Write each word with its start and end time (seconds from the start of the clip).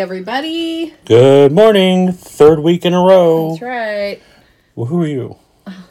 everybody. 0.00 0.94
Good 1.04 1.52
morning. 1.52 2.12
Third 2.12 2.60
week 2.60 2.84
in 2.84 2.94
a 2.94 3.00
row. 3.00 3.50
That's 3.50 3.62
right. 3.62 4.22
Well, 4.74 4.86
who 4.86 5.02
are 5.02 5.06
you? 5.06 5.36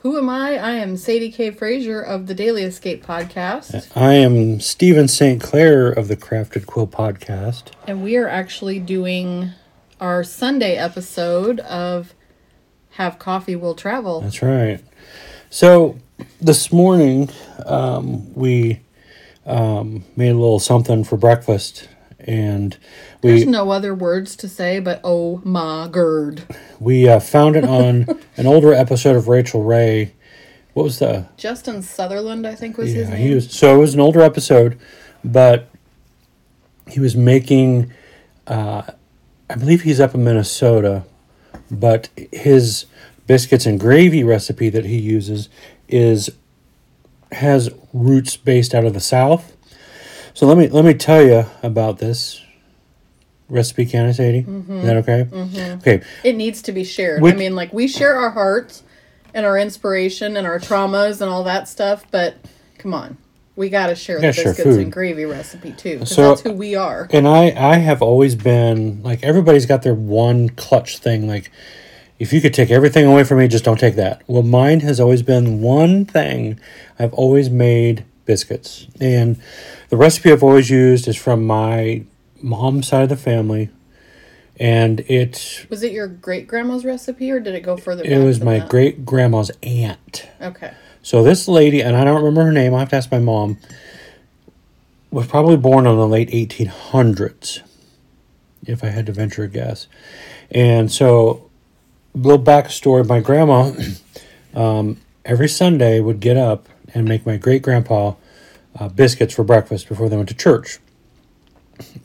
Who 0.01 0.17
am 0.17 0.29
I? 0.29 0.57
I 0.57 0.71
am 0.71 0.97
Sadie 0.97 1.31
K. 1.31 1.51
Frazier 1.51 2.01
of 2.01 2.25
the 2.27 2.33
Daily 2.33 2.63
Escape 2.63 3.05
podcast, 3.05 3.95
I 3.95 4.13
am 4.15 4.59
Stephen 4.59 5.07
St. 5.07 5.39
Clair 5.41 5.89
of 5.89 6.07
the 6.07 6.17
Crafted 6.17 6.65
Quill 6.65 6.87
podcast. 6.87 7.71
and 7.87 8.03
we 8.03 8.17
are 8.17 8.27
actually 8.27 8.79
doing 8.79 9.51
our 10.01 10.23
Sunday 10.23 10.75
episode 10.75 11.59
of 11.61 12.13
Have 12.91 13.19
Coffee 13.19 13.55
Will 13.55 13.75
Travel. 13.75 14.21
That's 14.21 14.41
right. 14.41 14.83
So 15.49 15.97
this 16.41 16.73
morning, 16.73 17.29
um, 17.65 18.33
we 18.33 18.81
um, 19.45 20.03
made 20.15 20.29
a 20.31 20.33
little 20.33 20.59
something 20.59 21.03
for 21.03 21.15
breakfast, 21.15 21.87
and 22.29 22.77
we, 23.23 23.31
There's 23.31 23.45
no 23.47 23.71
other 23.71 23.93
words 23.95 24.35
to 24.37 24.47
say 24.47 24.79
but 24.79 25.01
oh 25.03 25.41
my 25.43 25.87
gird. 25.91 26.43
we 26.79 27.09
uh, 27.09 27.19
found 27.19 27.55
it 27.55 27.63
on 27.63 28.05
an 28.37 28.45
older 28.47 28.71
episode 28.73 29.15
of 29.15 29.27
Rachael 29.27 29.63
Ray. 29.63 30.13
What 30.73 30.83
was 30.83 30.99
the 30.99 31.27
Justin 31.35 31.81
Sutherland, 31.81 32.45
I 32.45 32.53
think 32.55 32.77
was 32.77 32.91
his 32.93 33.09
Yeah, 33.09 33.15
name. 33.15 33.27
he 33.27 33.35
was. 33.35 33.51
So 33.51 33.75
it 33.75 33.79
was 33.79 33.93
an 33.95 33.99
older 33.99 34.21
episode, 34.21 34.77
but 35.25 35.67
he 36.87 36.99
was 36.99 37.15
making. 37.15 37.91
Uh, 38.47 38.83
I 39.49 39.55
believe 39.55 39.81
he's 39.81 39.99
up 39.99 40.13
in 40.13 40.23
Minnesota, 40.23 41.03
but 41.71 42.09
his 42.31 42.85
biscuits 43.25 43.65
and 43.65 43.79
gravy 43.79 44.23
recipe 44.23 44.69
that 44.69 44.85
he 44.85 44.97
uses 44.99 45.49
is 45.87 46.29
has 47.31 47.69
roots 47.93 48.37
based 48.37 48.73
out 48.75 48.85
of 48.85 48.93
the 48.93 48.99
South. 48.99 49.55
So 50.39 50.47
let 50.47 50.57
me 50.57 50.69
let 50.69 50.85
me 50.85 50.93
tell 50.93 51.21
you 51.21 51.45
about 51.63 51.97
this 51.97 52.41
recipe. 53.49 53.85
Can 53.85 54.05
I, 54.05 54.13
Sadie? 54.13 54.37
Is 54.37 54.45
mm-hmm. 54.45 54.81
that 54.83 54.95
okay? 54.95 55.27
Mm-hmm. 55.29 55.79
Okay. 55.79 56.01
It 56.23 56.37
needs 56.37 56.61
to 56.61 56.71
be 56.71 56.85
shared. 56.85 57.21
Which- 57.21 57.35
I 57.35 57.37
mean, 57.37 57.57
like 57.57 57.73
we 57.73 57.89
share 57.89 58.15
our 58.15 58.29
hearts 58.29 58.83
and 59.33 59.45
our 59.45 59.57
inspiration 59.57 60.37
and 60.37 60.47
our 60.47 60.57
traumas 60.57 61.19
and 61.19 61.29
all 61.29 61.43
that 61.43 61.67
stuff, 61.67 62.05
but 62.09 62.37
come 62.77 62.93
on. 62.93 63.17
We 63.57 63.67
got 63.67 63.87
to 63.87 63.95
share 63.95 64.21
the 64.21 64.27
biscuits 64.27 64.63
food. 64.63 64.79
and 64.79 64.93
gravy 64.93 65.25
recipe 65.25 65.73
too. 65.73 66.05
So- 66.05 66.29
that's 66.29 66.39
who 66.39 66.53
we 66.53 66.73
are. 66.73 67.09
And 67.11 67.27
I 67.27 67.51
I 67.57 67.75
have 67.79 68.01
always 68.01 68.35
been 68.35 69.03
like 69.03 69.21
everybody's 69.23 69.65
got 69.65 69.81
their 69.81 69.93
one 69.93 70.47
clutch 70.47 70.99
thing 70.99 71.27
like 71.27 71.51
if 72.17 72.31
you 72.31 72.39
could 72.39 72.53
take 72.53 72.71
everything 72.71 73.05
away 73.05 73.25
from 73.25 73.39
me 73.39 73.49
just 73.49 73.65
don't 73.65 73.77
take 73.77 73.95
that. 73.95 74.21
Well, 74.25 74.43
mine 74.43 74.79
has 74.79 75.01
always 75.01 75.21
been 75.21 75.61
one 75.61 76.05
thing. 76.05 76.61
I've 76.97 77.13
always 77.13 77.49
made 77.49 78.05
biscuits. 78.29 78.85
And 79.01 79.41
the 79.89 79.97
recipe 79.97 80.31
I've 80.31 80.43
always 80.43 80.69
used 80.69 81.07
is 81.07 81.15
from 81.15 81.47
my 81.47 82.03
mom's 82.43 82.87
side 82.87 83.01
of 83.01 83.09
the 83.09 83.17
family 83.17 83.69
and 84.59 84.99
it 84.99 85.65
Was 85.67 85.81
it 85.81 85.91
your 85.91 86.07
great 86.07 86.47
grandma's 86.47 86.85
recipe 86.85 87.31
or 87.31 87.39
did 87.39 87.55
it 87.55 87.61
go 87.61 87.75
further 87.75 88.03
back? 88.03 88.11
it 88.11 88.23
was 88.23 88.39
my 88.39 88.59
great 88.59 89.03
grandma's 89.03 89.49
aunt. 89.63 90.27
Okay. 90.39 90.73
So 91.01 91.23
this 91.23 91.47
lady, 91.47 91.81
and 91.81 91.97
I 91.97 92.03
don't 92.03 92.17
remember 92.17 92.43
her 92.43 92.51
name, 92.51 92.75
I 92.75 92.79
have 92.79 92.89
to 92.89 92.97
ask 92.97 93.11
my 93.11 93.17
mom, 93.17 93.57
was 95.09 95.25
probably 95.25 95.57
born 95.57 95.87
in 95.87 95.95
the 95.95 96.07
late 96.07 96.29
1800s, 96.29 97.61
if 98.67 98.83
I 98.83 98.89
had 98.89 99.07
to 99.07 99.11
venture 99.11 99.43
a 99.43 99.47
guess. 99.47 99.87
And 100.51 100.91
so, 100.91 101.49
a 102.13 102.17
little 102.19 102.43
backstory 102.43 103.07
my 103.07 103.21
grandma, 103.21 103.71
um, 104.53 104.97
every 105.25 105.47
Sunday, 105.47 105.99
would 105.99 106.19
get 106.19 106.37
up 106.37 106.69
and 106.93 107.07
make 107.07 107.25
my 107.25 107.37
great 107.37 107.61
grandpa 107.61 108.13
uh, 108.79 108.89
biscuits 108.89 109.33
for 109.33 109.43
breakfast 109.43 109.87
before 109.89 110.09
they 110.09 110.15
went 110.17 110.29
to 110.29 110.35
church. 110.35 110.79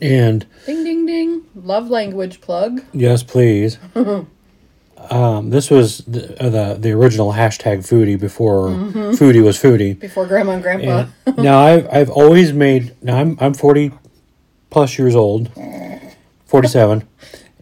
And 0.01 0.45
Ding 0.65 0.83
ding 0.83 1.05
ding. 1.05 1.43
Love 1.55 1.89
language 1.89 2.41
plug. 2.41 2.81
Yes, 2.93 3.23
please. 3.23 3.77
um, 5.09 5.49
this 5.49 5.69
was 5.69 5.99
the, 5.99 6.41
uh, 6.41 6.49
the 6.49 6.77
the 6.79 6.91
original 6.91 7.33
hashtag 7.33 7.79
foodie 7.79 8.19
before 8.19 8.69
foodie 8.69 9.43
was 9.43 9.61
foodie. 9.61 9.99
Before 9.99 10.25
grandma 10.25 10.53
and 10.53 10.63
grandpa. 10.63 11.07
And 11.25 11.37
now 11.37 11.59
I've 11.59 11.87
I've 11.91 12.09
always 12.09 12.53
made. 12.53 12.95
Now 13.01 13.17
I'm 13.17 13.37
I'm 13.41 13.53
forty 13.53 13.91
plus 14.69 14.97
years 14.97 15.15
old, 15.15 15.51
forty 16.45 16.67
seven, 16.69 17.07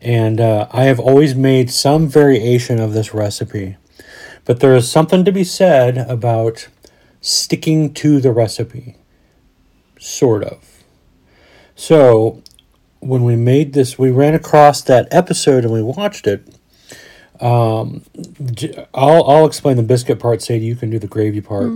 and 0.02 0.40
uh, 0.40 0.68
I 0.72 0.84
have 0.84 1.00
always 1.00 1.34
made 1.34 1.72
some 1.72 2.08
variation 2.08 2.80
of 2.80 2.94
this 2.94 3.14
recipe. 3.14 3.78
But 4.46 4.60
there 4.60 4.76
is 4.76 4.92
something 4.92 5.24
to 5.26 5.32
be 5.32 5.44
said 5.44 5.98
about 5.98 6.68
sticking 7.24 7.94
to 7.94 8.20
the 8.20 8.32
recipe, 8.32 8.98
sort 9.98 10.44
of. 10.44 10.84
So 11.74 12.44
when 13.00 13.24
we 13.24 13.36
made 13.36 13.74
this, 13.74 13.98
we 13.98 14.12
ran 14.12 14.36
across 14.36 14.82
that 14.84 15.08
episode 15.10 15.64
and 15.64 15.74
we 15.74 15.82
watched 15.82 16.28
it. 16.28 16.48
Um, 17.40 18.04
I'll 18.94 19.24
I'll 19.24 19.46
explain 19.46 19.78
the 19.78 19.84
biscuit 19.84 20.20
part. 20.20 20.42
Sadie, 20.42 20.66
you 20.66 20.76
can 20.76 20.90
do 20.90 21.00
the 21.00 21.08
gravy 21.08 21.42
part. 21.42 21.72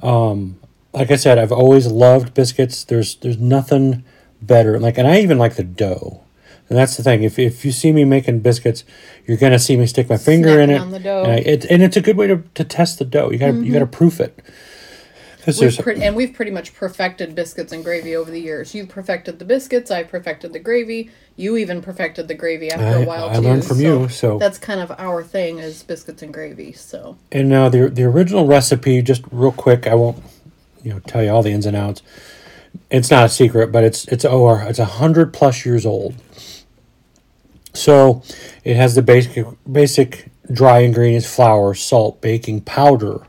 Um, 0.00 0.60
like 0.92 1.10
I 1.10 1.16
said, 1.16 1.38
I've 1.38 1.52
always 1.52 1.86
loved 1.88 2.34
biscuits. 2.34 2.84
There's 2.84 3.16
there's 3.16 3.38
nothing 3.38 4.04
better. 4.40 4.78
Like, 4.78 4.98
and 4.98 5.08
I 5.08 5.20
even 5.20 5.38
like 5.38 5.56
the 5.56 5.64
dough. 5.64 6.22
And 6.68 6.76
that's 6.76 6.96
the 6.96 7.02
thing. 7.02 7.22
If 7.22 7.38
if 7.38 7.64
you 7.64 7.72
see 7.72 7.92
me 7.92 8.04
making 8.04 8.40
biscuits, 8.40 8.84
you're 9.26 9.36
gonna 9.36 9.58
see 9.58 9.76
me 9.76 9.86
stick 9.86 10.08
my 10.08 10.16
finger 10.16 10.60
in 10.60 10.70
it. 10.70 10.80
on 10.80 10.90
the 10.90 10.98
dough. 10.98 11.22
And, 11.22 11.32
I, 11.32 11.36
it, 11.36 11.64
and 11.66 11.82
it's 11.82 11.96
a 11.96 12.00
good 12.00 12.16
way 12.16 12.26
to, 12.26 12.42
to 12.54 12.64
test 12.64 12.98
the 12.98 13.04
dough. 13.04 13.30
You 13.30 13.38
got 13.38 13.52
to 13.52 13.64
you 13.64 13.72
got 13.72 13.80
to 13.80 13.86
proof 13.86 14.20
it. 14.20 14.40
Because 15.46 15.60
We've 15.60 15.76
there's 15.76 15.80
pre- 15.80 16.02
and 16.02 16.16
we've 16.16 16.32
pretty 16.34 16.50
much 16.50 16.74
perfected 16.74 17.36
biscuits 17.36 17.72
and 17.72 17.84
gravy 17.84 18.16
over 18.16 18.32
the 18.32 18.40
years. 18.40 18.74
You've 18.74 18.88
perfected 18.88 19.38
the 19.38 19.44
biscuits, 19.44 19.92
I 19.92 20.02
perfected 20.02 20.52
the 20.52 20.58
gravy. 20.58 21.08
You 21.36 21.56
even 21.56 21.82
perfected 21.82 22.26
the 22.26 22.34
gravy 22.34 22.72
after 22.72 22.84
I- 22.98 23.02
a 23.02 23.06
while 23.06 23.28
I 23.30 23.34
too. 23.36 23.42
learned 23.42 23.64
from 23.64 23.78
you, 23.80 24.08
so- 24.08 24.38
that's 24.38 24.58
kind 24.58 24.80
of 24.80 24.90
our 24.98 25.22
thing 25.22 25.60
is 25.60 25.84
biscuits 25.84 26.20
and 26.22 26.34
gravy. 26.34 26.72
So 26.72 27.16
And 27.30 27.48
now 27.48 27.68
the 27.68 27.88
the 27.88 28.02
original 28.02 28.44
recipe, 28.44 29.00
just 29.02 29.22
real 29.30 29.52
quick, 29.52 29.86
I 29.86 29.94
won't 29.94 30.20
you 30.82 30.92
know 30.94 30.98
tell 31.06 31.22
you 31.22 31.30
all 31.30 31.44
the 31.44 31.52
ins 31.52 31.64
and 31.64 31.76
outs. 31.76 32.02
It's 32.90 33.08
not 33.12 33.26
a 33.26 33.28
secret, 33.28 33.70
but 33.70 33.84
it's 33.84 34.04
it's 34.08 34.24
over 34.24 34.62
it's 34.68 34.80
a 34.80 34.84
hundred 34.84 35.32
plus 35.32 35.64
years 35.64 35.86
old. 35.86 36.16
So 37.72 38.22
it 38.64 38.74
has 38.74 38.96
the 38.96 39.02
basic 39.02 39.46
basic 39.70 40.28
dry 40.50 40.80
ingredients: 40.80 41.32
flour, 41.32 41.72
salt, 41.74 42.20
baking 42.20 42.62
powder. 42.62 43.20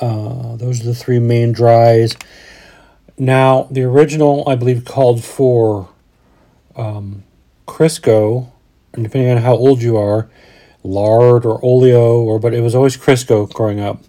Uh, 0.00 0.56
those 0.56 0.80
are 0.82 0.84
the 0.84 0.94
three 0.94 1.18
main 1.18 1.52
dries. 1.52 2.16
Now 3.18 3.68
the 3.70 3.82
original, 3.82 4.44
I 4.46 4.56
believe, 4.56 4.84
called 4.84 5.24
for 5.24 5.88
um, 6.76 7.24
Crisco, 7.66 8.48
and 8.92 9.04
depending 9.04 9.30
on 9.30 9.38
how 9.38 9.54
old 9.54 9.82
you 9.82 9.96
are, 9.96 10.28
lard 10.82 11.44
or 11.44 11.58
oleo 11.64 12.20
or 12.20 12.38
but 12.38 12.54
it 12.54 12.60
was 12.60 12.74
always 12.74 12.96
Crisco 12.96 13.52
growing 13.52 13.80
up. 13.80 14.02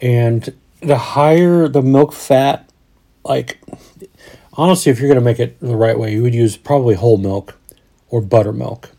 And 0.00 0.52
the 0.80 0.98
higher 0.98 1.68
the 1.68 1.82
milk 1.82 2.12
fat, 2.12 2.68
like 3.24 3.58
honestly, 4.54 4.90
if 4.90 4.98
you're 4.98 5.08
gonna 5.08 5.20
make 5.20 5.38
it 5.40 5.58
the 5.60 5.76
right 5.76 5.98
way, 5.98 6.12
you 6.12 6.22
would 6.22 6.34
use 6.34 6.56
probably 6.56 6.94
whole 6.96 7.16
milk 7.16 7.58
or 8.08 8.20
buttermilk. 8.20 8.90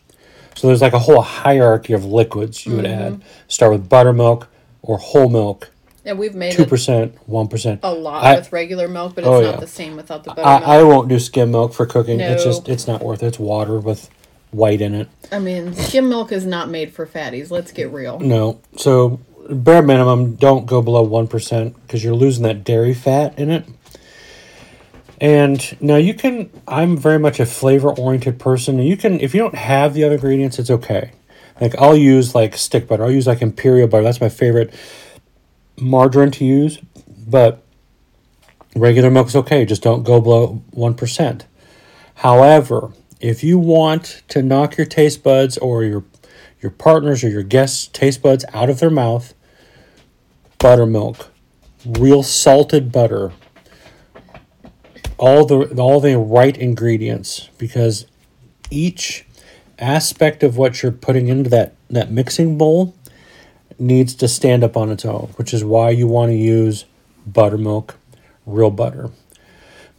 So 0.56 0.68
there's 0.68 0.82
like 0.82 0.94
a 0.94 1.00
whole 1.00 1.22
hierarchy 1.22 1.94
of 1.94 2.06
liquids 2.06 2.66
you 2.66 2.76
would 2.78 2.86
add. 2.86 3.22
Start 3.48 3.72
with 3.74 3.90
buttermilk 3.90 4.48
or 4.82 4.98
whole 4.98 5.30
milk, 5.30 5.70
and 6.06 6.18
we've 6.20 6.36
made 6.36 6.54
two 6.54 6.66
percent, 6.66 7.16
one 7.28 7.48
percent. 7.48 7.80
a 7.84 7.94
lot 7.94 8.24
I- 8.24 8.36
with 8.36 8.52
regular 8.52 8.88
milk, 8.88 9.16
but 9.16 9.22
it's 9.24 9.28
Oh, 9.30 9.42
not 9.42 9.54
yeah. 9.56 9.60
the 9.60 9.68
same 9.68 9.96
without 9.96 10.24
the 10.24 10.32
I, 10.32 10.36
buttermilk. 10.36 10.68
I 10.68 10.84
won't 10.84 11.08
do 11.10 11.20
skim 11.20 11.52
milk 11.52 11.74
for 11.74 11.86
cooking. 11.86 12.20
It's 12.20 12.44
No. 12.46 12.52
just 12.52 12.68
it's 12.70 12.88
not 12.88 13.02
worth 13.04 13.24
it. 13.24 13.28
It's 13.28 13.40
water 13.40 13.80
with 13.80 14.10
white 14.52 14.82
in 14.82 14.94
it. 14.94 15.08
I 15.32 15.40
mean, 15.40 15.74
skim 15.74 16.10
milk 16.10 16.32
is 16.32 16.46
not 16.46 16.70
made 16.70 16.94
for 16.94 17.06
fatties. 17.06 17.50
Let's 17.52 17.72
get 17.72 17.92
real. 17.92 18.20
No. 18.20 18.60
So 18.78 19.20
bare 19.50 19.82
minimum, 19.82 20.36
don't 20.36 20.66
go 20.66 20.82
below 20.82 21.02
one 21.04 21.28
percent 21.28 21.76
because 21.88 22.04
you're 22.04 22.14
losing 22.16 22.44
that 22.44 22.64
dairy 22.64 22.94
fat 22.94 23.38
in 23.40 23.50
it. 23.50 23.66
And 25.22 25.78
now 25.80 25.96
you 25.96 26.14
can. 26.14 26.50
I'm 26.68 26.98
very 26.98 27.20
much 27.20 27.40
a 27.40 27.46
flavor 27.46 27.90
oriented 27.92 28.40
person. 28.40 28.80
You 28.80 28.98
can, 28.98 29.20
if 29.22 29.34
you 29.34 29.40
don't 29.40 29.56
have 29.56 29.94
the 29.94 30.04
other 30.04 30.16
ingredients, 30.16 30.60
it's 30.60 30.70
okay. 30.70 31.12
Like 31.62 31.76
I'll 31.80 31.96
use 31.96 32.36
like 32.36 32.58
stick 32.58 32.88
butter. 32.88 33.04
I'll 33.06 33.12
use 33.12 33.28
like 33.28 33.42
imperial 33.42 33.88
butter. 33.88 34.04
That's 34.04 34.20
my 34.20 34.28
favorite 34.30 34.74
margarine 35.80 36.32
to 36.32 36.46
use. 36.46 36.80
But 37.28 37.64
regular 38.76 39.10
milk 39.10 39.28
is 39.28 39.36
okay. 39.36 39.66
Just 39.66 39.82
don't 39.82 40.04
go 40.04 40.20
below 40.22 40.64
one 40.72 40.94
percent. 40.94 41.46
However, 42.16 42.94
if 43.20 43.44
you 43.44 43.58
want 43.58 44.24
to 44.30 44.42
knock 44.42 44.78
your 44.78 44.86
taste 44.86 45.24
buds 45.24 45.58
or 45.58 45.84
your 45.84 46.04
your 46.62 46.72
partners 46.72 47.24
or 47.24 47.30
your 47.30 47.44
guests' 47.44 47.88
taste 47.88 48.22
buds 48.22 48.46
out 48.54 48.70
of 48.70 48.80
their 48.80 48.90
mouth, 48.90 49.34
buttermilk, 50.60 51.32
real 51.86 52.24
salted 52.24 52.92
butter, 52.92 53.34
all 55.18 55.46
the 55.46 55.66
all 55.82 56.00
the 56.00 56.18
right 56.18 56.58
ingredients 56.58 57.50
because 57.58 58.06
each 58.70 59.26
aspect 59.80 60.44
of 60.44 60.58
what 60.58 60.82
you're 60.82 60.92
putting 60.92 61.28
into 61.28 61.50
that 61.50 61.76
that 61.90 62.12
mixing 62.12 62.58
bowl 62.58 62.96
needs 63.80 64.16
to 64.16 64.28
stand 64.28 64.64
up 64.64 64.78
on 64.78 64.90
its 64.90 65.06
own, 65.06 65.34
which 65.38 65.54
is 65.54 65.64
why 65.64 65.90
you 65.90 66.08
want 66.08 66.32
to 66.32 66.36
use 66.36 66.86
buttermilk, 67.26 67.96
real 68.46 68.72
butter. 68.72 69.10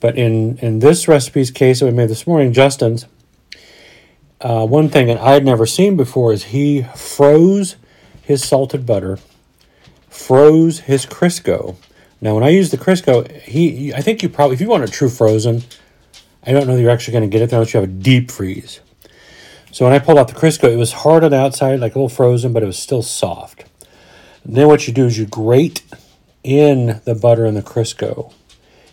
But 0.00 0.18
in 0.18 0.58
in 0.58 0.80
this 0.80 1.08
recipe's 1.08 1.50
case 1.50 1.80
that 1.80 1.86
we 1.86 1.92
made 1.92 2.10
this 2.10 2.26
morning, 2.26 2.52
Justin's, 2.52 3.06
uh, 4.40 4.66
one 4.66 4.88
thing 4.88 5.06
that 5.06 5.18
I 5.18 5.32
had 5.32 5.44
never 5.44 5.64
seen 5.64 5.96
before 5.96 6.32
is 6.32 6.44
he 6.44 6.82
froze 6.94 7.76
his 8.22 8.44
salted 8.44 8.84
butter, 8.84 9.18
froze 10.08 10.80
his 10.80 11.06
Crisco. 11.06 11.76
Now, 12.20 12.34
when 12.34 12.44
I 12.44 12.50
use 12.50 12.70
the 12.70 12.78
Crisco, 12.78 13.30
he 13.42 13.94
I 13.94 14.00
think 14.00 14.22
you 14.22 14.28
probably 14.28 14.54
if 14.54 14.60
you 14.60 14.68
want 14.68 14.84
a 14.84 14.88
true 14.88 15.08
frozen, 15.08 15.62
I 16.46 16.52
don't 16.52 16.66
know 16.66 16.76
that 16.76 16.82
you're 16.82 16.90
actually 16.90 17.12
going 17.12 17.30
to 17.30 17.32
get 17.32 17.42
it 17.42 17.52
unless 17.52 17.72
you 17.72 17.80
have 17.80 17.88
a 17.88 17.92
deep 17.92 18.30
freeze. 18.30 18.80
So 19.74 19.84
when 19.84 19.92
I 19.92 19.98
pulled 19.98 20.18
out 20.18 20.28
the 20.28 20.34
Crisco, 20.34 20.72
it 20.72 20.76
was 20.76 20.92
hard 20.92 21.24
on 21.24 21.32
the 21.32 21.36
outside, 21.36 21.80
like 21.80 21.96
a 21.96 21.98
little 21.98 22.08
frozen, 22.08 22.52
but 22.52 22.62
it 22.62 22.66
was 22.66 22.78
still 22.78 23.02
soft. 23.02 23.64
And 24.44 24.54
then 24.54 24.68
what 24.68 24.86
you 24.86 24.94
do 24.94 25.06
is 25.06 25.18
you 25.18 25.26
grate 25.26 25.82
in 26.44 27.00
the 27.04 27.16
butter 27.16 27.44
and 27.44 27.56
the 27.56 27.62
Crisco, 27.62 28.32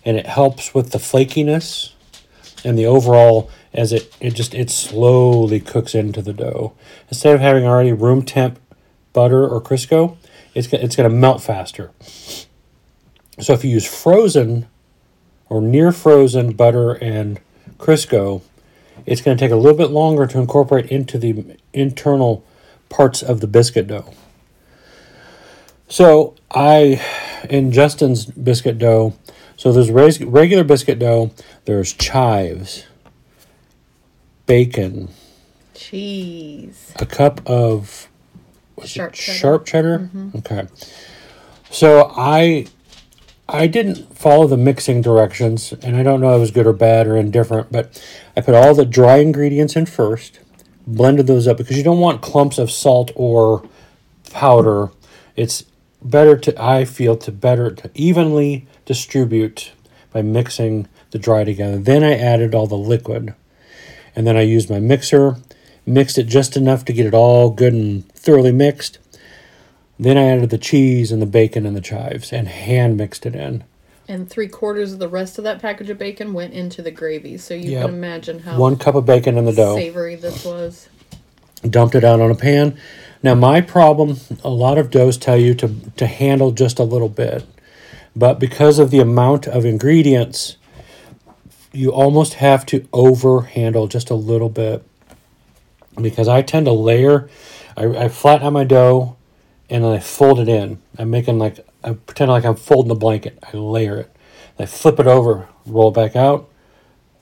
and 0.04 0.18
it 0.18 0.26
helps 0.26 0.74
with 0.74 0.90
the 0.90 0.98
flakiness 0.98 1.92
and 2.66 2.80
the 2.80 2.88
overall 2.88 3.48
as 3.76 3.94
it 3.94 4.12
it 4.20 4.32
just 4.32 4.56
it 4.56 4.72
slowly 4.72 5.60
cooks 5.60 5.94
into 5.94 6.20
the 6.20 6.34
dough 6.34 6.74
instead 7.10 7.36
of 7.36 7.42
having 7.42 7.64
already 7.64 7.94
room 7.94 8.24
temp 8.24 8.60
butter 9.14 9.48
or 9.48 9.62
Crisco, 9.62 10.18
it's 10.56 10.74
it's 10.74 10.96
going 10.96 11.08
to 11.08 11.16
melt 11.16 11.44
faster. 11.44 11.92
So 13.40 13.54
if 13.54 13.64
you 13.64 13.70
use 13.70 13.86
frozen 13.86 14.68
or 15.48 15.62
near 15.62 15.92
frozen 15.92 16.54
butter 16.54 16.94
and 16.94 17.40
Crisco, 17.78 18.42
it's 19.06 19.22
going 19.22 19.38
to 19.38 19.42
take 19.44 19.52
a 19.52 19.56
little 19.56 19.78
bit 19.78 19.92
longer 19.92 20.28
to 20.28 20.40
incorporate 20.40 20.88
into 20.92 21.18
the 21.18 21.58
internal 21.74 22.44
parts 22.90 23.22
of 23.22 23.40
the 23.42 23.48
biscuit 23.48 23.88
dough. 23.88 24.14
So 25.88 26.36
I, 26.52 27.02
in 27.50 27.72
Justin's 27.72 28.26
biscuit 28.26 28.78
dough, 28.80 29.14
so 29.58 29.72
there's 29.72 29.92
res- 29.92 30.22
regular 30.22 30.64
biscuit 30.64 31.00
dough, 31.00 31.32
there's 31.66 31.94
chives, 31.94 32.86
bacon, 34.46 35.10
Cheese. 35.74 36.94
a 36.98 37.06
cup 37.06 37.42
of 37.48 38.08
Sharp 38.86 39.14
cheddar. 39.14 39.38
sharp 39.38 39.66
cheddar. 39.66 40.00
Mm-hmm. 40.00 40.38
Okay. 40.40 40.68
So 41.70 42.12
I 42.16 42.66
I 43.54 43.68
didn't 43.68 44.18
follow 44.18 44.48
the 44.48 44.56
mixing 44.56 45.02
directions, 45.02 45.74
and 45.74 45.98
I 45.98 46.04
don't 46.04 46.22
know 46.22 46.32
if 46.32 46.38
it 46.38 46.40
was 46.40 46.52
good 46.52 46.66
or 46.66 46.72
bad 46.72 47.06
or 47.06 47.18
indifferent, 47.18 47.70
but 47.70 48.02
I 48.36 48.40
put 48.40 48.56
all 48.56 48.74
the 48.74 48.86
dry 48.86 49.18
ingredients 49.18 49.76
in 49.76 49.88
first, 49.88 50.40
blended 50.88 51.28
those 51.28 51.50
up 51.50 51.58
because 51.58 51.78
you 51.78 51.84
don't 51.84 52.00
want 52.00 52.22
clumps 52.22 52.58
of 52.58 52.72
salt 52.72 53.12
or 53.14 53.68
powder. 54.32 54.92
It's 55.36 55.66
better 56.02 56.38
to 56.38 56.64
I 56.64 56.86
feel 56.86 57.18
to 57.18 57.32
better 57.32 57.72
to 57.72 57.92
evenly 57.94 58.68
distribute 58.86 59.74
by 60.14 60.22
mixing 60.22 60.88
the 61.12 61.20
dry 61.20 61.44
together. 61.44 61.78
Then 61.78 62.06
I 62.06 62.18
added 62.18 62.56
all 62.56 62.68
the 62.68 62.78
liquid. 62.78 63.36
And 64.16 64.26
then 64.26 64.38
I 64.38 64.42
used 64.42 64.70
my 64.70 64.80
mixer, 64.80 65.36
mixed 65.86 66.18
it 66.18 66.28
just 66.28 66.56
enough 66.56 66.86
to 66.86 66.94
get 66.94 67.06
it 67.06 67.14
all 67.14 67.50
good 67.50 67.74
and 67.74 68.10
thoroughly 68.14 68.54
mixed. 68.54 68.98
Then 70.02 70.18
I 70.18 70.24
added 70.30 70.50
the 70.50 70.58
cheese 70.58 71.12
and 71.12 71.22
the 71.22 71.28
bacon 71.28 71.64
and 71.64 71.76
the 71.76 71.82
chives 71.82 72.34
and 72.34 72.48
hand 72.48 72.98
mixed 72.98 73.24
it 73.28 73.36
in. 73.36 73.64
And 74.08 74.28
three 74.28 74.48
quarters 74.48 74.94
of 74.94 74.98
the 74.98 75.08
rest 75.08 75.38
of 75.38 75.44
that 75.44 75.62
package 75.62 75.92
of 75.92 76.00
bacon 76.00 76.34
went 76.34 76.54
into 76.56 76.82
the 76.82 76.90
gravy. 76.90 77.38
So 77.38 77.54
you 77.54 77.70
Yep. 77.74 77.86
can 77.86 77.94
imagine 77.94 78.40
how 78.40 78.58
One 78.58 78.78
cup 78.78 78.96
of 78.96 79.06
bacon 79.06 79.38
in 79.38 79.46
the 79.46 79.54
dough. 79.54 79.76
savory 79.76 80.16
this 80.16 80.44
was. 80.44 80.90
dumped 81.70 81.94
it 81.94 82.04
out 82.04 82.20
on 82.20 82.32
a 82.32 82.36
pan. 82.36 82.76
Now, 83.22 83.36
my 83.36 83.62
problem, 83.62 84.18
a 84.44 84.50
lot 84.50 84.80
of 84.80 84.90
doughs 84.90 85.18
tell 85.18 85.38
you 85.38 85.54
to, 85.54 85.76
to 85.98 86.08
handle 86.08 86.50
just 86.52 86.80
a 86.80 86.84
little 86.84 87.08
bit. 87.08 87.46
But 88.16 88.40
because 88.40 88.80
of 88.80 88.90
the 88.90 89.00
amount 89.00 89.48
of 89.48 89.64
ingredients, 89.66 90.58
you 91.72 91.92
almost 91.92 92.34
have 92.34 92.66
to 92.66 92.88
over 92.92 93.42
handle 93.42 93.86
just 93.86 94.10
a 94.10 94.16
little 94.16 94.50
bit. 94.50 94.84
Because 96.02 96.28
I 96.28 96.42
tend 96.42 96.66
to 96.66 96.72
layer, 96.72 97.30
I, 97.78 97.86
I 97.86 98.08
flatten 98.10 98.48
out 98.48 98.54
my 98.54 98.64
dough 98.64 99.16
and 99.72 99.86
then 99.86 99.92
I 99.94 100.00
fold 100.00 100.40
it 100.40 100.50
in. 100.50 100.82
I'm 101.00 101.10
making 101.10 101.40
like, 101.40 101.66
I 101.82 101.94
pretend 101.94 102.30
like 102.30 102.44
I'm 102.44 102.58
folding 102.58 102.92
a 102.92 102.96
blanket. 102.96 103.40
I 103.42 103.56
layer 103.56 103.98
it. 103.98 104.16
I 104.60 104.66
flip 104.66 105.00
it 105.00 105.08
over, 105.08 105.48
roll 105.66 105.90
it 105.90 105.96
back 105.96 106.16
out, 106.16 106.50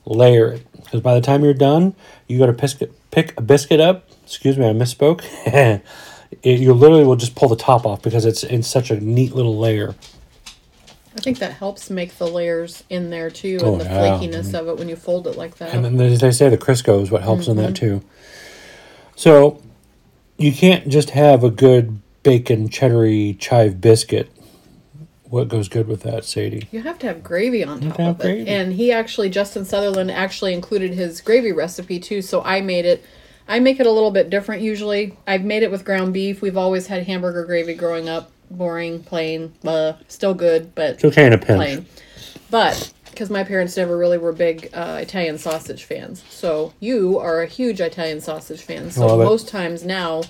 layer 0.04 0.54
it. 0.54 0.66
Because 0.74 1.00
by 1.00 1.14
the 1.14 1.20
time 1.20 1.44
you're 1.44 1.54
done, 1.54 1.94
you 2.26 2.38
got 2.38 2.46
to 2.46 2.52
pick, 2.52 2.90
pick 3.12 3.38
a 3.38 3.42
biscuit 3.42 3.80
up. 3.80 4.08
Excuse 4.24 4.58
me, 4.58 4.68
I 4.68 4.72
misspoke. 4.72 5.22
it, 6.42 6.60
you 6.60 6.74
literally 6.74 7.04
will 7.04 7.16
just 7.16 7.36
pull 7.36 7.48
the 7.48 7.56
top 7.56 7.86
off 7.86 8.02
because 8.02 8.24
it's 8.24 8.42
in 8.42 8.64
such 8.64 8.90
a 8.90 8.98
neat 8.98 9.32
little 9.32 9.56
layer. 9.56 9.94
I 11.16 11.20
think 11.20 11.38
that 11.38 11.52
helps 11.52 11.88
make 11.88 12.18
the 12.18 12.26
layers 12.26 12.82
in 12.90 13.10
there 13.10 13.30
too, 13.30 13.58
and 13.60 13.62
Oh, 13.62 13.76
the 13.76 13.84
yeah. 13.84 14.00
flakiness 14.00 14.46
mm-hmm. 14.46 14.56
of 14.56 14.68
it 14.68 14.76
when 14.76 14.88
you 14.88 14.96
fold 14.96 15.28
it 15.28 15.36
like 15.36 15.56
that. 15.58 15.72
And 15.72 15.84
then 15.84 16.00
as 16.00 16.20
they 16.20 16.30
say, 16.32 16.48
the 16.48 16.58
Crisco 16.58 17.00
is 17.00 17.10
what 17.10 17.22
helps 17.22 17.46
in 17.46 17.56
that 17.58 17.74
mm-hmm. 17.74 18.00
too. 18.00 18.02
So 19.14 19.62
you 20.36 20.52
can't 20.52 20.88
just 20.88 21.10
have 21.10 21.44
a 21.44 21.50
good 21.50 22.00
bacon 22.22 22.68
cheddary 22.68 23.38
chive 23.38 23.80
biscuit. 23.80 24.30
What 25.24 25.46
goes 25.48 25.68
good 25.68 25.86
with 25.86 26.02
that, 26.02 26.24
Sadie? 26.24 26.66
You 26.72 26.82
have 26.82 26.98
to 27.00 27.06
have 27.06 27.22
gravy 27.22 27.62
on 27.62 27.80
top 27.80 27.98
of 28.00 28.20
it. 28.20 28.22
gravy. 28.22 28.48
And 28.48 28.72
he 28.72 28.90
actually, 28.90 29.30
Justin 29.30 29.64
Sutherland, 29.64 30.10
actually 30.10 30.54
included 30.54 30.92
his 30.94 31.20
gravy 31.20 31.52
recipe 31.52 32.00
too. 32.00 32.20
So 32.20 32.42
I 32.42 32.60
made 32.60 32.84
it. 32.84 33.04
I 33.46 33.60
make 33.60 33.78
it 33.78 33.86
a 33.86 33.90
little 33.90 34.10
bit 34.10 34.28
different 34.28 34.62
usually. 34.62 35.16
I've 35.26 35.44
made 35.44 35.62
it 35.62 35.70
with 35.70 35.84
ground 35.84 36.12
beef. 36.12 36.42
We've 36.42 36.56
always 36.56 36.88
had 36.88 37.04
hamburger 37.06 37.44
gravy 37.44 37.74
growing 37.74 38.08
up. 38.08 38.32
Boring, 38.52 39.04
plain, 39.04 39.52
uh, 39.64 39.92
still 40.08 40.34
good, 40.34 40.74
but 40.74 40.94
It's 40.94 41.04
okay 41.04 41.24
in 41.24 41.32
a 41.32 41.38
pinch. 41.38 41.56
plain. 41.56 41.86
But 42.50 42.92
because 43.08 43.30
my 43.30 43.44
parents 43.44 43.76
never 43.76 43.96
really 43.96 44.18
were 44.18 44.32
big 44.32 44.70
uh, 44.74 44.98
Italian 45.00 45.38
sausage 45.38 45.84
fans, 45.84 46.24
so 46.28 46.72
you 46.80 47.16
are 47.20 47.42
a 47.42 47.46
huge 47.46 47.80
Italian 47.80 48.20
sausage 48.20 48.62
fan. 48.62 48.90
So 48.90 49.16
most 49.18 49.46
times 49.46 49.84
now, 49.84 50.22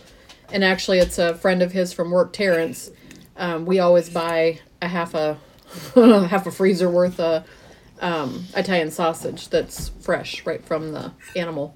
and 0.53 0.65
actually, 0.65 0.99
it's 0.99 1.19
a 1.19 1.35
friend 1.35 1.63
of 1.63 1.73
his 1.73 1.93
from 1.93 2.11
work, 2.11 2.33
Terrence. 2.33 2.91
Um, 3.37 3.67
we 3.67 3.79
always 3.79 4.11
buy 4.11 4.61
a 4.83 4.89
half 4.89 5.15
a 5.15 5.39
half 5.95 6.47
a 6.47 6.51
freezer 6.51 6.91
worth 6.91 7.21
of 7.21 7.47
um, 8.01 8.45
Italian 8.57 8.91
sausage 8.91 9.49
that's 9.49 9.91
fresh 10.01 10.45
right 10.47 10.65
from 10.65 10.93
the 10.93 11.13
animal. 11.37 11.75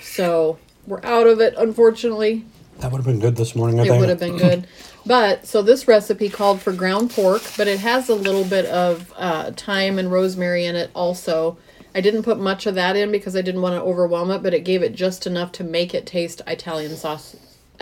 So 0.00 0.58
we're 0.86 1.04
out 1.04 1.26
of 1.26 1.40
it, 1.40 1.54
unfortunately. 1.56 2.44
That 2.78 2.90
would 2.90 2.98
have 2.98 3.06
been 3.06 3.20
good 3.20 3.36
this 3.36 3.54
morning, 3.54 3.80
I 3.80 3.84
It 3.84 3.98
would 3.98 4.08
have 4.08 4.18
been 4.18 4.36
good. 4.36 4.66
But 5.04 5.46
so 5.46 5.62
this 5.62 5.86
recipe 5.88 6.28
called 6.28 6.60
for 6.60 6.72
ground 6.72 7.10
pork, 7.10 7.42
but 7.56 7.68
it 7.68 7.80
has 7.80 8.08
a 8.08 8.14
little 8.14 8.44
bit 8.44 8.66
of 8.66 9.12
uh, 9.16 9.52
thyme 9.52 9.98
and 9.98 10.10
rosemary 10.10 10.64
in 10.64 10.76
it 10.76 10.90
also. 10.94 11.58
I 11.94 12.00
didn't 12.00 12.22
put 12.22 12.38
much 12.38 12.66
of 12.66 12.74
that 12.76 12.96
in 12.96 13.12
because 13.12 13.36
I 13.36 13.42
didn't 13.42 13.62
want 13.62 13.74
to 13.74 13.82
overwhelm 13.82 14.30
it, 14.30 14.42
but 14.42 14.54
it 14.54 14.60
gave 14.64 14.82
it 14.82 14.94
just 14.94 15.26
enough 15.26 15.52
to 15.52 15.64
make 15.64 15.94
it 15.94 16.06
taste 16.06 16.40
Italian 16.46 16.96
sauce, 16.96 17.36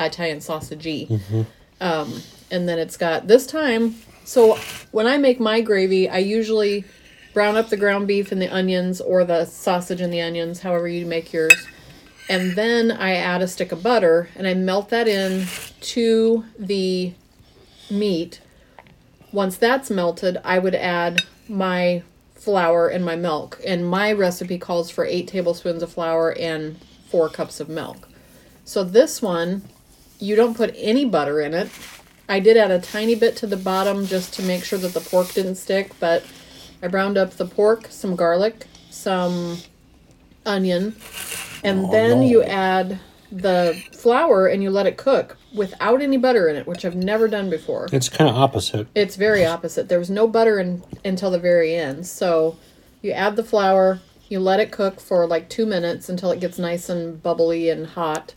Italian 0.06 0.38
sausagey. 0.38 1.46
Um, 1.80 2.22
and 2.50 2.68
then 2.68 2.78
it's 2.78 2.96
got 2.96 3.26
this 3.26 3.50
thyme. 3.50 3.94
So 4.24 4.56
when 4.90 5.06
I 5.06 5.16
make 5.16 5.40
my 5.40 5.60
gravy, 5.60 6.08
I 6.08 6.18
usually 6.18 6.84
brown 7.32 7.56
up 7.56 7.68
the 7.68 7.76
ground 7.76 8.06
beef 8.06 8.32
and 8.32 8.42
the 8.42 8.48
onions, 8.48 9.00
or 9.00 9.24
the 9.24 9.44
sausage 9.44 10.00
and 10.00 10.12
the 10.12 10.20
onions, 10.20 10.60
however 10.60 10.88
you 10.88 11.06
make 11.06 11.32
yours 11.32 11.66
and 12.30 12.52
then 12.52 12.92
I 12.92 13.16
add 13.16 13.42
a 13.42 13.48
stick 13.48 13.72
of 13.72 13.82
butter 13.82 14.28
and 14.36 14.46
I 14.46 14.54
melt 14.54 14.90
that 14.90 15.08
in 15.08 15.46
to 15.80 16.44
the 16.56 17.12
meat. 17.90 18.40
Once 19.32 19.56
that's 19.56 19.90
melted, 19.90 20.38
I 20.44 20.60
would 20.60 20.76
add 20.76 21.22
my 21.48 22.04
flour 22.36 22.86
and 22.86 23.04
my 23.04 23.16
milk. 23.16 23.60
And 23.66 23.84
my 23.84 24.12
recipe 24.12 24.58
calls 24.58 24.90
for 24.90 25.04
eight 25.04 25.26
tablespoons 25.26 25.82
of 25.82 25.92
flour 25.92 26.32
and 26.38 26.80
four 27.08 27.28
cups 27.28 27.58
of 27.58 27.68
milk. 27.68 28.08
So 28.64 28.84
this 28.84 29.20
one, 29.20 29.62
you 30.20 30.36
don't 30.36 30.56
put 30.56 30.72
any 30.76 31.04
butter 31.04 31.40
in 31.40 31.54
it. 31.54 31.70
I 32.28 32.38
did 32.40 32.56
add 32.56 32.70
a 32.70 32.78
tiny 32.80 33.14
bit 33.14 33.36
to 33.38 33.46
the 33.46 33.56
bottom 33.56 34.06
just 34.06 34.34
to 34.34 34.42
make 34.42 34.62
sure 34.64 34.78
that 34.78 34.94
the 34.94 35.00
pork 35.00 35.32
didn't 35.32 35.56
stick, 35.56 35.92
but 35.98 36.24
I 36.82 36.88
browned 36.88 37.18
up 37.18 37.32
the 37.32 37.44
pork, 37.46 37.86
some 37.90 38.14
garlic, 38.16 38.66
some 38.90 39.58
onion, 40.46 40.94
and 41.64 41.86
Oh, 41.86 41.90
then 41.90 42.20
no. 42.20 42.26
you 42.26 42.42
add 42.42 42.98
the 43.32 43.80
flour 43.92 44.46
and 44.46 44.62
you 44.62 44.70
let 44.70 44.86
it 44.86 44.96
cook 44.96 45.36
without 45.54 46.00
any 46.02 46.16
butter 46.16 46.48
in 46.48 46.56
it, 46.56 46.66
which 46.66 46.84
I've 46.84 46.96
never 46.96 47.28
done 47.28 47.50
before. 47.50 47.88
It's 47.92 48.08
kind 48.08 48.28
of 48.30 48.36
opposite. 48.36 48.86
It's 48.94 49.16
very 49.16 49.44
opposite. 49.44 49.88
There 49.88 49.98
was 49.98 50.10
no 50.10 50.26
butter 50.28 50.58
in, 50.60 50.82
until 51.04 51.30
the 51.30 51.38
very 51.38 51.74
end. 51.74 52.06
So 52.06 52.56
you 53.02 53.12
add 53.12 53.36
the 53.36 53.44
flour, 53.44 54.00
you 54.28 54.40
let 54.40 54.60
it 54.60 54.70
cook 54.70 55.00
for 55.00 55.26
like 55.26 55.48
two 55.48 55.66
minutes 55.66 56.08
until 56.08 56.30
it 56.30 56.40
gets 56.40 56.58
nice 56.58 56.88
and 56.88 57.20
bubbly 57.22 57.68
and 57.70 57.86
hot. 57.86 58.34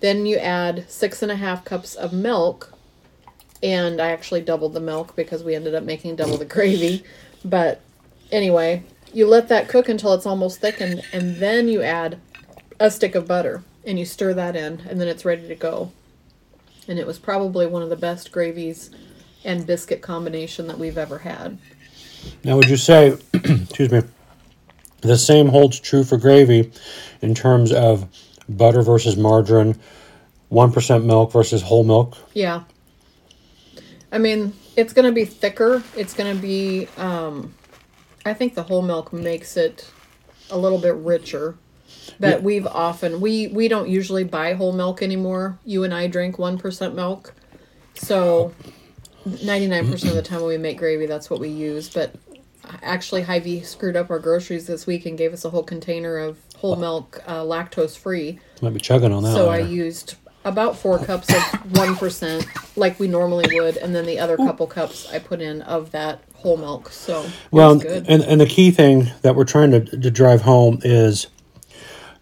Then 0.00 0.26
you 0.26 0.36
add 0.36 0.90
six 0.90 1.22
and 1.22 1.30
a 1.30 1.36
half 1.36 1.64
cups 1.64 1.94
of 1.94 2.12
milk. 2.12 2.72
And 3.62 4.00
I 4.00 4.10
actually 4.10 4.40
doubled 4.40 4.72
the 4.72 4.80
milk 4.80 5.14
because 5.14 5.44
we 5.44 5.54
ended 5.54 5.74
up 5.74 5.84
making 5.84 6.16
double 6.16 6.38
the 6.38 6.44
gravy. 6.46 7.04
But 7.44 7.80
anyway, 8.32 8.84
you 9.12 9.26
let 9.26 9.48
that 9.48 9.68
cook 9.68 9.88
until 9.88 10.14
it's 10.14 10.26
almost 10.26 10.60
thickened. 10.60 11.02
And 11.12 11.36
then 11.36 11.68
you 11.68 11.82
add 11.82 12.18
a 12.78 12.90
stick 12.90 13.14
of 13.14 13.28
butter 13.28 13.62
and 13.84 13.98
you 13.98 14.06
stir 14.06 14.32
that 14.34 14.56
in. 14.56 14.80
And 14.88 15.00
then 15.00 15.08
it's 15.08 15.24
ready 15.24 15.46
to 15.46 15.54
go 15.54 15.92
and 16.90 16.98
it 16.98 17.06
was 17.06 17.18
probably 17.18 17.66
one 17.66 17.82
of 17.82 17.88
the 17.88 17.96
best 17.96 18.32
gravies 18.32 18.90
and 19.44 19.64
biscuit 19.64 20.02
combination 20.02 20.66
that 20.66 20.78
we've 20.78 20.98
ever 20.98 21.18
had. 21.18 21.56
Now, 22.44 22.56
would 22.56 22.68
you 22.68 22.76
say, 22.76 23.16
excuse 23.34 23.90
me, 23.90 24.02
the 25.00 25.16
same 25.16 25.48
holds 25.48 25.78
true 25.78 26.04
for 26.04 26.18
gravy 26.18 26.72
in 27.22 27.34
terms 27.34 27.72
of 27.72 28.08
butter 28.56 28.82
versus 28.82 29.16
margarine, 29.16 29.78
one 30.48 30.72
percent 30.72 31.04
milk 31.04 31.32
versus 31.32 31.62
whole 31.62 31.84
milk. 31.84 32.16
Yeah. 32.34 32.64
I 34.12 34.18
mean, 34.18 34.52
it's 34.76 34.92
going 34.92 35.06
to 35.06 35.12
be 35.12 35.24
thicker. 35.24 35.82
It's 35.96 36.14
going 36.14 36.34
to 36.34 36.40
be, 36.42 36.88
um, 36.96 37.54
I 38.26 38.34
think 38.34 38.54
the 38.56 38.64
whole 38.64 38.82
milk 38.82 39.12
makes 39.12 39.56
it 39.56 39.88
a 40.50 40.58
little 40.58 40.78
bit 40.78 40.94
richer. 40.96 41.56
But 42.18 42.28
Yeah. 42.28 42.38
we've 42.38 42.66
often, 42.66 43.20
we, 43.20 43.46
we 43.48 43.68
don't 43.68 43.88
usually 43.88 44.24
buy 44.24 44.54
whole 44.54 44.72
milk 44.72 45.00
anymore. 45.02 45.58
You 45.64 45.84
and 45.84 45.94
I 45.94 46.08
drink 46.08 46.36
1% 46.36 46.94
milk. 46.94 47.34
So 47.94 48.52
99% 49.28 49.92
of 50.08 50.14
the 50.14 50.22
time 50.22 50.40
when 50.40 50.48
we 50.48 50.58
make 50.58 50.78
gravy, 50.78 51.06
that's 51.06 51.30
what 51.30 51.38
we 51.38 51.48
use. 51.48 51.88
But 51.88 52.14
actually, 52.82 53.22
Hy-Vee 53.22 53.62
screwed 53.62 53.96
up 53.96 54.10
our 54.10 54.18
groceries 54.18 54.66
this 54.66 54.86
week 54.86 55.06
and 55.06 55.16
gave 55.16 55.32
us 55.32 55.44
a 55.44 55.50
whole 55.50 55.62
container 55.62 56.18
of 56.18 56.38
whole 56.60 56.76
milk, 56.76 57.22
uh, 57.26 57.40
lactose 57.42 57.96
free. 57.96 58.38
Might 58.60 58.74
be 58.74 58.80
chugging 58.80 59.12
on 59.12 59.22
that. 59.22 59.32
So 59.34 59.48
I 59.48 59.60
later. 59.62 59.68
used 59.68 60.14
about 60.44 60.76
four 60.76 60.98
cups 60.98 61.28
of 61.32 61.76
one 61.76 61.96
percent, 61.96 62.46
like 62.76 63.00
we 63.00 63.08
normally 63.08 63.46
would, 63.58 63.76
and 63.78 63.94
then 63.94 64.04
the 64.06 64.18
other 64.18 64.36
couple 64.36 64.66
cups 64.66 65.10
I 65.10 65.18
put 65.18 65.40
in 65.40 65.62
of 65.62 65.90
that 65.92 66.22
whole 66.34 66.56
milk. 66.58 66.90
So 66.90 67.24
Well, 67.50 67.78
good. 67.78 68.04
and 68.08 68.22
and 68.22 68.40
the 68.40 68.46
key 68.46 68.70
thing 68.70 69.10
that 69.22 69.34
we're 69.34 69.44
trying 69.44 69.70
to 69.70 69.80
to 69.84 70.10
drive 70.10 70.42
home 70.42 70.80
is 70.82 71.28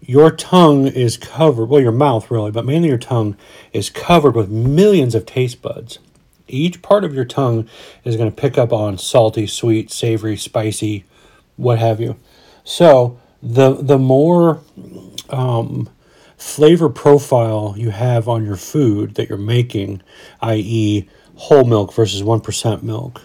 your 0.00 0.30
tongue 0.30 0.86
is 0.86 1.16
covered. 1.16 1.66
Well, 1.66 1.80
your 1.80 1.92
mouth 1.92 2.30
really, 2.30 2.50
but 2.52 2.64
mainly 2.64 2.88
your 2.88 2.98
tongue 2.98 3.36
is 3.72 3.90
covered 3.90 4.36
with 4.36 4.48
millions 4.48 5.14
of 5.16 5.26
taste 5.26 5.60
buds. 5.60 5.98
Each 6.46 6.80
part 6.80 7.04
of 7.04 7.12
your 7.14 7.24
tongue 7.26 7.68
is 8.04 8.16
going 8.16 8.30
to 8.30 8.34
pick 8.34 8.56
up 8.56 8.72
on 8.72 8.96
salty, 8.98 9.46
sweet, 9.46 9.90
savory, 9.90 10.36
spicy, 10.36 11.04
what 11.56 11.78
have 11.78 12.00
you. 12.00 12.16
So 12.64 13.18
the 13.42 13.74
the 13.74 13.98
more 13.98 14.60
um, 15.30 15.88
flavor 16.36 16.88
profile 16.88 17.74
you 17.76 17.90
have 17.90 18.28
on 18.28 18.44
your 18.44 18.56
food 18.56 19.14
that 19.14 19.28
you're 19.28 19.38
making, 19.38 20.02
i.e., 20.42 21.08
whole 21.36 21.64
milk 21.64 21.92
versus 21.92 22.22
one 22.22 22.40
percent 22.40 22.82
milk, 22.82 23.22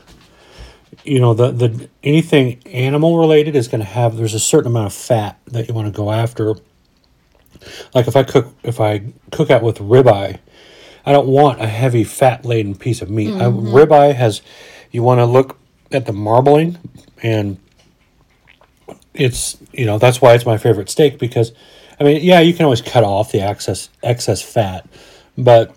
you 1.03 1.19
know 1.19 1.33
the 1.33 1.51
the 1.51 1.89
anything 2.03 2.61
animal 2.67 3.17
related 3.17 3.55
is 3.55 3.67
going 3.67 3.81
to 3.81 3.87
have 3.87 4.17
there's 4.17 4.33
a 4.33 4.39
certain 4.39 4.71
amount 4.71 4.87
of 4.87 4.93
fat 4.93 5.39
that 5.47 5.67
you 5.67 5.73
want 5.73 5.87
to 5.87 5.95
go 5.95 6.11
after. 6.11 6.55
Like 7.93 8.07
if 8.07 8.15
i 8.15 8.23
cook 8.23 8.53
if 8.63 8.81
i 8.81 9.03
cook 9.31 9.49
out 9.49 9.63
with 9.63 9.77
ribeye 9.77 10.37
i 11.05 11.11
don't 11.13 11.27
want 11.27 11.61
a 11.61 11.67
heavy 11.67 12.03
fat 12.03 12.43
laden 12.43 12.75
piece 12.75 13.01
of 13.01 13.09
meat. 13.09 13.33
I, 13.33 13.45
ribeye 13.45 14.15
has 14.15 14.41
you 14.91 15.01
want 15.01 15.19
to 15.19 15.25
look 15.25 15.57
at 15.91 16.05
the 16.05 16.13
marbling 16.13 16.77
and 17.21 17.57
it's 19.13 19.57
you 19.71 19.85
know 19.85 19.97
that's 19.97 20.21
why 20.21 20.33
it's 20.33 20.45
my 20.45 20.57
favorite 20.57 20.89
steak 20.89 21.19
because 21.19 21.51
i 21.99 22.03
mean 22.03 22.21
yeah 22.23 22.39
you 22.39 22.53
can 22.53 22.65
always 22.65 22.81
cut 22.81 23.03
off 23.03 23.31
the 23.31 23.41
excess 23.41 23.89
excess 24.01 24.41
fat 24.41 24.87
but 25.37 25.75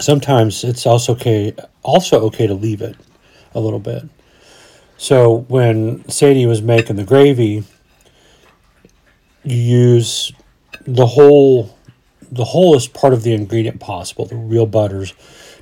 sometimes 0.00 0.64
it's 0.64 0.86
also 0.86 1.12
okay 1.12 1.54
also 1.82 2.20
okay 2.26 2.46
to 2.46 2.54
leave 2.54 2.82
it 2.82 2.96
a 3.54 3.60
little 3.60 3.78
bit. 3.78 4.04
So 4.96 5.44
when 5.48 6.08
Sadie 6.08 6.46
was 6.46 6.60
making 6.60 6.96
the 6.96 7.04
gravy, 7.04 7.64
you 9.44 9.56
use 9.56 10.32
the 10.84 11.06
whole 11.06 11.76
the 12.30 12.44
wholest 12.44 12.92
part 12.92 13.14
of 13.14 13.22
the 13.22 13.32
ingredient 13.32 13.80
possible, 13.80 14.26
the 14.26 14.36
real 14.36 14.66
butters. 14.66 15.14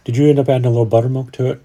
Did 0.05 0.17
you 0.17 0.29
end 0.29 0.39
up 0.39 0.49
adding 0.49 0.67
a 0.67 0.71
little 0.71 0.85
buttermilk 0.85 1.31
to 1.33 1.51
it? 1.51 1.63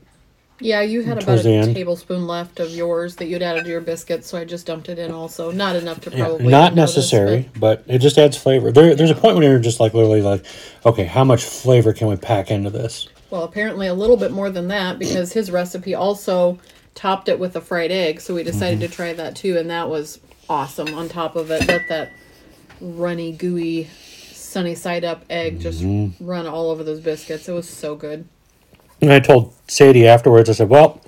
Yeah, 0.61 0.81
you 0.81 1.01
had 1.01 1.21
about 1.21 1.39
a 1.45 1.73
tablespoon 1.73 2.27
left 2.27 2.59
of 2.59 2.69
yours 2.71 3.15
that 3.17 3.25
you'd 3.25 3.41
added 3.41 3.63
to 3.65 3.69
your 3.69 3.81
biscuits, 3.81 4.27
so 4.27 4.37
I 4.37 4.45
just 4.45 4.65
dumped 4.65 4.89
it 4.89 4.97
in. 4.99 5.11
Also, 5.11 5.51
not 5.51 5.75
enough 5.75 5.99
to 6.01 6.09
Yeah, 6.11 6.25
probably 6.25 6.51
not 6.51 6.73
notice, 6.75 6.95
necessary, 6.95 7.49
but 7.57 7.83
it 7.87 7.99
just 7.99 8.17
adds 8.17 8.37
flavor. 8.37 8.71
There, 8.71 8.95
there's 8.95 9.11
a 9.11 9.15
point 9.15 9.35
when 9.35 9.43
you're 9.43 9.59
just 9.59 9.79
like 9.79 9.93
literally 9.93 10.21
like, 10.21 10.45
okay, 10.85 11.03
how 11.05 11.23
much 11.23 11.43
flavor 11.43 11.93
can 11.93 12.07
we 12.07 12.15
pack 12.15 12.51
into 12.51 12.69
this? 12.69 13.07
well, 13.29 13.43
apparently 13.43 13.87
a 13.87 13.93
little 13.93 14.17
bit 14.17 14.31
more 14.31 14.49
than 14.49 14.67
that 14.67 14.99
because 14.99 15.31
his 15.33 15.49
recipe 15.51 15.95
also 15.95 16.59
topped 16.95 17.29
it 17.29 17.39
with 17.39 17.55
a 17.55 17.61
fried 17.61 17.89
egg. 17.91 18.19
So 18.21 18.35
we 18.35 18.43
decided 18.43 18.79
Mm-hmm. 18.79 18.89
to 18.89 18.95
try 18.95 19.13
that 19.13 19.35
too, 19.37 19.57
and 19.57 19.69
that 19.69 19.89
was 19.89 20.19
awesome. 20.49 20.93
On 20.93 21.07
top 21.07 21.35
of 21.37 21.49
it, 21.49 21.65
let 21.67 21.87
that 21.87 22.11
runny, 22.81 23.31
gooey, 23.31 23.89
sunny 24.33 24.75
side 24.75 25.05
up 25.05 25.23
egg 25.29 25.59
just 25.61 25.81
Mm-hmm. 25.81 26.25
run 26.25 26.45
all 26.45 26.69
over 26.71 26.83
those 26.83 26.99
biscuits. 26.99 27.47
It 27.47 27.53
was 27.53 27.69
so 27.69 27.95
good. 27.95 28.27
And 29.01 29.11
I 29.11 29.19
told 29.19 29.53
Sadie 29.67 30.07
afterwards, 30.07 30.49
I 30.49 30.53
said, 30.53 30.69
well, 30.69 31.01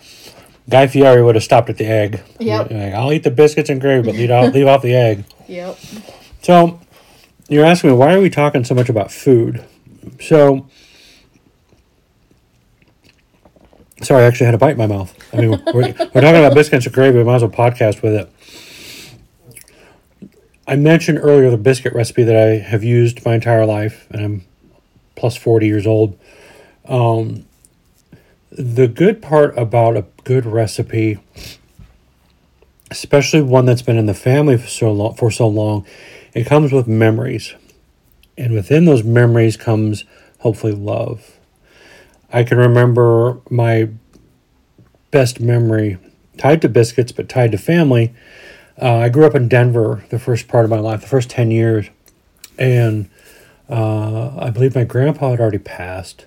Guy 0.70 0.88
Fieri 0.88 1.22
would 1.22 1.36
have 1.36 1.44
stopped 1.44 1.70
at 1.70 1.78
the 1.78 1.86
egg. 1.86 2.22
Yep. 2.40 2.72
Like, 2.72 2.94
I'll 2.94 3.12
eat 3.12 3.24
the 3.24 3.32
biscuits 3.32 3.70
and 3.70 3.80
gravy, 3.80 4.06
but 4.06 4.16
leave 4.16 4.32
off, 4.32 4.54
leave 4.54 4.68
off 4.68 4.82
the 4.82 4.96
egg. 4.96 5.26
Yep. 5.48 5.78
So, 6.42 6.80
you're 7.50 7.66
asking 7.66 7.92
me, 7.92 7.96
why 7.96 8.14
are 8.14 8.22
we 8.22 8.30
talking 8.30 8.64
so 8.64 8.74
much 8.74 8.90
about 8.90 9.12
food? 9.12 9.64
So, 10.20 10.68
sorry, 14.02 14.24
I 14.24 14.28
actually 14.28 14.46
had 14.46 14.56
a 14.56 14.58
bite 14.58 14.72
in 14.72 14.78
my 14.78 14.88
mouth. 14.88 15.14
I 15.34 15.38
mean, 15.38 15.50
we're, 15.74 15.94
we're 16.14 16.22
talking 16.22 16.38
about 16.38 16.54
biscuits 16.54 16.86
and 16.86 16.96
gravy. 16.96 17.18
We 17.18 17.24
might 17.24 17.36
as 17.36 17.42
well 17.44 17.52
podcast 17.52 18.02
with 18.02 18.14
it. 18.14 18.30
I 20.66 20.78
mentioned 20.78 21.20
earlier 21.22 21.52
the 21.52 21.58
biscuit 21.58 21.94
recipe 21.94 22.24
that 22.24 22.36
I 22.36 22.58
have 22.58 22.84
used 22.84 23.26
my 23.26 23.36
entire 23.36 23.66
life, 23.66 24.08
and 24.10 24.22
I'm 24.24 24.46
plus 25.16 25.36
40 25.36 25.68
years 25.68 25.86
old. 25.86 26.18
Um, 26.86 27.46
the 28.58 28.88
good 28.88 29.22
part 29.22 29.58
about 29.58 29.98
a 29.98 30.06
good 30.24 30.46
recipe, 30.46 31.20
especially 32.92 33.42
one 33.42 33.66
that's 33.66 33.82
been 33.82 33.98
in 33.98 34.06
the 34.06 34.14
family 34.14 34.58
for 34.58 34.68
so 34.68 34.92
long, 34.92 35.16
for 35.16 35.32
so 35.32 35.48
long, 35.48 35.86
it 36.34 36.46
comes 36.46 36.72
with 36.72 36.88
memories, 36.88 37.56
and 38.38 38.54
within 38.54 38.86
those 38.86 39.04
memories 39.04 39.58
comes 39.58 40.06
hopefully 40.40 40.74
love. 40.74 41.38
I 42.32 42.44
can 42.44 42.58
remember 42.58 43.40
my 43.50 43.90
best 45.12 45.40
memory 45.40 45.98
tied 46.38 46.62
to 46.64 46.70
biscuits, 46.70 47.12
but 47.12 47.30
tied 47.30 47.52
to 47.52 47.58
family. 47.58 48.14
Uh, 48.82 48.98
I 48.98 49.10
grew 49.10 49.26
up 49.26 49.36
in 49.36 49.48
Denver 49.48 50.04
the 50.10 50.18
first 50.18 50.48
part 50.48 50.66
of 50.66 50.72
my 50.72 50.80
life, 50.80 51.02
the 51.02 51.08
first 51.08 51.30
10 51.30 51.52
years. 51.52 51.90
And 52.58 53.10
uh, 53.70 54.36
I 54.38 54.50
believe 54.50 54.76
my 54.76 54.84
grandpa 54.84 55.32
had 55.32 55.40
already 55.40 55.60
passed, 55.60 56.26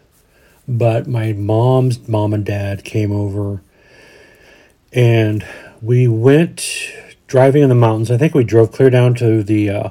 but 0.68 1.06
my 1.06 1.32
mom's 1.32 2.08
mom 2.08 2.34
and 2.34 2.44
dad 2.44 2.84
came 2.84 3.12
over 3.12 3.62
and 4.92 5.46
we 5.82 6.08
went 6.08 6.90
driving 7.26 7.62
in 7.62 7.68
the 7.68 7.74
mountains. 7.74 8.10
I 8.10 8.16
think 8.16 8.34
we 8.34 8.44
drove 8.44 8.72
clear 8.72 8.90
down 8.90 9.14
to 9.16 9.42
the 9.42 9.70
uh, 9.70 9.88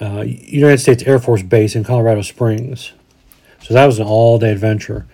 uh, 0.00 0.22
United 0.22 0.78
States 0.78 1.02
Air 1.04 1.18
Force 1.18 1.42
Base 1.42 1.74
in 1.74 1.84
Colorado 1.84 2.22
Springs. 2.22 2.92
So 3.62 3.74
that 3.74 3.86
was 3.86 3.98
an 3.98 4.06
all 4.06 4.38
day 4.38 4.52
adventure. 4.52 5.06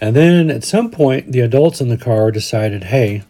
And 0.00 0.14
then 0.14 0.50
at 0.50 0.64
some 0.64 0.90
point, 0.90 1.32
the 1.32 1.40
adults 1.40 1.80
in 1.80 1.88
the 1.88 1.96
car 1.96 2.30
decided, 2.30 2.84
hey, 2.84 3.22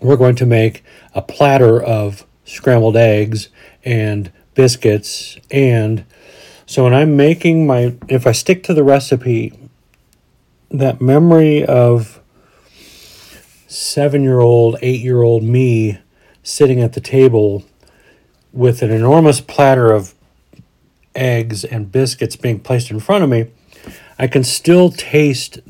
we're 0.00 0.16
going 0.16 0.36
to 0.36 0.46
make 0.46 0.84
a 1.14 1.22
platter 1.22 1.80
of 1.82 2.26
scrambled 2.44 2.96
eggs 2.96 3.48
and 3.84 4.32
biscuits. 4.54 5.38
And 5.50 6.04
so 6.68 6.84
when 6.84 6.92
I'm 6.92 7.16
making 7.16 7.66
my, 7.66 7.96
if 8.08 8.26
I 8.26 8.32
stick 8.32 8.62
to 8.64 8.74
the 8.74 8.84
recipe, 8.84 9.58
that 10.70 11.00
memory 11.00 11.64
of 11.64 12.20
seven 13.66 14.22
year 14.22 14.40
old, 14.40 14.76
eight 14.82 15.00
year 15.00 15.22
old 15.22 15.42
me 15.42 15.98
sitting 16.42 16.82
at 16.82 16.92
the 16.92 17.00
table 17.00 17.64
with 18.52 18.82
an 18.82 18.90
enormous 18.90 19.40
platter 19.40 19.90
of 19.90 20.14
eggs 21.14 21.64
and 21.64 21.90
biscuits 21.90 22.36
being 22.36 22.60
placed 22.60 22.90
in 22.90 23.00
front 23.00 23.24
of 23.24 23.30
me, 23.30 23.46
I 24.18 24.26
can 24.26 24.44
still 24.44 24.90
taste 24.90 25.60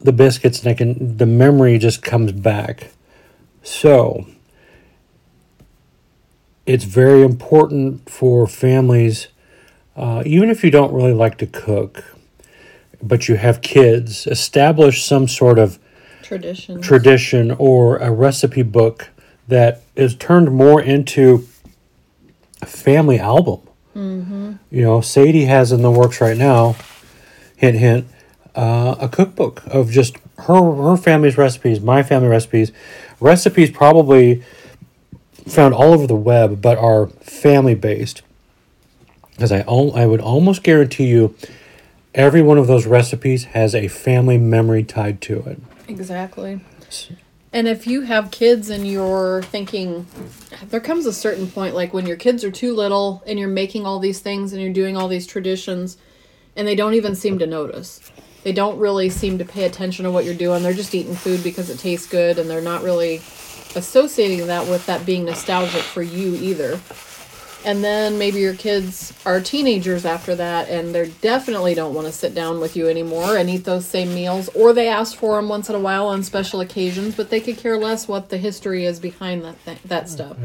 the 0.00 0.12
biscuits 0.12 0.64
and 0.64 0.68
I 0.68 0.74
can 0.74 1.16
the 1.16 1.26
memory 1.26 1.78
just 1.78 2.02
comes 2.02 2.32
back. 2.32 2.90
So 3.62 4.26
it's 6.66 6.84
very 6.84 7.22
important 7.22 8.10
for 8.10 8.48
families, 8.48 9.28
uh, 9.96 10.22
even 10.26 10.50
if 10.50 10.64
you 10.64 10.70
don't 10.70 10.92
really 10.92 11.12
like 11.12 11.38
to 11.38 11.46
cook, 11.46 12.04
but 13.02 13.28
you 13.28 13.36
have 13.36 13.60
kids, 13.60 14.26
establish 14.26 15.04
some 15.04 15.28
sort 15.28 15.58
of 15.58 15.78
Tradition. 16.22 16.80
tradition 16.80 17.50
or 17.52 17.98
a 17.98 18.10
recipe 18.10 18.62
book 18.62 19.10
that 19.46 19.82
is 19.94 20.14
turned 20.16 20.50
more 20.52 20.80
into 20.80 21.46
a 22.62 22.66
family 22.66 23.18
album. 23.18 23.60
You 24.70 24.82
know, 24.82 25.00
Sadie 25.00 25.44
has 25.44 25.70
in 25.70 25.82
the 25.82 25.90
works 25.90 26.20
right 26.20 26.36
now, 26.36 26.76
hint, 27.56 27.76
hint, 27.78 28.06
uh, 28.56 28.96
a 28.98 29.08
cookbook 29.08 29.62
of 29.66 29.90
just 29.90 30.16
her 30.38 30.74
her 30.74 30.96
family's 30.96 31.36
recipes, 31.36 31.80
my 31.80 32.02
family 32.02 32.28
recipes, 32.28 32.72
recipes 33.20 33.70
probably 33.70 34.42
found 35.46 35.74
all 35.74 35.92
over 35.92 36.06
the 36.06 36.16
web, 36.16 36.60
but 36.60 36.78
are 36.78 37.06
family 37.06 37.74
based. 37.74 38.22
Because 39.34 39.52
I 39.52 39.60
al- 39.60 39.96
I 39.96 40.06
would 40.06 40.20
almost 40.20 40.62
guarantee 40.62 41.06
you, 41.06 41.34
every 42.14 42.42
one 42.42 42.58
of 42.58 42.66
those 42.66 42.86
recipes 42.86 43.44
has 43.44 43.74
a 43.74 43.88
family 43.88 44.38
memory 44.38 44.84
tied 44.84 45.20
to 45.22 45.40
it. 45.40 45.60
Exactly. 45.88 46.60
And 47.52 47.68
if 47.68 47.86
you 47.86 48.00
have 48.02 48.30
kids 48.32 48.68
and 48.68 48.86
you're 48.86 49.42
thinking, 49.42 50.06
there 50.70 50.80
comes 50.80 51.06
a 51.06 51.12
certain 51.12 51.48
point, 51.48 51.74
like 51.74 51.94
when 51.94 52.06
your 52.06 52.16
kids 52.16 52.42
are 52.42 52.50
too 52.50 52.74
little 52.74 53.22
and 53.26 53.38
you're 53.38 53.48
making 53.48 53.86
all 53.86 54.00
these 54.00 54.18
things 54.18 54.52
and 54.52 54.60
you're 54.60 54.72
doing 54.72 54.96
all 54.96 55.06
these 55.06 55.26
traditions, 55.26 55.96
and 56.56 56.66
they 56.66 56.74
don't 56.74 56.94
even 56.94 57.14
seem 57.14 57.38
to 57.38 57.46
notice. 57.46 58.00
They 58.42 58.52
don't 58.52 58.78
really 58.78 59.08
seem 59.08 59.38
to 59.38 59.44
pay 59.44 59.64
attention 59.64 60.04
to 60.04 60.10
what 60.10 60.24
you're 60.24 60.34
doing. 60.34 60.62
They're 60.62 60.72
just 60.72 60.94
eating 60.94 61.14
food 61.14 61.42
because 61.42 61.70
it 61.70 61.78
tastes 61.78 62.08
good, 62.08 62.38
and 62.38 62.50
they're 62.50 62.60
not 62.60 62.82
really 62.82 63.16
associating 63.76 64.46
that 64.48 64.68
with 64.68 64.84
that 64.86 65.06
being 65.06 65.24
nostalgic 65.24 65.82
for 65.82 66.02
you 66.02 66.34
either. 66.34 66.80
And 67.64 67.82
then 67.82 68.18
maybe 68.18 68.40
your 68.40 68.54
kids 68.54 69.14
are 69.24 69.40
teenagers 69.40 70.04
after 70.04 70.34
that, 70.34 70.68
and 70.68 70.94
they 70.94 71.08
definitely 71.22 71.74
don't 71.74 71.94
want 71.94 72.06
to 72.06 72.12
sit 72.12 72.34
down 72.34 72.60
with 72.60 72.76
you 72.76 72.88
anymore 72.88 73.38
and 73.38 73.48
eat 73.48 73.64
those 73.64 73.86
same 73.86 74.14
meals, 74.14 74.50
or 74.50 74.74
they 74.74 74.88
ask 74.88 75.16
for 75.16 75.36
them 75.36 75.48
once 75.48 75.70
in 75.70 75.74
a 75.74 75.80
while 75.80 76.06
on 76.06 76.22
special 76.22 76.60
occasions, 76.60 77.14
but 77.14 77.30
they 77.30 77.40
could 77.40 77.56
care 77.56 77.78
less 77.78 78.06
what 78.06 78.28
the 78.28 78.36
history 78.36 78.84
is 78.84 79.00
behind 79.00 79.42
that 79.44 79.64
th- 79.64 79.82
that 79.86 80.10
stuff. 80.10 80.36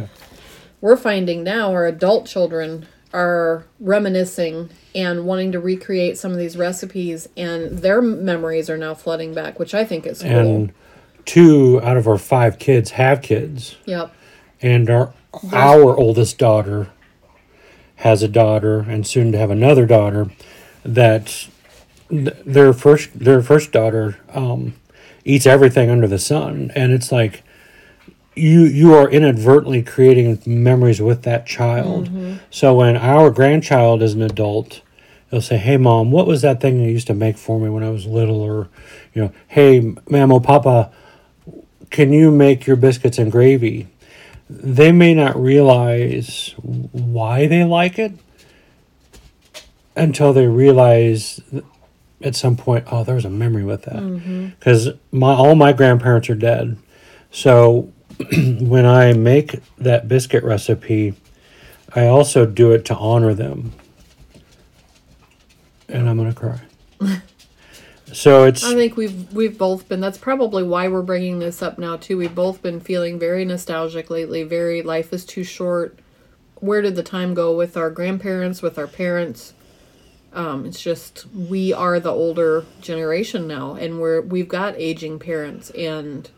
We're 0.79 0.95
finding 0.95 1.43
now 1.43 1.71
our 1.73 1.85
adult 1.85 2.25
children 2.25 2.87
are 3.13 3.65
reminiscing 3.81 4.69
and 4.95 5.25
wanting 5.25 5.51
to 5.51 5.59
recreate 5.59 6.17
some 6.17 6.31
of 6.31 6.37
these 6.37 6.55
recipes, 6.55 7.27
and 7.35 7.79
their 7.79 8.01
memories 8.01 8.69
are 8.69 8.77
now 8.77 8.93
flooding 8.93 9.33
back, 9.33 9.59
which 9.59 9.73
I 9.73 9.83
think 9.83 10.05
is 10.05 10.21
cool. 10.21 10.31
And 10.31 10.73
two 11.25 11.81
out 11.83 11.97
of 11.97 12.07
our 12.07 12.17
five 12.17 12.59
kids 12.59 12.91
have 12.91 13.21
kids, 13.21 13.75
yep. 13.85 14.13
and 14.61 14.89
our 14.89 15.13
our 15.51 15.97
oldest 15.97 16.37
daughter 16.37 16.87
has 17.99 18.23
a 18.23 18.27
daughter, 18.27 18.79
and 18.79 19.05
soon 19.05 19.31
to 19.31 19.37
have 19.37 19.51
another 19.51 19.85
daughter. 19.85 20.29
That 20.83 21.47
th- 22.09 22.35
their 22.45 22.73
first 22.73 23.09
their 23.17 23.41
first 23.41 23.71
daughter 23.71 24.17
um, 24.33 24.73
eats 25.25 25.45
everything 25.45 25.89
under 25.89 26.07
the 26.07 26.19
sun, 26.19 26.71
and 26.75 26.91
it's 26.93 27.11
like 27.11 27.43
you 28.35 28.61
you 28.61 28.93
are 28.93 29.09
inadvertently 29.09 29.83
creating 29.83 30.41
memories 30.45 31.01
with 31.01 31.23
that 31.23 31.45
child. 31.45 32.09
So 32.49 32.75
when 32.75 32.95
our 32.95 33.29
grandchild 33.29 34.01
is 34.01 34.13
an 34.13 34.21
adult, 34.21 34.81
they'll 35.29 35.41
say, 35.41 35.57
"Hey, 35.57 35.75
mom, 35.77 36.11
what 36.11 36.25
was 36.25 36.41
that 36.41 36.61
thing 36.61 36.79
you 36.79 36.89
used 36.89 37.07
to 37.07 37.13
make 37.13 37.37
for 37.37 37.59
me 37.59 37.69
when 37.69 37.83
I 37.83 37.89
was 37.89 38.05
little?" 38.05 38.41
Or, 38.41 38.69
you 39.13 39.23
know, 39.23 39.31
"Hey, 39.49 39.81
mamo, 39.81 40.41
papa, 40.41 40.89
can 41.89 42.13
you 42.13 42.31
make 42.31 42.65
your 42.65 42.77
biscuits 42.77 43.17
and 43.17 43.29
gravy?" 43.31 43.87
They 44.49 44.91
may 44.91 45.13
not 45.13 45.39
realize 45.39 46.55
why 46.57 47.47
they 47.47 47.63
like 47.63 47.99
it 47.99 48.13
until 49.95 50.33
they 50.33 50.47
realize 50.47 51.41
at 52.21 52.35
some 52.35 52.57
point, 52.57 52.85
oh, 52.91 53.03
there 53.03 53.15
was 53.15 53.25
a 53.25 53.29
memory 53.29 53.63
with 53.63 53.83
that. 53.83 53.95
Mm-hmm. 53.95 54.47
Because 54.47 54.89
my 55.11 55.33
all 55.33 55.55
my 55.55 55.73
grandparents 55.73 56.29
are 56.29 56.35
dead, 56.35 56.77
so 57.31 57.91
when 58.59 58.85
I 58.85 59.13
make 59.13 59.59
that 59.77 60.07
biscuit 60.07 60.43
recipe, 60.43 61.13
I 61.95 62.07
also 62.07 62.45
do 62.45 62.71
it 62.71 62.85
to 62.85 62.95
honor 62.95 63.33
them. 63.33 63.73
And 65.87 66.09
I'm 66.09 66.17
gonna 66.17 66.33
cry. 66.33 66.61
so 68.13 68.43
it's 68.45 68.63
I 68.63 68.73
think 68.73 68.97
we've 68.97 69.31
we've 69.33 69.57
both 69.57 69.87
been. 69.87 69.99
That's 69.99 70.17
probably 70.17 70.63
why 70.63 70.87
we're 70.87 71.01
bringing 71.01 71.39
this 71.39 71.61
up 71.61 71.77
now 71.77 71.97
too. 71.97 72.17
We've 72.17 72.33
both 72.33 72.61
been 72.61 72.79
feeling 72.79 73.19
very 73.19 73.45
nostalgic 73.45 74.09
lately. 74.09 74.43
Very 74.43 74.81
life 74.81 75.13
is 75.13 75.25
too 75.25 75.43
short. 75.43 75.99
Where 76.55 76.81
did 76.81 76.95
the 76.95 77.03
time 77.03 77.33
go 77.33 77.55
with 77.55 77.77
our 77.77 77.89
grandparents, 77.89 78.61
with 78.61 78.77
our 78.77 78.87
parents? 78.87 79.53
Um, 80.33 80.65
it's 80.65 80.81
just 80.81 81.25
we 81.33 81.73
are 81.73 81.99
the 81.99 82.11
older 82.11 82.65
generation 82.81 83.47
now, 83.47 83.73
and 83.75 83.99
we're 83.99 84.21
we've 84.21 84.49
got 84.49 84.75
aging 84.77 85.19
parents, 85.19 85.69
and 85.71 86.29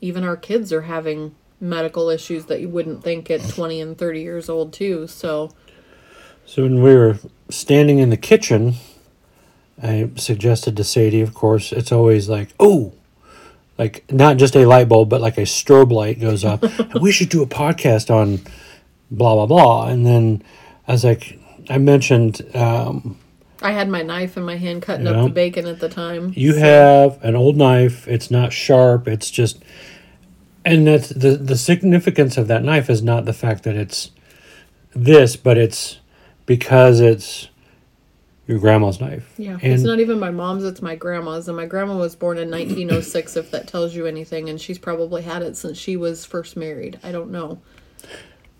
even 0.00 0.22
our 0.24 0.36
kids 0.36 0.72
are 0.72 0.82
having 0.82 1.34
medical 1.60 2.10
issues 2.10 2.46
that 2.46 2.60
you 2.60 2.68
wouldn't 2.68 3.02
think 3.02 3.30
at 3.30 3.40
twenty 3.48 3.80
and 3.80 3.96
thirty 3.98 4.20
years 4.20 4.48
old 4.48 4.72
too. 4.72 5.06
So 5.06 5.50
So 6.46 6.62
when 6.62 6.82
we 6.82 6.94
were 6.94 7.18
standing 7.48 7.98
in 7.98 8.10
the 8.10 8.16
kitchen, 8.16 8.74
I 9.82 10.10
suggested 10.16 10.76
to 10.76 10.84
Sadie, 10.84 11.20
of 11.20 11.34
course, 11.34 11.72
it's 11.72 11.92
always 11.92 12.28
like, 12.28 12.50
oh, 12.60 12.92
like 13.76 14.10
not 14.12 14.36
just 14.36 14.54
a 14.56 14.66
light 14.66 14.88
bulb, 14.88 15.08
but 15.10 15.20
like 15.20 15.36
a 15.36 15.42
strobe 15.42 15.90
light 15.92 16.20
goes 16.20 16.44
up. 16.44 16.64
we 17.00 17.10
should 17.12 17.28
do 17.28 17.42
a 17.42 17.46
podcast 17.46 18.08
on 18.10 18.40
blah, 19.10 19.34
blah, 19.34 19.46
blah. 19.46 19.88
And 19.88 20.06
then 20.06 20.42
I 20.86 20.92
was 20.92 21.04
like, 21.04 21.38
I 21.68 21.78
mentioned 21.78 22.40
um, 22.54 23.18
I 23.62 23.72
had 23.72 23.88
my 23.88 24.02
knife 24.02 24.36
in 24.36 24.44
my 24.44 24.56
hand 24.56 24.82
cutting 24.82 25.06
Yeah. 25.06 25.12
up 25.22 25.24
the 25.28 25.32
bacon 25.32 25.66
at 25.66 25.80
the 25.80 25.88
time. 25.88 26.32
you 26.36 26.52
so- 26.52 26.58
have 26.60 27.18
an 27.24 27.34
old 27.34 27.56
knife. 27.56 28.06
It's 28.06 28.30
not 28.30 28.52
sharp. 28.52 29.08
It's 29.08 29.30
just, 29.30 29.62
and 30.64 30.86
that's 30.86 31.08
the, 31.08 31.30
the 31.36 31.56
significance 31.56 32.36
of 32.36 32.46
that 32.48 32.62
knife 32.62 32.88
is 32.88 33.02
not 33.02 33.24
the 33.24 33.32
fact 33.32 33.64
that 33.64 33.74
it's 33.74 34.10
this, 34.94 35.34
but 35.36 35.58
it's 35.58 35.98
because 36.46 37.00
it's 37.00 37.48
your 38.46 38.58
grandma's 38.58 39.00
knife. 39.00 39.32
Yeah, 39.38 39.58
And- 39.62 39.72
it's 39.72 39.82
not 39.82 40.00
even 40.00 40.18
my 40.18 40.30
mom's, 40.30 40.64
it's 40.64 40.82
my 40.82 40.96
grandma's. 40.96 41.48
And 41.48 41.56
my 41.56 41.66
grandma 41.66 41.96
was 41.96 42.14
born 42.14 42.38
in 42.38 42.50
1906, 42.50 43.36
if 43.36 43.50
that 43.50 43.66
tells 43.66 43.94
you 43.94 44.06
anything. 44.06 44.48
And 44.48 44.60
she's 44.60 44.78
probably 44.78 45.22
had 45.22 45.42
it 45.42 45.56
since 45.56 45.78
she 45.78 45.96
was 45.96 46.24
first 46.24 46.56
married. 46.56 46.98
I 47.02 47.12
don't 47.12 47.30
know. 47.30 47.60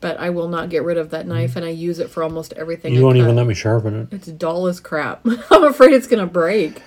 But 0.00 0.18
I 0.20 0.30
will 0.30 0.48
not 0.48 0.68
get 0.68 0.82
rid 0.82 0.98
of 0.98 1.10
that 1.10 1.26
knife, 1.26 1.56
and 1.56 1.64
I 1.64 1.70
use 1.70 1.98
it 1.98 2.10
for 2.10 2.22
almost 2.22 2.52
everything. 2.54 2.92
You 2.92 3.02
won't 3.02 3.16
even 3.16 3.36
let 3.36 3.46
me 3.46 3.54
sharpen 3.54 3.94
it. 4.02 4.08
It's 4.12 4.26
dull 4.26 4.66
as 4.66 4.78
crap. 4.78 5.26
I'm 5.50 5.64
afraid 5.64 5.92
it's 5.92 6.06
going 6.06 6.20
to 6.20 6.30
break. 6.30 6.82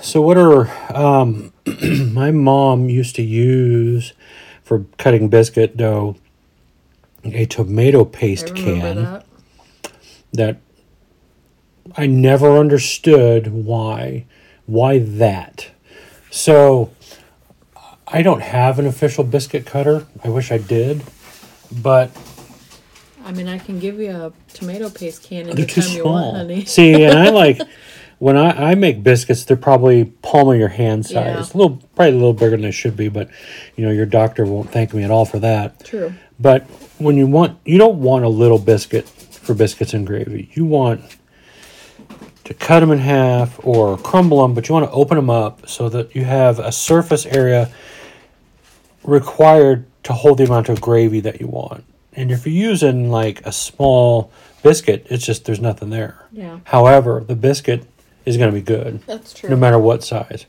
So 0.00 0.20
what 0.20 0.36
are 0.36 0.68
um, 0.94 1.52
my 2.12 2.30
mom 2.32 2.88
used 2.88 3.14
to 3.16 3.22
use 3.22 4.12
for 4.62 4.84
cutting 4.98 5.28
biscuit 5.28 5.76
dough? 5.76 6.16
A 7.24 7.46
tomato 7.46 8.04
paste 8.04 8.54
can 8.54 9.02
that. 9.04 9.24
that 10.34 10.56
I 11.96 12.06
never 12.06 12.58
understood 12.58 13.48
why 13.48 14.26
why 14.66 14.98
that. 14.98 15.68
So 16.30 16.90
I 18.08 18.22
don't 18.22 18.42
have 18.42 18.78
an 18.78 18.86
official 18.86 19.24
biscuit 19.24 19.66
cutter. 19.66 20.06
I 20.22 20.28
wish 20.28 20.50
I 20.50 20.58
did, 20.58 21.02
but 21.82 22.10
I 23.24 23.32
mean, 23.32 23.48
I 23.48 23.58
can 23.58 23.78
give 23.78 23.98
you 23.98 24.10
a 24.10 24.32
tomato 24.52 24.90
paste 24.90 25.22
can 25.22 25.46
they're 25.54 25.66
too 25.66 25.80
you 25.90 26.04
want, 26.04 26.36
honey. 26.36 26.64
See, 26.66 27.04
and 27.04 27.18
I 27.18 27.30
like 27.30 27.60
when 28.18 28.36
I, 28.36 28.70
I 28.70 28.74
make 28.74 29.02
biscuits, 29.02 29.44
they're 29.44 29.56
probably 29.56 30.04
palm 30.04 30.48
of 30.48 30.58
your 30.58 30.68
hand 30.68 31.06
size. 31.06 31.14
Yeah. 31.14 31.38
A 31.38 31.56
little, 31.56 31.76
probably 31.94 32.12
a 32.12 32.16
little 32.16 32.32
bigger 32.34 32.50
than 32.50 32.62
they 32.62 32.70
should 32.70 32.96
be, 32.96 33.08
but 33.08 33.30
you 33.76 33.84
know, 33.84 33.92
your 33.92 34.06
doctor 34.06 34.44
won't 34.44 34.70
thank 34.70 34.92
me 34.92 35.02
at 35.04 35.10
all 35.10 35.24
for 35.24 35.38
that. 35.38 35.84
True. 35.84 36.12
But 36.38 36.62
when 36.98 37.16
you 37.16 37.26
want, 37.26 37.58
you 37.64 37.78
don't 37.78 38.00
want 38.00 38.24
a 38.24 38.28
little 38.28 38.58
biscuit 38.58 39.08
for 39.08 39.54
biscuits 39.54 39.94
and 39.94 40.06
gravy. 40.06 40.50
You 40.54 40.64
want 40.64 41.02
to 42.44 42.54
cut 42.54 42.80
them 42.80 42.90
in 42.90 42.98
half 42.98 43.58
or 43.64 43.96
crumble 43.98 44.42
them, 44.42 44.54
but 44.54 44.68
you 44.68 44.74
want 44.74 44.86
to 44.86 44.92
open 44.92 45.16
them 45.16 45.30
up 45.30 45.68
so 45.68 45.88
that 45.88 46.14
you 46.14 46.24
have 46.24 46.58
a 46.58 46.70
surface 46.70 47.26
area 47.26 47.72
required 49.02 49.86
to 50.04 50.12
hold 50.12 50.38
the 50.38 50.44
amount 50.44 50.68
of 50.68 50.80
gravy 50.80 51.20
that 51.20 51.40
you 51.40 51.46
want. 51.46 51.84
And 52.12 52.30
if 52.30 52.46
you're 52.46 52.54
using 52.54 53.10
like 53.10 53.44
a 53.46 53.52
small 53.52 54.30
biscuit, 54.62 55.06
it's 55.10 55.24
just 55.24 55.44
there's 55.44 55.60
nothing 55.60 55.90
there. 55.90 56.26
Yeah. 56.32 56.60
However, 56.64 57.24
the 57.26 57.34
biscuit 57.34 57.86
is 58.24 58.36
going 58.36 58.50
to 58.50 58.54
be 58.54 58.62
good 58.62 59.02
That's 59.06 59.34
true. 59.34 59.50
no 59.50 59.56
matter 59.56 59.78
what 59.78 60.04
size. 60.04 60.46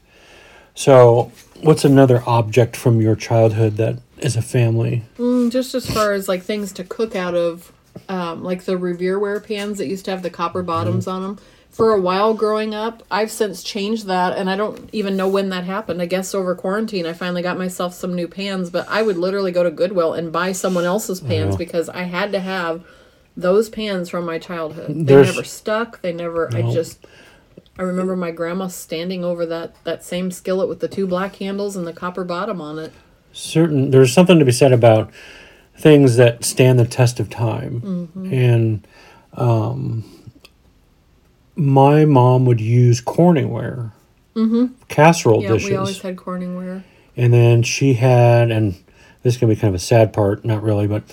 So, 0.74 1.32
what's 1.62 1.86
another 1.86 2.22
object 2.28 2.76
from 2.76 3.00
your 3.00 3.16
childhood 3.16 3.78
that 3.78 4.00
is 4.18 4.36
a 4.36 4.42
family? 4.42 5.04
Mm, 5.18 5.50
just 5.50 5.74
as 5.74 5.90
far 5.90 6.12
as 6.12 6.28
like 6.28 6.44
things 6.44 6.74
to 6.74 6.84
cook 6.84 7.16
out 7.16 7.34
of, 7.34 7.72
um, 8.10 8.44
like 8.44 8.66
the 8.66 8.74
Revereware 8.74 9.46
pans 9.46 9.78
that 9.78 9.88
used 9.88 10.04
to 10.06 10.12
have 10.12 10.22
the 10.22 10.30
copper 10.30 10.64
bottoms 10.64 11.08
on 11.08 11.22
them. 11.22 11.40
For 11.76 11.92
a 11.92 12.00
while 12.00 12.34
growing 12.34 12.74
up, 12.74 13.04
I've 13.12 13.30
since 13.30 13.62
changed 13.62 14.06
that, 14.06 14.38
and 14.38 14.50
I 14.50 14.56
don't 14.56 14.90
even 14.94 15.18
know 15.18 15.28
when 15.28 15.50
that 15.50 15.66
happened. 15.66 16.02
I 16.02 16.06
guess 16.06 16.34
over 16.34 16.56
quarantine, 16.56 17.06
I 17.06 17.12
finally 17.12 17.42
got 17.42 17.58
myself 17.58 17.94
some 17.94 18.16
new 18.16 18.30
pans, 18.30 18.70
but 18.70 18.88
I 18.90 19.02
would 19.02 19.18
literally 19.18 19.52
go 19.52 19.62
to 19.62 19.70
Goodwill 19.72 20.14
and 20.14 20.32
buy 20.32 20.54
someone 20.54 20.86
else's 20.86 21.20
pans 21.20 21.58
because 21.58 21.90
I 21.90 22.04
had 22.04 22.32
to 22.32 22.40
have 22.40 22.86
those 23.36 23.68
pans 23.68 24.10
from 24.10 24.26
my 24.26 24.40
childhood. 24.40 24.88
They 24.88 25.04
There's- 25.04 25.28
never 25.36 25.44
stuck. 25.44 26.02
They 26.02 26.14
never. 26.14 26.50
I 26.56 26.62
No. 26.62 26.72
just. 26.74 27.06
I 27.78 27.82
remember 27.82 28.16
my 28.16 28.32
grandma 28.32 28.68
standing 28.68 29.26
over 29.26 29.46
that 29.48 29.76
that 29.84 30.02
same 30.02 30.32
skillet 30.32 30.70
with 30.70 30.80
the 30.80 30.88
two 30.88 31.06
black 31.06 31.36
handles 31.36 31.76
and 31.76 31.86
the 31.86 31.92
copper 31.92 32.24
bottom 32.24 32.62
on 32.62 32.80
it. 32.80 32.94
Certain 33.34 33.92
there's 33.92 34.14
something 34.14 34.40
to 34.40 34.46
be 34.46 34.54
said 34.54 34.72
about 34.72 35.10
things 35.78 36.16
that 36.16 36.46
stand 36.46 36.80
the 36.80 36.86
test 36.86 37.20
of 37.20 37.30
time, 37.30 38.08
and 38.32 38.88
um, 39.34 40.06
my 41.56 42.06
mom 42.06 42.46
would 42.46 42.62
use 42.62 43.02
Corningware 43.02 43.92
casserole 44.90 45.42
dishes. 45.42 45.50
Yeah, 45.50 45.54
dishes. 45.54 45.70
we 45.70 45.76
always 45.78 46.02
had 46.02 46.16
Corningware. 46.18 46.84
And 47.16 47.34
then 47.34 47.64
she 47.64 47.94
had, 47.94 48.52
and 48.52 48.74
this 49.24 49.36
is 49.36 49.38
going 49.40 49.50
to 49.50 49.56
be 49.56 49.62
kind 49.62 49.70
of 49.74 49.76
a 49.76 49.84
sad 49.84 50.12
part, 50.12 50.44
not 50.44 50.62
really, 50.62 50.88
but 50.88 51.04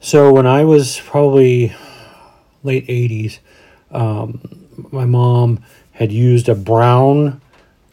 so 0.00 0.32
when 0.32 0.46
I 0.46 0.64
was 0.64 0.98
probably 1.00 1.74
late 2.62 2.86
80s, 2.86 3.38
um, 3.90 4.40
my 4.90 5.04
mom 5.04 5.64
had 5.92 6.12
used 6.12 6.48
a 6.48 6.54
brown 6.54 7.40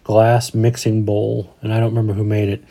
glass 0.04 0.54
mixing 0.54 1.04
bowl, 1.04 1.56
and 1.62 1.73
I 1.73 1.80
don't 1.80 1.89
remember 1.89 2.13
who 2.13 2.23
made 2.23 2.49
it, 2.49 2.63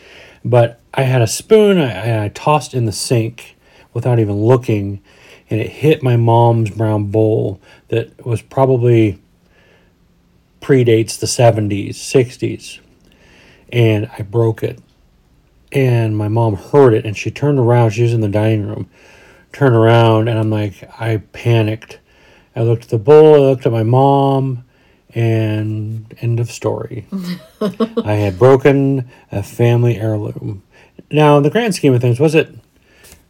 but 0.44 0.80
I 0.94 1.02
had 1.02 1.22
a 1.22 1.26
spoon 1.26 1.78
I, 1.78 2.24
I 2.24 2.28
tossed 2.28 2.74
in 2.74 2.84
the 2.84 2.92
sink 2.92 3.56
without 3.92 4.18
even 4.18 4.42
looking, 4.42 5.00
and 5.50 5.60
it 5.60 5.70
hit 5.70 6.02
my 6.02 6.16
mom's 6.16 6.70
brown 6.70 7.06
bowl 7.06 7.60
that 7.88 8.24
was 8.24 8.42
probably 8.42 9.20
predates 10.60 11.18
the 11.18 11.26
70s, 11.26 11.90
60s. 11.90 12.80
And 13.72 14.10
I 14.18 14.22
broke 14.22 14.62
it. 14.62 14.80
And 15.72 16.16
my 16.16 16.28
mom 16.28 16.56
heard 16.56 16.94
it 16.94 17.04
and 17.04 17.16
she 17.16 17.30
turned 17.30 17.58
around. 17.58 17.90
She 17.90 18.02
was 18.02 18.14
in 18.14 18.20
the 18.20 18.28
dining 18.28 18.66
room. 18.66 18.88
Turned 19.52 19.74
around 19.74 20.28
and 20.28 20.38
I'm 20.38 20.50
like, 20.50 20.88
I 21.00 21.18
panicked. 21.32 21.98
I 22.56 22.62
looked 22.62 22.84
at 22.84 22.90
the 22.90 22.98
bowl, 22.98 23.34
I 23.36 23.38
looked 23.38 23.66
at 23.66 23.72
my 23.72 23.84
mom, 23.84 24.64
and 25.14 26.12
end 26.20 26.40
of 26.40 26.50
story. 26.50 27.06
I 27.60 28.14
had 28.14 28.38
broken 28.38 29.08
a 29.30 29.44
family 29.44 29.96
heirloom. 29.96 30.64
Now, 31.10 31.36
in 31.36 31.44
the 31.44 31.50
grand 31.50 31.76
scheme 31.76 31.94
of 31.94 32.00
things, 32.00 32.18
was 32.18 32.34
it 32.34 32.52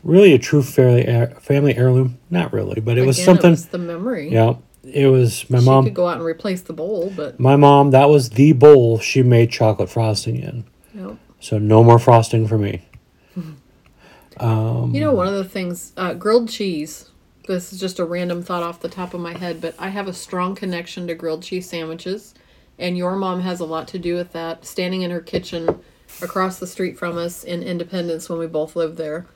really 0.03 0.33
a 0.33 0.39
true 0.39 0.63
family 0.63 1.05
family 1.41 1.77
heirloom? 1.77 2.19
Not 2.31 2.53
really, 2.53 2.81
but 2.81 2.99
it 2.99 3.07
was 3.07 3.23
something. 3.23 3.49
It 3.49 3.51
was 3.51 3.67
the 3.67 3.79
memory. 3.79 4.31
yeah, 4.31 4.55
it 4.85 5.07
was 5.09 5.49
my 5.51 5.59
she 5.59 5.65
mom. 5.65 5.85
could 5.85 5.95
go 5.95 6.09
out 6.09 6.17
and 6.17 6.25
replace 6.25 6.63
the 6.63 6.73
bowl, 6.73 7.13
but 7.15 7.39
My 7.39 7.57
mom, 7.57 7.91
that 7.91 8.09
was 8.09 8.31
the 8.31 8.53
bowl 8.53 8.99
she 8.99 9.23
made 9.23 9.51
chocolate 9.51 9.91
frosting 9.91 10.37
in. 10.37 10.65
know, 10.95 11.19
So 11.41 11.59
no 11.59 11.83
more 11.85 11.99
frosting 11.99 12.47
for 12.47 12.59
me. 12.59 12.83
you 13.37 15.01
know, 15.01 15.13
one 15.13 15.27
of 15.27 15.35
the 15.35 15.45
things, 15.45 15.93
uh, 15.97 16.15
grilled 16.15 16.49
cheese. 16.49 17.11
This 17.47 17.73
is 17.73 17.81
just 17.81 17.99
a 17.99 18.05
random 18.05 18.43
thought 18.43 18.63
off 18.63 18.81
the 18.81 18.89
top 18.91 19.15
of 19.15 19.21
my 19.21 19.37
head, 19.37 19.61
but 19.61 19.75
I 19.79 19.89
have 19.89 20.07
a 20.07 20.13
strong 20.13 20.55
connection 20.55 21.07
to 21.07 21.15
grilled 21.15 21.43
cheese 21.43 21.69
sandwiches, 21.69 22.35
and 22.79 22.97
your 22.97 23.17
mom 23.17 23.41
has 23.41 23.59
a 23.61 23.65
lot 23.65 23.89
to 23.89 23.99
do 23.99 24.15
with 24.15 24.33
that. 24.33 24.65
Standing 24.67 25.01
in 25.03 25.11
her 25.11 25.21
kitchen 25.21 25.81
across 26.23 26.59
the 26.59 26.67
street 26.67 26.99
from 26.99 27.17
us 27.17 27.43
in 27.45 27.63
Independence 27.63 28.29
when 28.29 28.39
we 28.39 28.47
both 28.47 28.77
lived 28.77 28.97
there. 28.99 29.27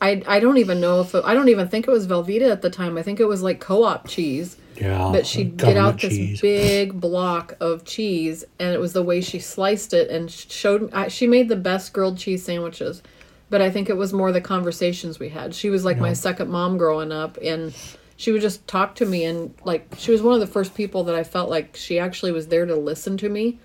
I, 0.00 0.22
I 0.26 0.40
don't 0.40 0.58
even 0.58 0.80
know 0.80 1.00
if 1.00 1.14
it, 1.14 1.24
I 1.24 1.34
don't 1.34 1.48
even 1.48 1.68
think 1.68 1.88
it 1.88 1.90
was 1.90 2.06
Velveeta 2.06 2.50
at 2.50 2.62
the 2.62 2.70
time. 2.70 2.98
I 2.98 3.02
think 3.02 3.20
it 3.20 3.26
was 3.26 3.42
like 3.42 3.60
co-op 3.60 4.06
cheese. 4.08 4.56
Yeah. 4.76 5.10
But 5.12 5.26
she'd 5.26 5.56
get 5.56 5.76
out 5.76 6.00
this 6.00 6.12
cheese. 6.12 6.40
big 6.40 7.00
block 7.00 7.54
of 7.60 7.84
cheese, 7.84 8.44
and 8.58 8.74
it 8.74 8.80
was 8.80 8.92
the 8.92 9.02
way 9.02 9.20
she 9.20 9.38
sliced 9.38 9.94
it 9.94 10.10
and 10.10 10.30
showed. 10.30 10.92
I, 10.92 11.08
she 11.08 11.26
made 11.26 11.48
the 11.48 11.56
best 11.56 11.92
grilled 11.92 12.18
cheese 12.18 12.44
sandwiches, 12.44 13.02
but 13.50 13.62
I 13.62 13.70
think 13.70 13.88
it 13.88 13.96
was 13.96 14.12
more 14.12 14.32
the 14.32 14.40
conversations 14.40 15.18
we 15.18 15.28
had. 15.28 15.54
She 15.54 15.70
was 15.70 15.84
like 15.84 15.98
my 15.98 16.12
second 16.12 16.50
mom 16.50 16.76
growing 16.76 17.12
up, 17.12 17.38
and 17.40 17.72
she 18.16 18.32
would 18.32 18.42
just 18.42 18.66
talk 18.66 18.96
to 18.96 19.06
me, 19.06 19.24
and 19.24 19.54
like 19.64 19.94
she 19.96 20.10
was 20.10 20.22
one 20.22 20.34
of 20.34 20.40
the 20.40 20.46
first 20.48 20.74
people 20.74 21.04
that 21.04 21.14
I 21.14 21.22
felt 21.22 21.50
like 21.50 21.76
she 21.76 22.00
actually 22.00 22.32
was 22.32 22.48
there 22.48 22.66
to 22.66 22.74
listen 22.74 23.16
to 23.18 23.28
me. 23.28 23.60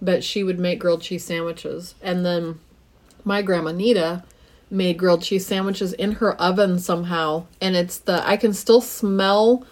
But 0.00 0.22
she 0.24 0.44
would 0.44 0.58
make 0.58 0.78
grilled 0.78 1.02
cheese 1.02 1.24
sandwiches, 1.24 1.96
and 2.02 2.24
then 2.24 2.60
my 3.24 3.42
grandma 3.42 3.72
Nita 3.72 4.22
made 4.72 4.96
grilled 4.96 5.22
cheese 5.22 5.46
sandwiches 5.46 5.92
in 5.92 6.12
her 6.12 6.34
oven 6.40 6.78
somehow, 6.78 7.44
and 7.60 7.76
it's 7.76 7.98
the 7.98 8.26
I 8.26 8.36
can 8.36 8.54
still 8.54 8.80
smell 8.80 9.64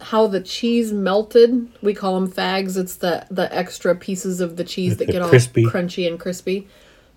how 0.00 0.26
the 0.26 0.40
cheese 0.40 0.92
melted. 0.92 1.68
We 1.82 1.94
call 1.94 2.18
them 2.20 2.30
fags. 2.30 2.76
It's 2.76 2.96
the 2.96 3.26
the 3.30 3.54
extra 3.54 3.94
pieces 3.94 4.40
of 4.40 4.56
the 4.56 4.64
cheese 4.64 4.96
that 4.96 5.06
get 5.06 5.22
crispy. 5.22 5.64
all 5.64 5.70
crunchy 5.70 6.06
and 6.08 6.18
crispy. 6.18 6.66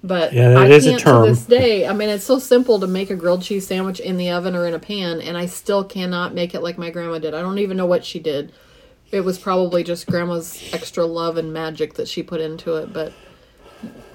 But 0.03 0.33
Yeah, 0.33 0.49
that 0.49 0.57
I 0.57 0.67
is 0.67 0.85
a 0.85 0.89
can't 0.91 1.01
term. 1.01 1.23
to 1.23 1.29
this 1.29 1.45
day. 1.45 1.87
I 1.87 1.93
mean, 1.93 2.09
it's 2.09 2.25
so 2.25 2.37
simple 2.37 2.77
to 2.81 2.87
make 2.87 3.09
a 3.09 3.15
grilled 3.15 3.41
cheese 3.41 3.65
sandwich 3.65 4.01
in 4.01 4.17
the 4.17 4.31
oven 4.31 4.53
or 4.53 4.67
in 4.67 4.73
a 4.73 4.79
pan, 4.79 5.21
and 5.21 5.37
I 5.37 5.45
still 5.45 5.83
cannot 5.85 6.33
make 6.33 6.53
it 6.53 6.61
like 6.61 6.77
my 6.77 6.89
grandma 6.89 7.19
did. 7.19 7.33
I 7.33 7.41
don't 7.41 7.59
even 7.59 7.77
know 7.77 7.85
what 7.85 8.03
she 8.03 8.19
did. 8.19 8.51
It 9.11 9.21
was 9.21 9.37
probably 9.37 9.81
just 9.83 10.07
grandma's 10.07 10.61
extra 10.73 11.05
love 11.05 11.37
and 11.37 11.53
magic 11.53 11.93
that 11.93 12.09
she 12.09 12.21
put 12.21 12.41
into 12.41 12.75
it. 12.75 12.91
But 12.91 13.13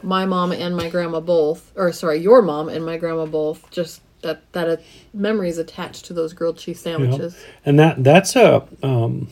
my 0.02 0.24
mom 0.26 0.52
and 0.52 0.76
my 0.76 0.88
grandma 0.88 1.20
both, 1.20 1.72
or 1.76 1.92
sorry, 1.92 2.18
your 2.18 2.42
mom 2.42 2.68
and 2.68 2.84
my 2.84 2.96
grandma 2.96 3.26
both, 3.26 3.70
just 3.70 4.02
that 4.22 4.50
that 4.52 4.68
uh, 4.68 4.76
memories 5.12 5.58
attached 5.58 6.04
to 6.06 6.12
those 6.12 6.32
grilled 6.32 6.58
cheese 6.58 6.80
sandwiches. 6.80 7.36
And 7.64 7.78
that 7.78 8.02
that's 8.02 8.36
a 8.36 8.66
um, 8.82 9.28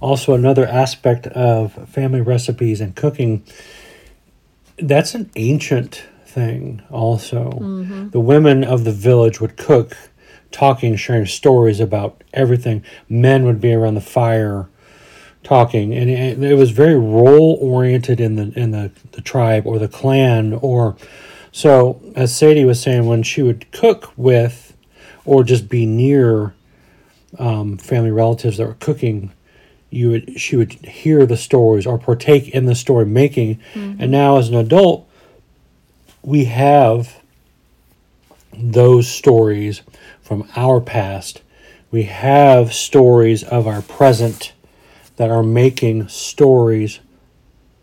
also 0.00 0.34
another 0.34 0.66
aspect 0.66 1.26
of 1.28 1.88
family 1.88 2.20
recipes 2.20 2.80
and 2.80 2.94
cooking. 2.94 3.44
That's 4.78 5.14
an 5.14 5.30
ancient 5.36 6.04
thing. 6.26 6.82
Also, 6.90 7.50
the 8.10 8.20
women 8.20 8.64
of 8.64 8.84
the 8.84 8.92
village 8.92 9.40
would 9.40 9.56
cook, 9.56 9.96
talking, 10.50 10.96
sharing 10.96 11.26
stories 11.26 11.78
about 11.78 12.24
everything. 12.32 12.82
Men 13.08 13.44
would 13.44 13.60
be 13.60 13.72
around 13.72 13.94
the 13.94 14.00
fire, 14.00 14.68
talking, 15.42 15.94
and 15.94 16.08
it, 16.08 16.42
it 16.42 16.54
was 16.54 16.70
very 16.70 16.96
role 16.96 17.58
oriented 17.60 18.20
in 18.20 18.36
the 18.36 18.52
in 18.58 18.70
the, 18.70 18.90
the 19.12 19.20
tribe 19.20 19.66
or 19.66 19.78
the 19.78 19.88
clan 19.88 20.52
or. 20.54 20.96
So, 21.54 22.00
as 22.16 22.34
Sadie 22.34 22.64
was 22.64 22.80
saying, 22.80 23.04
when 23.04 23.22
she 23.22 23.42
would 23.42 23.70
cook 23.72 24.10
with, 24.16 24.74
or 25.26 25.44
just 25.44 25.68
be 25.68 25.84
near 25.84 26.54
um, 27.38 27.76
family 27.76 28.10
relatives 28.10 28.56
that 28.56 28.66
were 28.66 28.76
cooking, 28.80 29.32
you 29.90 30.10
would 30.10 30.40
she 30.40 30.56
would 30.56 30.72
hear 30.72 31.26
the 31.26 31.36
stories 31.36 31.86
or 31.86 31.98
partake 31.98 32.48
in 32.48 32.64
the 32.64 32.74
story 32.74 33.04
making. 33.06 33.60
And 33.74 34.10
now 34.10 34.38
as 34.38 34.48
an 34.48 34.54
adult, 34.54 35.06
we 36.22 36.46
have 36.46 37.20
those 38.56 39.08
stories 39.08 39.82
from 40.22 40.48
our 40.56 40.80
past. 40.80 41.42
We 41.90 42.04
have 42.04 42.72
stories 42.72 43.44
of 43.44 43.66
our 43.66 43.82
present 43.82 44.52
that 45.22 45.30
are 45.30 45.44
making 45.44 46.08
stories 46.08 46.98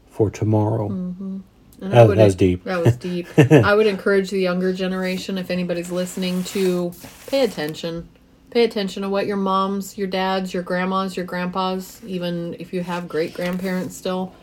for 0.09 0.29
tomorrow. 0.29 0.87
And 0.89 1.43
That- 1.79 2.07
that 2.09 2.17
was 2.17 2.35
deep. 2.35 2.65
That 2.65 2.83
was 2.83 2.97
deep. 2.97 3.27
I 3.37 3.73
would 3.73 3.87
encourage 3.87 4.29
the 4.29 4.41
younger 4.41 4.73
generation, 4.73 5.37
if 5.37 5.49
anybody's 5.49 5.89
listening, 5.89 6.43
to 6.55 6.91
pay 7.27 7.45
attention. 7.45 8.09
Pay 8.49 8.65
attention 8.65 9.03
to 9.03 9.09
what 9.09 9.25
your 9.25 9.37
moms, 9.37 9.97
your 9.97 10.07
dads, 10.07 10.53
your 10.53 10.63
grandmas, 10.63 11.15
your 11.15 11.25
grandpas, 11.25 12.01
even 12.05 12.57
if 12.59 12.73
you 12.73 12.83
have 12.83 13.07
great 13.07 13.33
grandparents 13.33 13.95
still, 13.95 14.33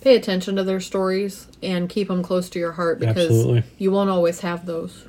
pay 0.00 0.14
attention 0.14 0.54
to 0.54 0.62
their 0.62 0.78
stories 0.78 1.48
and 1.60 1.88
keep 1.88 2.06
them 2.06 2.22
close 2.22 2.48
to 2.50 2.60
your 2.60 2.70
heart 2.72 3.00
because 3.00 3.30
Absolutely. 3.30 3.64
you 3.78 3.90
won't 3.90 4.10
always 4.10 4.38
have 4.40 4.64
those. 4.64 5.04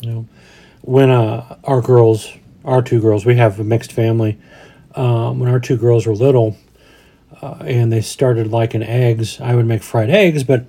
when 0.81 1.11
uh, 1.11 1.57
our 1.63 1.81
girls, 1.81 2.27
our 2.63 2.81
two 2.81 2.99
girls, 2.99 3.23
we 3.23 3.35
have 3.35 3.59
a 3.59 3.63
mixed 3.63 3.91
family. 3.91 4.39
Um, 4.95 5.39
when 5.39 5.49
our 5.49 5.59
two 5.59 5.77
girls 5.77 6.07
were 6.07 6.15
little, 6.15 6.57
uh, 7.41 7.55
and 7.61 7.91
they 7.91 8.01
started 8.01 8.47
liking 8.47 8.83
eggs, 8.83 9.39
I 9.41 9.55
would 9.55 9.65
make 9.65 9.83
fried 9.83 10.09
eggs, 10.09 10.43
but 10.43 10.67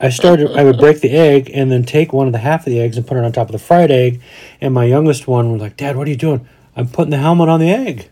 I 0.00 0.10
started. 0.10 0.56
I 0.56 0.64
would 0.64 0.78
break 0.78 1.00
the 1.00 1.10
egg 1.10 1.50
and 1.54 1.70
then 1.70 1.84
take 1.84 2.12
one 2.12 2.26
of 2.26 2.32
the 2.32 2.40
half 2.40 2.60
of 2.60 2.66
the 2.66 2.80
eggs 2.80 2.96
and 2.96 3.06
put 3.06 3.16
it 3.16 3.24
on 3.24 3.32
top 3.32 3.48
of 3.48 3.52
the 3.52 3.58
fried 3.58 3.90
egg. 3.90 4.20
And 4.60 4.74
my 4.74 4.84
youngest 4.84 5.26
one 5.26 5.52
was 5.52 5.60
like, 5.60 5.76
"Dad, 5.76 5.96
what 5.96 6.06
are 6.06 6.10
you 6.10 6.16
doing?" 6.16 6.46
I'm 6.76 6.88
putting 6.88 7.10
the 7.10 7.18
helmet 7.18 7.48
on 7.48 7.60
the 7.60 7.70
egg. 7.70 8.10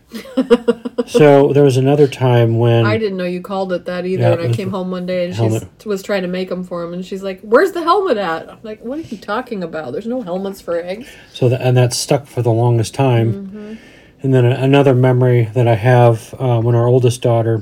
so 1.05 1.51
there 1.51 1.63
was 1.63 1.75
another 1.75 2.07
time 2.07 2.57
when 2.57 2.85
I 2.85 2.97
didn't 2.97 3.17
know 3.17 3.25
you 3.25 3.41
called 3.41 3.73
it 3.73 3.85
that 3.85 4.05
either. 4.05 4.23
Yeah, 4.23 4.33
and 4.33 4.53
I 4.53 4.55
came 4.55 4.69
home 4.69 4.89
one 4.89 5.05
day 5.05 5.29
and 5.29 5.35
she 5.81 5.87
was 5.87 6.01
trying 6.01 6.21
to 6.21 6.29
make 6.29 6.47
them 6.49 6.63
for 6.63 6.81
him, 6.81 6.93
and 6.93 7.05
she's 7.05 7.21
like, 7.21 7.41
"Where's 7.41 7.73
the 7.73 7.83
helmet 7.83 8.17
at?" 8.17 8.49
I'm 8.49 8.59
like, 8.63 8.81
"What 8.81 8.99
are 8.99 9.01
you 9.01 9.17
talking 9.17 9.63
about? 9.63 9.91
There's 9.91 10.07
no 10.07 10.21
helmets 10.21 10.61
for 10.61 10.81
eggs." 10.81 11.09
So 11.33 11.49
that 11.49 11.61
and 11.61 11.75
that 11.75 11.93
stuck 11.93 12.25
for 12.25 12.41
the 12.41 12.51
longest 12.51 12.93
time. 12.93 13.79
And 14.21 14.33
then 14.33 14.45
another 14.45 14.95
memory 14.95 15.49
that 15.53 15.67
I 15.67 15.75
have 15.75 16.33
uh, 16.39 16.61
when 16.61 16.75
our 16.75 16.87
oldest 16.87 17.21
daughter 17.21 17.61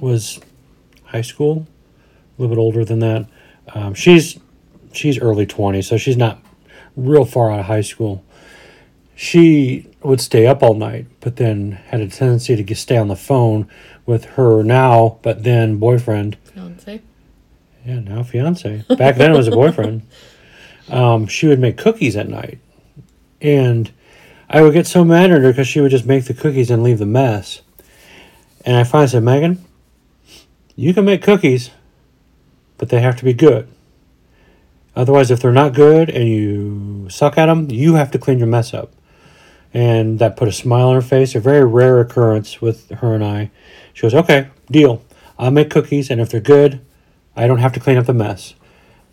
was 0.00 0.40
high 1.04 1.22
school, 1.22 1.66
a 2.38 2.42
little 2.42 2.54
bit 2.54 2.60
older 2.60 2.84
than 2.84 3.00
that. 3.00 3.26
Um, 3.74 3.94
she's 3.94 4.38
she's 4.92 5.18
early 5.18 5.46
twenties, 5.46 5.86
so 5.86 5.96
she's 5.96 6.16
not 6.16 6.38
real 6.96 7.24
far 7.24 7.50
out 7.50 7.60
of 7.60 7.66
high 7.66 7.82
school. 7.82 8.24
She 9.14 9.86
would 10.02 10.20
stay 10.20 10.46
up 10.46 10.62
all 10.62 10.74
night, 10.74 11.06
but 11.20 11.36
then 11.36 11.72
had 11.72 12.00
a 12.00 12.08
tendency 12.08 12.54
to 12.54 12.62
get, 12.62 12.76
stay 12.76 12.96
on 12.96 13.08
the 13.08 13.16
phone 13.16 13.68
with 14.04 14.24
her 14.36 14.62
now, 14.62 15.18
but 15.22 15.42
then 15.42 15.78
boyfriend. 15.78 16.36
Fiance. 16.44 17.00
Yeah, 17.84 18.00
now 18.00 18.22
fiance. 18.22 18.84
Back 18.96 19.16
then 19.16 19.32
it 19.32 19.36
was 19.36 19.48
a 19.48 19.52
boyfriend. 19.52 20.02
Um, 20.88 21.26
she 21.26 21.46
would 21.46 21.58
make 21.58 21.76
cookies 21.76 22.16
at 22.16 22.28
night, 22.28 22.58
and 23.40 23.90
I 24.48 24.62
would 24.62 24.72
get 24.72 24.86
so 24.86 25.04
mad 25.04 25.30
at 25.30 25.40
her 25.40 25.50
because 25.50 25.66
she 25.66 25.80
would 25.80 25.90
just 25.90 26.06
make 26.06 26.24
the 26.26 26.34
cookies 26.34 26.70
and 26.70 26.82
leave 26.82 26.98
the 26.98 27.06
mess. 27.06 27.62
And 28.64 28.76
I 28.76 28.84
finally 28.84 29.08
said, 29.08 29.22
Megan, 29.22 29.64
you 30.76 30.92
can 30.92 31.06
make 31.06 31.22
cookies, 31.22 31.70
but 32.76 32.90
they 32.90 33.00
have 33.00 33.16
to 33.16 33.24
be 33.24 33.32
good. 33.32 33.66
Otherwise, 34.94 35.30
if 35.30 35.40
they're 35.40 35.52
not 35.52 35.74
good 35.74 36.08
and 36.10 36.28
you 36.28 37.08
suck 37.10 37.36
at 37.36 37.46
them, 37.46 37.70
you 37.70 37.94
have 37.94 38.10
to 38.10 38.18
clean 38.18 38.38
your 38.38 38.46
mess 38.46 38.72
up. 38.72 38.92
And 39.74 40.18
that 40.18 40.36
put 40.36 40.48
a 40.48 40.52
smile 40.52 40.88
on 40.88 40.94
her 40.94 41.02
face, 41.02 41.34
a 41.34 41.40
very 41.40 41.64
rare 41.64 42.00
occurrence 42.00 42.62
with 42.62 42.90
her 42.90 43.14
and 43.14 43.24
I. 43.24 43.50
She 43.92 44.02
goes, 44.02 44.14
Okay, 44.14 44.48
deal. 44.70 45.02
I'll 45.38 45.50
make 45.50 45.68
cookies, 45.68 46.10
and 46.10 46.18
if 46.18 46.30
they're 46.30 46.40
good, 46.40 46.80
I 47.34 47.46
don't 47.46 47.58
have 47.58 47.74
to 47.74 47.80
clean 47.80 47.98
up 47.98 48.06
the 48.06 48.14
mess. 48.14 48.54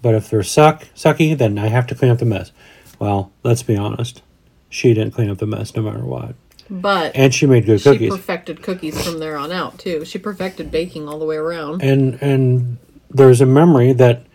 But 0.01 0.15
if 0.15 0.29
they're 0.29 0.43
suck 0.43 0.85
sucky, 0.95 1.37
then 1.37 1.57
I 1.57 1.67
have 1.67 1.87
to 1.87 1.95
clean 1.95 2.11
up 2.11 2.19
the 2.19 2.25
mess. 2.25 2.51
Well, 2.99 3.33
let's 3.43 3.63
be 3.63 3.75
honest. 3.75 4.21
She 4.69 4.93
didn't 4.93 5.13
clean 5.13 5.29
up 5.29 5.39
the 5.39 5.47
mess 5.47 5.75
no 5.75 5.81
matter 5.81 6.05
what. 6.05 6.35
But 6.81 7.11
And 7.15 7.31
she 7.31 7.45
made 7.45 7.67
good 7.67 7.81
she 7.81 7.91
cookies. 7.91 8.09
perfected 8.09 8.63
cookies 8.63 8.99
from 9.05 9.19
there 9.19 9.37
on 9.37 9.51
out 9.51 9.77
too. 9.77 10.05
She 10.05 10.17
perfected 10.17 10.71
baking 10.71 11.07
all 11.07 11.19
the 11.19 11.25
way 11.25 11.35
around. 11.35 11.83
and 11.83 12.17
and 12.21 12.77
there's 13.11 13.41
a 13.41 13.45
memory 13.45 13.93
that 13.93 14.25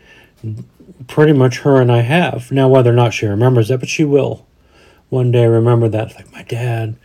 pretty 1.09 1.33
much 1.33 1.59
her 1.61 1.81
and 1.81 1.90
I 1.90 2.03
have. 2.03 2.53
Now, 2.53 2.68
whether 2.68 2.90
or 2.90 2.94
not 2.94 3.12
she 3.12 3.27
remembers 3.27 3.68
that, 3.68 3.81
but 3.81 3.88
she 3.88 4.05
will 4.05 4.46
one 5.09 5.33
day 5.33 5.46
remember 5.46 5.88
that. 5.88 6.14
Like, 6.14 6.31
my 6.33 6.42
dad 6.44 6.96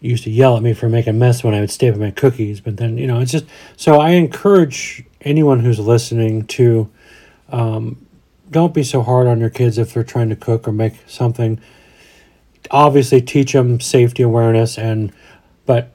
used 0.00 0.22
to 0.24 0.30
yell 0.30 0.56
at 0.56 0.62
me 0.62 0.74
for 0.74 0.88
making 0.88 1.10
a 1.10 1.18
mess 1.18 1.42
when 1.42 1.54
I 1.54 1.60
would 1.60 1.70
stay 1.72 1.90
with 1.90 1.98
my 1.98 2.12
cookies. 2.12 2.60
But 2.60 2.76
then, 2.76 2.98
you 2.98 3.08
know, 3.08 3.18
it's 3.18 3.32
just 3.32 3.46
so 3.76 4.00
I 4.00 4.10
encourage 4.10 5.04
anyone 5.22 5.58
who's 5.60 5.80
listening 5.80 6.46
to 6.46 6.88
um, 7.50 8.06
don't 8.50 8.72
be 8.74 8.84
so 8.84 9.02
hard 9.02 9.26
on 9.26 9.40
your 9.40 9.50
kids 9.50 9.76
if 9.76 9.92
they're 9.92 10.04
trying 10.04 10.28
to 10.28 10.36
cook 10.36 10.68
or 10.68 10.72
make 10.72 10.94
something. 11.08 11.60
Obviously, 12.70 13.20
teach 13.20 13.52
them 13.52 13.80
safety 13.80 14.22
awareness 14.22 14.78
and, 14.78 15.12
but 15.64 15.92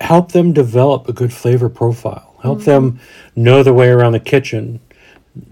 help 0.00 0.32
them 0.32 0.52
develop 0.52 1.08
a 1.08 1.12
good 1.12 1.32
flavor 1.32 1.68
profile. 1.68 2.36
Help 2.42 2.62
them 2.62 3.00
know 3.34 3.62
the 3.62 3.74
way 3.74 3.88
around 3.88 4.12
the 4.12 4.20
kitchen. 4.20 4.80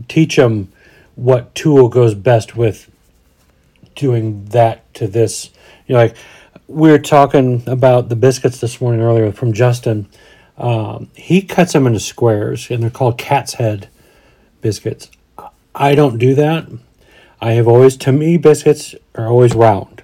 Teach 0.09 0.37
them 0.37 0.73
what 1.15 1.55
tool 1.55 1.89
goes 1.89 2.15
best 2.15 2.57
with 2.57 2.91
doing 3.95 4.45
that 4.47 4.93
to 4.95 5.09
this. 5.09 5.51
You 5.87 5.95
know, 5.95 6.03
like 6.03 6.17
we 6.69 6.91
were 6.91 6.99
talking 6.99 7.63
about 7.67 8.09
the 8.09 8.17
biscuits 8.17 8.61
this 8.61 8.81
morning 8.81 9.01
earlier 9.01 9.33
from 9.33 9.53
Justin. 9.53 10.09
Um, 10.59 11.11
he 11.15 11.43
cuts 11.43 11.73
them 11.73 11.87
into 11.87 12.01
squares, 12.01 12.71
and 12.71 12.83
they're 12.83 12.91
called 12.91 13.19
cat's 13.19 13.55
head 13.55 13.89
biscuits. 14.61 15.11
I 15.75 15.95
don't 15.95 16.19
do 16.19 16.35
that. 16.35 16.67
I 17.41 17.53
have 17.53 17.69
always, 17.69 17.97
to 17.99 18.13
me, 18.13 18.37
biscuits 18.37 18.95
are 19.15 19.27
always 19.27 19.55
round. 19.55 19.96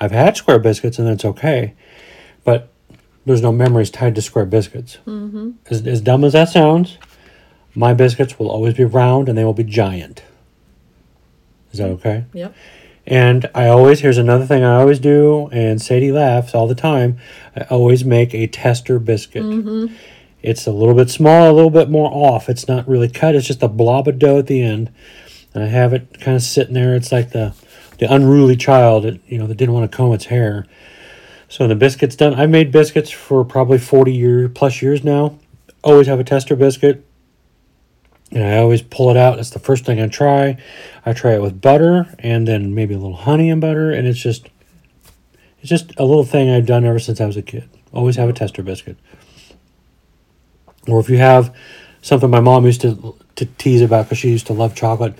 I've 0.00 0.12
had 0.12 0.36
square 0.36 0.58
biscuits, 0.58 0.98
and 0.98 1.06
that's 1.06 1.24
okay, 1.24 1.74
but 2.44 2.72
there's 3.26 3.42
no 3.42 3.52
memories 3.52 3.90
tied 3.90 4.14
to 4.14 4.22
square 4.22 4.46
biscuits. 4.46 4.98
Mm-hmm. 5.06 5.50
As, 5.66 5.86
as 5.86 6.00
dumb 6.00 6.24
as 6.24 6.32
that 6.32 6.48
sounds, 6.48 6.98
my 7.74 7.92
biscuits 7.94 8.38
will 8.38 8.50
always 8.50 8.74
be 8.74 8.84
round 8.84 9.28
and 9.28 9.36
they 9.36 9.44
will 9.44 9.54
be 9.54 9.64
giant. 9.64 10.22
Is 11.72 11.78
that 11.78 11.90
okay? 11.90 12.24
Yep. 12.32 12.54
And 13.06 13.50
I 13.54 13.68
always, 13.68 14.00
here's 14.00 14.18
another 14.18 14.46
thing 14.46 14.62
I 14.62 14.76
always 14.76 14.98
do, 14.98 15.48
and 15.52 15.80
Sadie 15.80 16.12
laughs 16.12 16.54
all 16.54 16.66
the 16.66 16.74
time. 16.74 17.18
I 17.56 17.62
always 17.62 18.04
make 18.04 18.34
a 18.34 18.46
tester 18.46 18.98
biscuit. 18.98 19.42
It's 20.42 20.66
a 20.66 20.72
little 20.72 20.94
bit 20.94 21.10
small, 21.10 21.50
a 21.50 21.52
little 21.52 21.70
bit 21.70 21.90
more 21.90 22.10
off. 22.10 22.48
It's 22.48 22.66
not 22.66 22.88
really 22.88 23.08
cut, 23.08 23.34
it's 23.34 23.46
just 23.46 23.62
a 23.62 23.68
blob 23.68 24.08
of 24.08 24.18
dough 24.18 24.38
at 24.38 24.46
the 24.46 24.62
end. 24.62 24.90
And 25.52 25.62
I 25.62 25.66
have 25.66 25.92
it 25.92 26.20
kind 26.20 26.36
of 26.36 26.42
sitting 26.42 26.74
there. 26.74 26.94
It's 26.94 27.12
like 27.12 27.30
the, 27.30 27.54
the 28.00 28.12
unruly 28.12 28.56
child, 28.56 29.04
that, 29.04 29.20
you 29.26 29.38
know, 29.38 29.46
that 29.46 29.56
didn't 29.56 29.74
want 29.74 29.90
to 29.90 29.94
comb 29.94 30.12
its 30.14 30.24
hair. 30.24 30.66
So 31.48 31.68
the 31.68 31.74
biscuit's 31.74 32.16
done. 32.16 32.34
I've 32.34 32.48
made 32.48 32.72
biscuits 32.72 33.10
for 33.10 33.44
probably 33.44 33.76
40 33.76 34.12
year 34.12 34.48
plus 34.48 34.80
years 34.80 35.04
now. 35.04 35.38
Always 35.84 36.06
have 36.06 36.18
a 36.18 36.24
tester 36.24 36.56
biscuit. 36.56 37.04
And 38.32 38.42
I 38.42 38.56
always 38.56 38.80
pull 38.80 39.10
it 39.10 39.16
out. 39.18 39.36
That's 39.36 39.50
the 39.50 39.58
first 39.58 39.84
thing 39.84 40.00
I 40.00 40.08
try. 40.08 40.56
I 41.04 41.12
try 41.12 41.34
it 41.34 41.42
with 41.42 41.60
butter 41.60 42.14
and 42.18 42.48
then 42.48 42.74
maybe 42.74 42.94
a 42.94 42.98
little 42.98 43.16
honey 43.16 43.50
and 43.50 43.60
butter, 43.60 43.90
and 43.90 44.06
it's 44.06 44.20
just 44.20 44.48
it's 45.58 45.68
just 45.68 45.92
a 45.98 46.04
little 46.04 46.24
thing 46.24 46.48
I've 46.48 46.64
done 46.64 46.84
ever 46.84 47.00
since 47.00 47.20
I 47.20 47.26
was 47.26 47.36
a 47.36 47.42
kid. 47.42 47.68
Always 47.92 48.16
have 48.16 48.28
a 48.28 48.32
tester 48.32 48.62
biscuit. 48.62 48.96
Or 50.86 51.00
if 51.00 51.10
you 51.10 51.18
have 51.18 51.54
something 52.02 52.30
my 52.30 52.40
mom 52.40 52.64
used 52.64 52.80
to 52.82 53.16
to 53.34 53.46
tease 53.46 53.82
about 53.82 54.04
because 54.04 54.18
she 54.18 54.30
used 54.30 54.46
to 54.46 54.52
love 54.52 54.76
chocolate, 54.76 55.18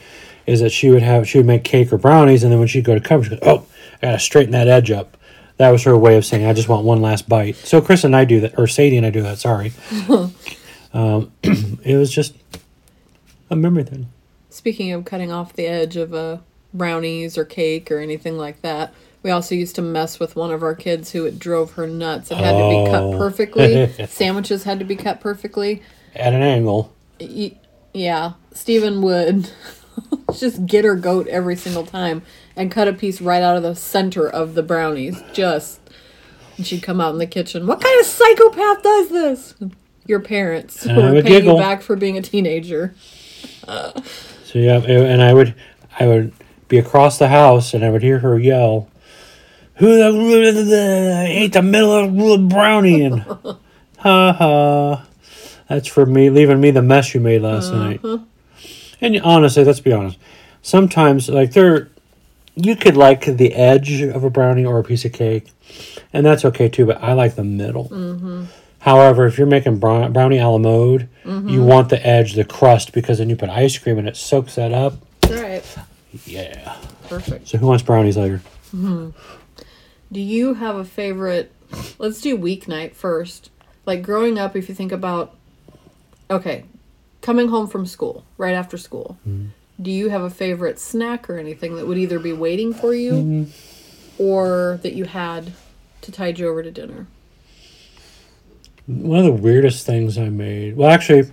is 0.50 0.60
that 0.60 0.70
she 0.72 0.90
would 0.90 1.02
have 1.02 1.28
she 1.28 1.38
would 1.38 1.46
make 1.46 1.62
cake 1.64 1.92
or 1.92 1.98
brownies, 1.98 2.42
and 2.42 2.50
then 2.52 2.58
when 2.58 2.68
she'd 2.68 2.84
go 2.84 2.94
to 2.94 3.00
cover, 3.00 3.24
she 3.24 3.30
goes, 3.30 3.38
"Oh, 3.42 3.66
I 4.02 4.06
gotta 4.06 4.18
straighten 4.18 4.52
that 4.52 4.68
edge 4.68 4.90
up." 4.90 5.16
That 5.58 5.70
was 5.70 5.82
her 5.84 5.96
way 5.96 6.16
of 6.16 6.24
saying, 6.24 6.44
"I 6.44 6.52
just 6.52 6.68
want 6.68 6.84
one 6.84 7.00
last 7.00 7.28
bite." 7.28 7.56
So 7.56 7.80
Chris 7.80 8.02
and 8.04 8.16
I 8.16 8.24
do 8.24 8.40
that, 8.40 8.58
or 8.58 8.66
Sadie 8.66 8.96
and 8.96 9.06
I 9.06 9.10
do 9.10 9.22
that. 9.22 9.38
Sorry, 9.38 9.72
um, 10.92 11.32
it 11.42 11.96
was 11.96 12.10
just 12.10 12.34
a 13.50 13.56
memory 13.56 13.84
thing. 13.84 14.08
Speaking 14.48 14.90
of 14.92 15.04
cutting 15.04 15.30
off 15.30 15.52
the 15.52 15.66
edge 15.66 15.96
of 15.96 16.12
uh, 16.12 16.38
brownies 16.74 17.38
or 17.38 17.44
cake 17.44 17.90
or 17.90 17.98
anything 18.00 18.36
like 18.36 18.62
that, 18.62 18.92
we 19.22 19.30
also 19.30 19.54
used 19.54 19.76
to 19.76 19.82
mess 19.82 20.18
with 20.18 20.34
one 20.34 20.50
of 20.50 20.62
our 20.62 20.74
kids 20.74 21.12
who 21.12 21.24
it 21.26 21.38
drove 21.38 21.72
her 21.72 21.86
nuts. 21.86 22.30
It 22.32 22.38
had 22.38 22.52
to 22.52 22.68
be 22.68 22.90
cut 22.90 23.02
Oh. 23.04 23.18
perfectly. 23.18 23.92
Sandwiches 24.08 24.64
had 24.64 24.78
to 24.80 24.84
be 24.84 24.96
cut 24.96 25.20
perfectly. 25.20 25.82
At 26.16 26.32
an 26.32 26.42
angle. 26.42 26.92
Yeah, 27.92 28.32
Stephen 28.52 29.02
would 29.02 29.50
just 30.38 30.66
get 30.66 30.84
her 30.84 30.94
goat 30.94 31.26
every 31.28 31.56
single 31.56 31.86
time 31.86 32.22
and 32.56 32.70
cut 32.70 32.88
a 32.88 32.92
piece 32.92 33.20
right 33.20 33.42
out 33.42 33.56
of 33.56 33.62
the 33.62 33.74
center 33.74 34.28
of 34.28 34.54
the 34.54 34.62
brownies. 34.62 35.22
Just, 35.32 35.80
and 36.56 36.66
she'd 36.66 36.82
come 36.82 37.00
out 37.00 37.12
in 37.12 37.18
the 37.18 37.26
kitchen. 37.26 37.66
What 37.66 37.80
kind 37.80 38.00
of 38.00 38.06
psychopath 38.06 38.82
does 38.82 39.08
this? 39.10 39.54
Your 40.06 40.20
parents 40.20 40.84
And 40.86 40.96
who 40.96 41.02
I 41.02 41.12
would 41.12 41.24
paying 41.24 41.40
giggle. 41.40 41.56
you 41.56 41.60
back 41.62 41.82
for 41.82 41.94
being 41.94 42.16
a 42.16 42.22
teenager. 42.22 42.94
So 43.66 44.58
yeah, 44.58 44.78
and 44.78 45.22
I 45.22 45.32
would 45.32 45.54
I 45.98 46.06
would 46.06 46.32
be 46.68 46.78
across 46.78 47.18
the 47.18 47.28
house 47.28 47.74
and 47.74 47.84
I 47.84 47.90
would 47.90 48.02
hear 48.02 48.18
her 48.18 48.38
yell, 48.38 48.88
"Who 49.74 49.86
the 49.96 51.26
ate 51.28 51.52
the 51.52 51.62
middle 51.62 51.92
of 51.92 52.12
the 52.16 52.48
brownie?" 52.48 53.04
And 53.04 53.20
ha 53.98 54.32
ha, 54.32 55.06
that's 55.68 55.86
for 55.86 56.06
me 56.06 56.30
leaving 56.30 56.60
me 56.60 56.72
the 56.72 56.82
mess 56.82 57.14
you 57.14 57.20
made 57.20 57.42
last 57.42 57.72
uh-huh. 57.72 57.78
night. 57.78 58.00
And 59.00 59.20
honestly, 59.22 59.64
let's 59.64 59.80
be 59.80 59.92
honest. 59.92 60.18
Sometimes 60.62 61.28
like 61.28 61.52
there, 61.52 61.88
you 62.54 62.76
could 62.76 62.96
like 62.96 63.24
the 63.24 63.54
edge 63.54 64.02
of 64.02 64.24
a 64.24 64.30
brownie 64.30 64.64
or 64.64 64.78
a 64.78 64.84
piece 64.84 65.04
of 65.04 65.12
cake, 65.12 65.50
and 66.12 66.24
that's 66.26 66.44
okay 66.44 66.68
too. 66.68 66.86
But 66.86 67.02
I 67.02 67.14
like 67.14 67.34
the 67.34 67.44
middle. 67.44 67.88
Mm-hmm. 67.88 68.44
However, 68.80 69.26
if 69.26 69.36
you're 69.36 69.46
making 69.46 69.78
brownie 69.78 70.38
a 70.38 70.48
la 70.48 70.58
mode, 70.58 71.08
you 71.24 71.30
mm-hmm. 71.30 71.64
want 71.64 71.90
the 71.90 72.04
edge, 72.06 72.32
the 72.32 72.44
crust, 72.44 72.92
because 72.92 73.18
then 73.18 73.28
you 73.28 73.36
put 73.36 73.50
ice 73.50 73.76
cream 73.76 73.98
and 73.98 74.08
it 74.08 74.16
soaks 74.16 74.54
that 74.54 74.72
up. 74.72 74.94
All 75.24 75.34
right, 75.34 75.62
Yeah. 76.24 76.76
perfect. 77.06 77.48
So 77.48 77.58
who 77.58 77.66
wants 77.66 77.82
brownies 77.82 78.16
later? 78.16 78.40
Mm-hmm. 78.74 79.10
Do 80.12 80.20
you 80.20 80.54
have 80.54 80.76
a 80.76 80.84
favorite? 80.84 81.52
Let's 81.98 82.22
do 82.22 82.38
weeknight 82.38 82.94
first. 82.94 83.50
Like 83.84 84.02
growing 84.02 84.38
up, 84.38 84.56
if 84.56 84.68
you 84.68 84.74
think 84.74 84.92
about, 84.92 85.36
okay, 86.30 86.64
coming 87.22 87.48
home 87.48 87.66
from 87.66 87.86
school, 87.86 88.24
right 88.38 88.54
after 88.54 88.76
school, 88.76 89.18
mm-hmm. 89.26 89.48
do 89.80 89.90
you 89.90 90.08
have 90.08 90.22
a 90.22 90.30
favorite 90.30 90.78
snack 90.78 91.28
or 91.28 91.38
anything 91.38 91.76
that 91.76 91.86
would 91.86 91.98
either 91.98 92.18
be 92.18 92.32
waiting 92.32 92.72
for 92.72 92.94
you 92.94 93.12
mm-hmm. 93.12 94.22
or 94.22 94.78
that 94.82 94.94
you 94.94 95.04
had 95.04 95.52
to 96.02 96.12
tide 96.12 96.38
you 96.38 96.48
over 96.48 96.62
to 96.62 96.70
dinner? 96.70 97.06
One 98.86 99.18
of 99.18 99.24
the 99.24 99.32
weirdest 99.32 99.86
things 99.86 100.18
I 100.18 100.30
made. 100.30 100.76
Well, 100.76 100.90
actually, 100.90 101.30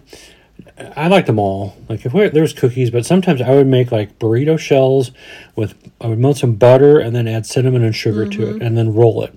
I 0.95 1.07
liked 1.07 1.27
them 1.27 1.39
all. 1.39 1.75
Like 1.89 2.05
if 2.05 2.13
we, 2.13 2.27
there 2.29 2.41
was 2.41 2.53
cookies, 2.53 2.91
but 2.91 3.05
sometimes 3.05 3.41
I 3.41 3.51
would 3.51 3.67
make 3.67 3.91
like 3.91 4.19
burrito 4.19 4.59
shells 4.59 5.11
with 5.55 5.73
I 5.99 6.07
would 6.07 6.19
melt 6.19 6.37
some 6.37 6.53
butter 6.53 6.99
and 6.99 7.15
then 7.15 7.27
add 7.27 7.45
cinnamon 7.45 7.83
and 7.83 7.95
sugar 7.95 8.27
to 8.27 8.49
it, 8.49 8.53
mm-hmm. 8.55 8.61
and 8.61 8.77
then 8.77 8.93
roll 8.93 9.23
it. 9.23 9.33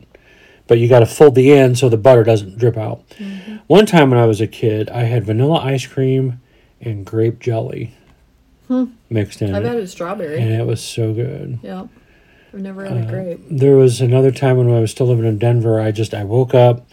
But 0.71 0.79
you 0.79 0.87
got 0.87 1.01
to 1.01 1.07
fold 1.07 1.35
the 1.35 1.51
end 1.51 1.79
so 1.81 1.89
the 1.89 1.97
butter 1.97 2.23
doesn't 2.23 2.57
drip 2.57 2.77
out. 2.77 3.03
Mm-hmm. 3.19 3.57
One 3.67 3.87
time 3.87 4.09
when 4.09 4.21
I 4.21 4.27
was 4.27 4.41
a 4.41 4.47
kid, 4.47 4.89
I 4.89 5.03
had 5.03 5.25
vanilla 5.25 5.59
ice 5.59 5.85
cream 5.85 6.41
and 6.81 7.05
grape 7.05 7.41
jelly 7.41 7.97
hmm. 8.69 8.85
mixed 9.09 9.43
in 9.43 9.53
I've 9.53 9.65
it, 9.65 9.69
had 9.69 9.79
a 9.79 9.89
strawberry. 9.89 10.41
and 10.41 10.53
it 10.53 10.65
was 10.65 10.81
so 10.81 11.13
good. 11.13 11.59
Yeah. 11.61 11.89
I've 12.55 12.61
never 12.61 12.85
had 12.85 12.99
a 12.99 13.01
uh, 13.01 13.11
grape. 13.11 13.41
there 13.51 13.75
was 13.75 14.01
another 14.01 14.31
time 14.31 14.59
when 14.59 14.71
I 14.71 14.79
was 14.79 14.93
still 14.93 15.09
living 15.09 15.25
in 15.25 15.39
Denver. 15.41 15.81
I 15.81 15.91
just 15.91 16.15
I 16.15 16.23
woke 16.23 16.55
up 16.55 16.87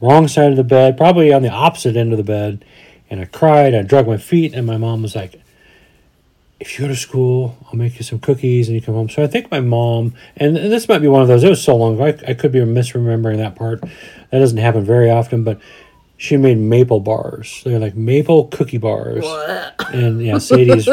wrong 0.00 0.26
side 0.26 0.50
of 0.50 0.56
the 0.56 0.64
bed, 0.64 0.96
probably 0.96 1.34
on 1.34 1.42
the 1.42 1.50
opposite 1.50 1.98
end 1.98 2.12
of 2.12 2.16
the 2.16 2.24
bed, 2.24 2.64
and 3.10 3.20
I 3.20 3.26
cried. 3.26 3.74
I 3.74 3.82
drug 3.82 4.06
my 4.06 4.16
feet, 4.16 4.54
and 4.54 4.66
my 4.66 4.78
mom 4.78 5.02
was 5.02 5.14
like, 5.14 5.41
"If 6.62 6.78
you 6.78 6.84
go 6.84 6.88
to 6.88 6.96
school, 6.96 7.56
I'll 7.66 7.76
make 7.76 7.96
you 7.96 8.02
some 8.02 8.18
cookies, 8.18 8.68
and 8.68 8.74
you 8.74 8.80
come 8.80 8.94
home." 8.94 9.08
So 9.08 9.22
I 9.22 9.26
think 9.26 9.50
my 9.50 9.60
mom, 9.60 10.14
and 10.36 10.56
this 10.56 10.88
might 10.88 11.00
be 11.00 11.08
one 11.08 11.22
of 11.22 11.28
those. 11.28 11.44
It 11.44 11.50
was 11.50 11.62
so 11.62 11.76
long 11.76 11.94
ago. 11.94 12.06
I, 12.06 12.30
I 12.30 12.34
could 12.34 12.52
be 12.52 12.60
misremembering 12.60 13.36
that 13.36 13.54
part. 13.54 13.80
That 13.80 14.38
doesn't 14.38 14.58
happen 14.58 14.84
very 14.84 15.10
often, 15.10 15.44
but. 15.44 15.60
She 16.18 16.36
made 16.36 16.56
maple 16.56 17.00
bars. 17.00 17.62
They're 17.64 17.80
like 17.80 17.96
maple 17.96 18.46
cookie 18.46 18.78
bars. 18.78 19.24
And 19.92 20.22
yeah, 20.22 20.38
Sadie's 20.38 20.88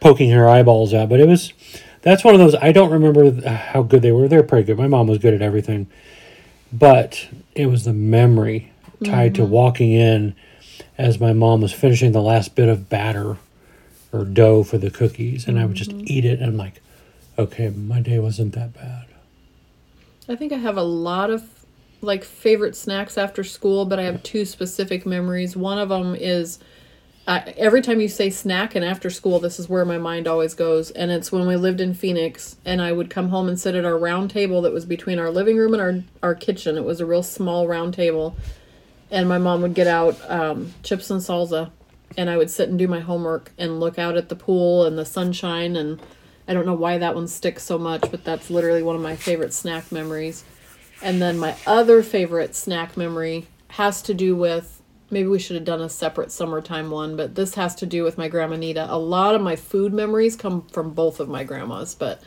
poking 0.00 0.30
her 0.30 0.48
eyeballs 0.48 0.94
out. 0.94 1.10
But 1.10 1.20
it 1.20 1.28
was 1.28 1.52
that's 2.00 2.24
one 2.24 2.32
of 2.34 2.40
those 2.40 2.54
I 2.54 2.72
don't 2.72 2.90
remember 2.90 3.46
how 3.46 3.82
good 3.82 4.00
they 4.00 4.12
were. 4.12 4.26
They're 4.26 4.42
pretty 4.42 4.64
good. 4.64 4.78
My 4.78 4.88
mom 4.88 5.06
was 5.06 5.18
good 5.18 5.34
at 5.34 5.42
everything, 5.42 5.86
but 6.72 7.28
it 7.54 7.66
was 7.66 7.84
the 7.84 7.92
memory 7.92 8.72
tied 9.04 9.34
to 9.34 9.42
mm-hmm. 9.42 9.50
walking 9.50 9.92
in 9.92 10.34
as 10.98 11.20
my 11.20 11.32
mom 11.32 11.60
was 11.60 11.72
finishing 11.72 12.12
the 12.12 12.20
last 12.20 12.54
bit 12.54 12.68
of 12.68 12.88
batter 12.88 13.38
or 14.12 14.24
dough 14.24 14.64
for 14.64 14.78
the 14.78 14.90
cookies, 14.90 15.46
and 15.46 15.58
I 15.58 15.64
would 15.64 15.76
just 15.76 15.90
mm-hmm. 15.90 16.04
eat 16.06 16.24
it. 16.24 16.40
And 16.40 16.50
I'm 16.50 16.56
like, 16.56 16.82
okay, 17.38 17.70
my 17.70 18.00
day 18.00 18.18
wasn't 18.18 18.54
that 18.54 18.74
bad. 18.74 19.06
I 20.28 20.36
think 20.36 20.52
I 20.52 20.56
have 20.56 20.76
a 20.76 20.82
lot 20.82 21.30
of 21.30 21.48
like 22.00 22.24
favorite 22.24 22.76
snacks 22.76 23.16
after 23.16 23.42
school, 23.42 23.84
but 23.84 23.98
I 23.98 24.02
have 24.02 24.22
two 24.22 24.44
specific 24.44 25.06
memories. 25.06 25.56
One 25.56 25.78
of 25.78 25.88
them 25.88 26.14
is 26.14 26.58
I 27.26 27.54
every 27.56 27.82
time 27.82 28.00
you 28.00 28.08
say 28.08 28.30
snack 28.30 28.74
and 28.74 28.84
after 28.84 29.10
school, 29.10 29.38
this 29.38 29.58
is 29.58 29.68
where 29.68 29.84
my 29.84 29.98
mind 29.98 30.26
always 30.26 30.54
goes. 30.54 30.90
And 30.90 31.10
it's 31.10 31.30
when 31.30 31.46
we 31.46 31.56
lived 31.56 31.80
in 31.80 31.94
Phoenix, 31.94 32.56
and 32.64 32.80
I 32.80 32.92
would 32.92 33.10
come 33.10 33.28
home 33.28 33.48
and 33.48 33.58
sit 33.58 33.74
at 33.74 33.84
our 33.84 33.98
round 33.98 34.30
table 34.30 34.62
that 34.62 34.72
was 34.72 34.84
between 34.84 35.18
our 35.18 35.30
living 35.30 35.56
room 35.56 35.74
and 35.74 35.82
our, 35.82 36.02
our 36.22 36.34
kitchen. 36.34 36.76
It 36.76 36.84
was 36.84 37.00
a 37.00 37.06
real 37.06 37.22
small 37.22 37.68
round 37.68 37.94
table. 37.94 38.36
And 39.10 39.28
my 39.28 39.38
mom 39.38 39.62
would 39.62 39.74
get 39.74 39.86
out 39.86 40.18
um, 40.30 40.74
chips 40.82 41.10
and 41.10 41.20
salsa 41.20 41.70
and 42.16 42.28
I 42.28 42.36
would 42.36 42.50
sit 42.50 42.68
and 42.68 42.78
do 42.78 42.88
my 42.88 43.00
homework 43.00 43.52
and 43.58 43.80
look 43.80 43.98
out 43.98 44.16
at 44.16 44.28
the 44.28 44.36
pool 44.36 44.84
and 44.84 44.98
the 44.98 45.04
sunshine 45.04 45.76
and 45.76 46.00
I 46.46 46.54
don't 46.54 46.66
know 46.66 46.74
why 46.74 46.98
that 46.98 47.14
one 47.14 47.28
sticks 47.28 47.62
so 47.62 47.78
much, 47.78 48.10
but 48.10 48.24
that's 48.24 48.48
literally 48.48 48.82
one 48.82 48.96
of 48.96 49.02
my 49.02 49.16
favorite 49.16 49.52
snack 49.52 49.92
memories. 49.92 50.44
And 51.02 51.20
then 51.20 51.38
my 51.38 51.54
other 51.66 52.02
favorite 52.02 52.56
snack 52.56 52.96
memory 52.96 53.46
has 53.68 54.00
to 54.02 54.14
do 54.14 54.34
with 54.34 54.80
maybe 55.10 55.28
we 55.28 55.38
should 55.38 55.56
have 55.56 55.64
done 55.64 55.82
a 55.82 55.88
separate 55.88 56.32
summertime 56.32 56.90
one, 56.90 57.16
but 57.16 57.34
this 57.34 57.54
has 57.54 57.74
to 57.76 57.86
do 57.86 58.02
with 58.02 58.18
my 58.18 58.28
grandma 58.28 58.56
Nita. 58.56 58.86
A 58.88 58.98
lot 58.98 59.34
of 59.34 59.42
my 59.42 59.56
food 59.56 59.92
memories 59.92 60.36
come 60.36 60.66
from 60.68 60.92
both 60.92 61.20
of 61.20 61.28
my 61.28 61.44
grandmas, 61.44 61.94
but 61.94 62.22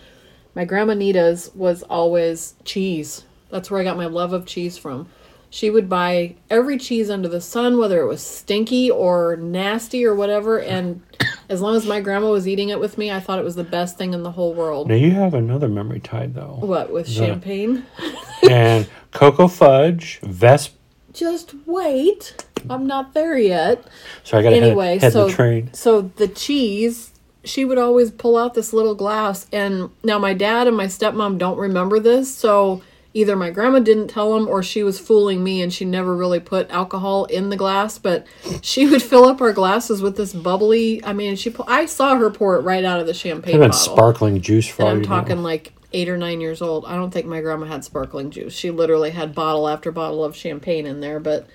my 0.55 0.65
grandma 0.65 0.93
Nita's 0.93 1.51
was 1.55 1.83
always 1.83 2.55
cheese. 2.63 3.23
That's 3.49 3.69
where 3.71 3.81
I 3.81 3.83
got 3.83 3.97
my 3.97 4.05
love 4.05 4.33
of 4.33 4.45
cheese 4.45 4.77
from. 4.77 5.09
She 5.53 5.69
would 5.69 5.89
buy 5.89 6.35
every 6.49 6.77
cheese 6.77 7.09
under 7.09 7.27
the 7.27 7.41
sun, 7.41 7.77
whether 7.77 8.01
it 8.01 8.07
was 8.07 8.25
stinky 8.25 8.89
or 8.89 9.35
nasty 9.35 10.05
or 10.05 10.15
whatever, 10.15 10.57
and 10.59 11.01
as 11.49 11.59
long 11.59 11.75
as 11.75 11.85
my 11.85 11.99
grandma 11.99 12.29
was 12.31 12.47
eating 12.47 12.69
it 12.69 12.79
with 12.79 12.97
me, 12.97 13.11
I 13.11 13.19
thought 13.19 13.37
it 13.37 13.43
was 13.43 13.55
the 13.55 13.65
best 13.65 13.97
thing 13.97 14.13
in 14.13 14.23
the 14.23 14.31
whole 14.31 14.53
world. 14.53 14.87
Now 14.87 14.95
you 14.95 15.11
have 15.11 15.33
another 15.33 15.67
memory 15.67 15.99
tied 15.99 16.35
though. 16.35 16.57
What 16.61 16.93
with 16.93 17.09
champagne? 17.09 17.85
and 18.49 18.89
cocoa 19.11 19.49
fudge, 19.49 20.21
Vesp. 20.21 20.71
Just 21.11 21.53
wait. 21.65 22.45
I'm 22.69 22.87
not 22.87 23.13
there 23.13 23.37
yet. 23.37 23.85
So 24.23 24.37
I 24.37 24.43
got 24.43 24.51
to 24.51 24.55
Anyway, 24.55 24.93
head, 24.93 25.01
head 25.01 25.13
so 25.13 25.27
the 25.27 25.33
train. 25.33 25.73
so 25.73 26.01
the 26.15 26.29
cheese, 26.29 27.11
she 27.43 27.65
would 27.65 27.77
always 27.77 28.09
pull 28.09 28.37
out 28.37 28.53
this 28.53 28.71
little 28.71 28.95
glass, 28.95 29.47
and 29.51 29.89
now 30.01 30.17
my 30.17 30.33
dad 30.33 30.67
and 30.67 30.77
my 30.77 30.85
stepmom 30.85 31.37
don't 31.37 31.57
remember 31.57 31.99
this, 31.99 32.33
so 32.33 32.81
either 33.13 33.35
my 33.35 33.49
grandma 33.49 33.79
didn't 33.79 34.07
tell 34.07 34.33
them 34.33 34.47
or 34.47 34.63
she 34.63 34.83
was 34.83 34.99
fooling 34.99 35.43
me 35.43 35.61
and 35.61 35.73
she 35.73 35.85
never 35.85 36.15
really 36.15 36.39
put 36.39 36.69
alcohol 36.69 37.25
in 37.25 37.49
the 37.49 37.57
glass 37.57 37.97
but 37.97 38.25
she 38.61 38.85
would 38.87 39.01
fill 39.01 39.25
up 39.25 39.41
our 39.41 39.53
glasses 39.53 40.01
with 40.01 40.15
this 40.17 40.33
bubbly 40.33 41.03
i 41.03 41.11
mean 41.11 41.35
she 41.35 41.53
i 41.67 41.85
saw 41.85 42.15
her 42.15 42.29
pour 42.29 42.55
it 42.55 42.61
right 42.61 42.85
out 42.85 42.99
of 42.99 43.07
the 43.07 43.13
champagne 43.13 43.59
been 43.59 43.69
bottle. 43.69 43.93
sparkling 43.93 44.39
juice 44.41 44.67
for 44.67 44.83
and 44.83 44.89
i'm 44.91 44.97
you 44.97 45.01
know. 45.03 45.07
talking 45.07 45.43
like 45.43 45.73
eight 45.93 46.09
or 46.09 46.17
nine 46.17 46.41
years 46.41 46.61
old. 46.61 46.85
I 46.85 46.95
don't 46.95 47.11
think 47.11 47.25
my 47.25 47.41
grandma 47.41 47.65
had 47.65 47.83
sparkling 47.83 48.31
juice. 48.31 48.53
She 48.53 48.71
literally 48.71 49.11
had 49.11 49.35
bottle 49.35 49.67
after 49.67 49.91
bottle 49.91 50.23
of 50.23 50.35
champagne 50.35 50.85
in 50.85 51.01
there 51.01 51.19
but 51.19 51.47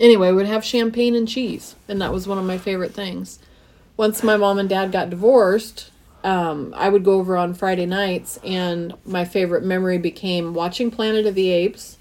anyway 0.00 0.32
we'd 0.32 0.46
have 0.46 0.64
champagne 0.64 1.14
and 1.14 1.28
cheese 1.28 1.76
and 1.88 2.00
that 2.00 2.12
was 2.12 2.26
one 2.26 2.38
of 2.38 2.44
my 2.44 2.58
favorite 2.58 2.94
things. 2.94 3.38
Once 3.96 4.22
my 4.22 4.36
mom 4.36 4.58
and 4.58 4.68
dad 4.68 4.90
got 4.90 5.10
divorced 5.10 5.90
um, 6.24 6.72
I 6.74 6.88
would 6.88 7.04
go 7.04 7.12
over 7.12 7.36
on 7.36 7.52
Friday 7.52 7.84
nights, 7.86 8.38
and 8.42 8.94
my 9.04 9.26
favorite 9.26 9.62
memory 9.62 9.98
became 9.98 10.54
watching 10.54 10.90
Planet 10.90 11.26
of 11.26 11.34
the 11.34 11.50
Apes. 11.50 11.98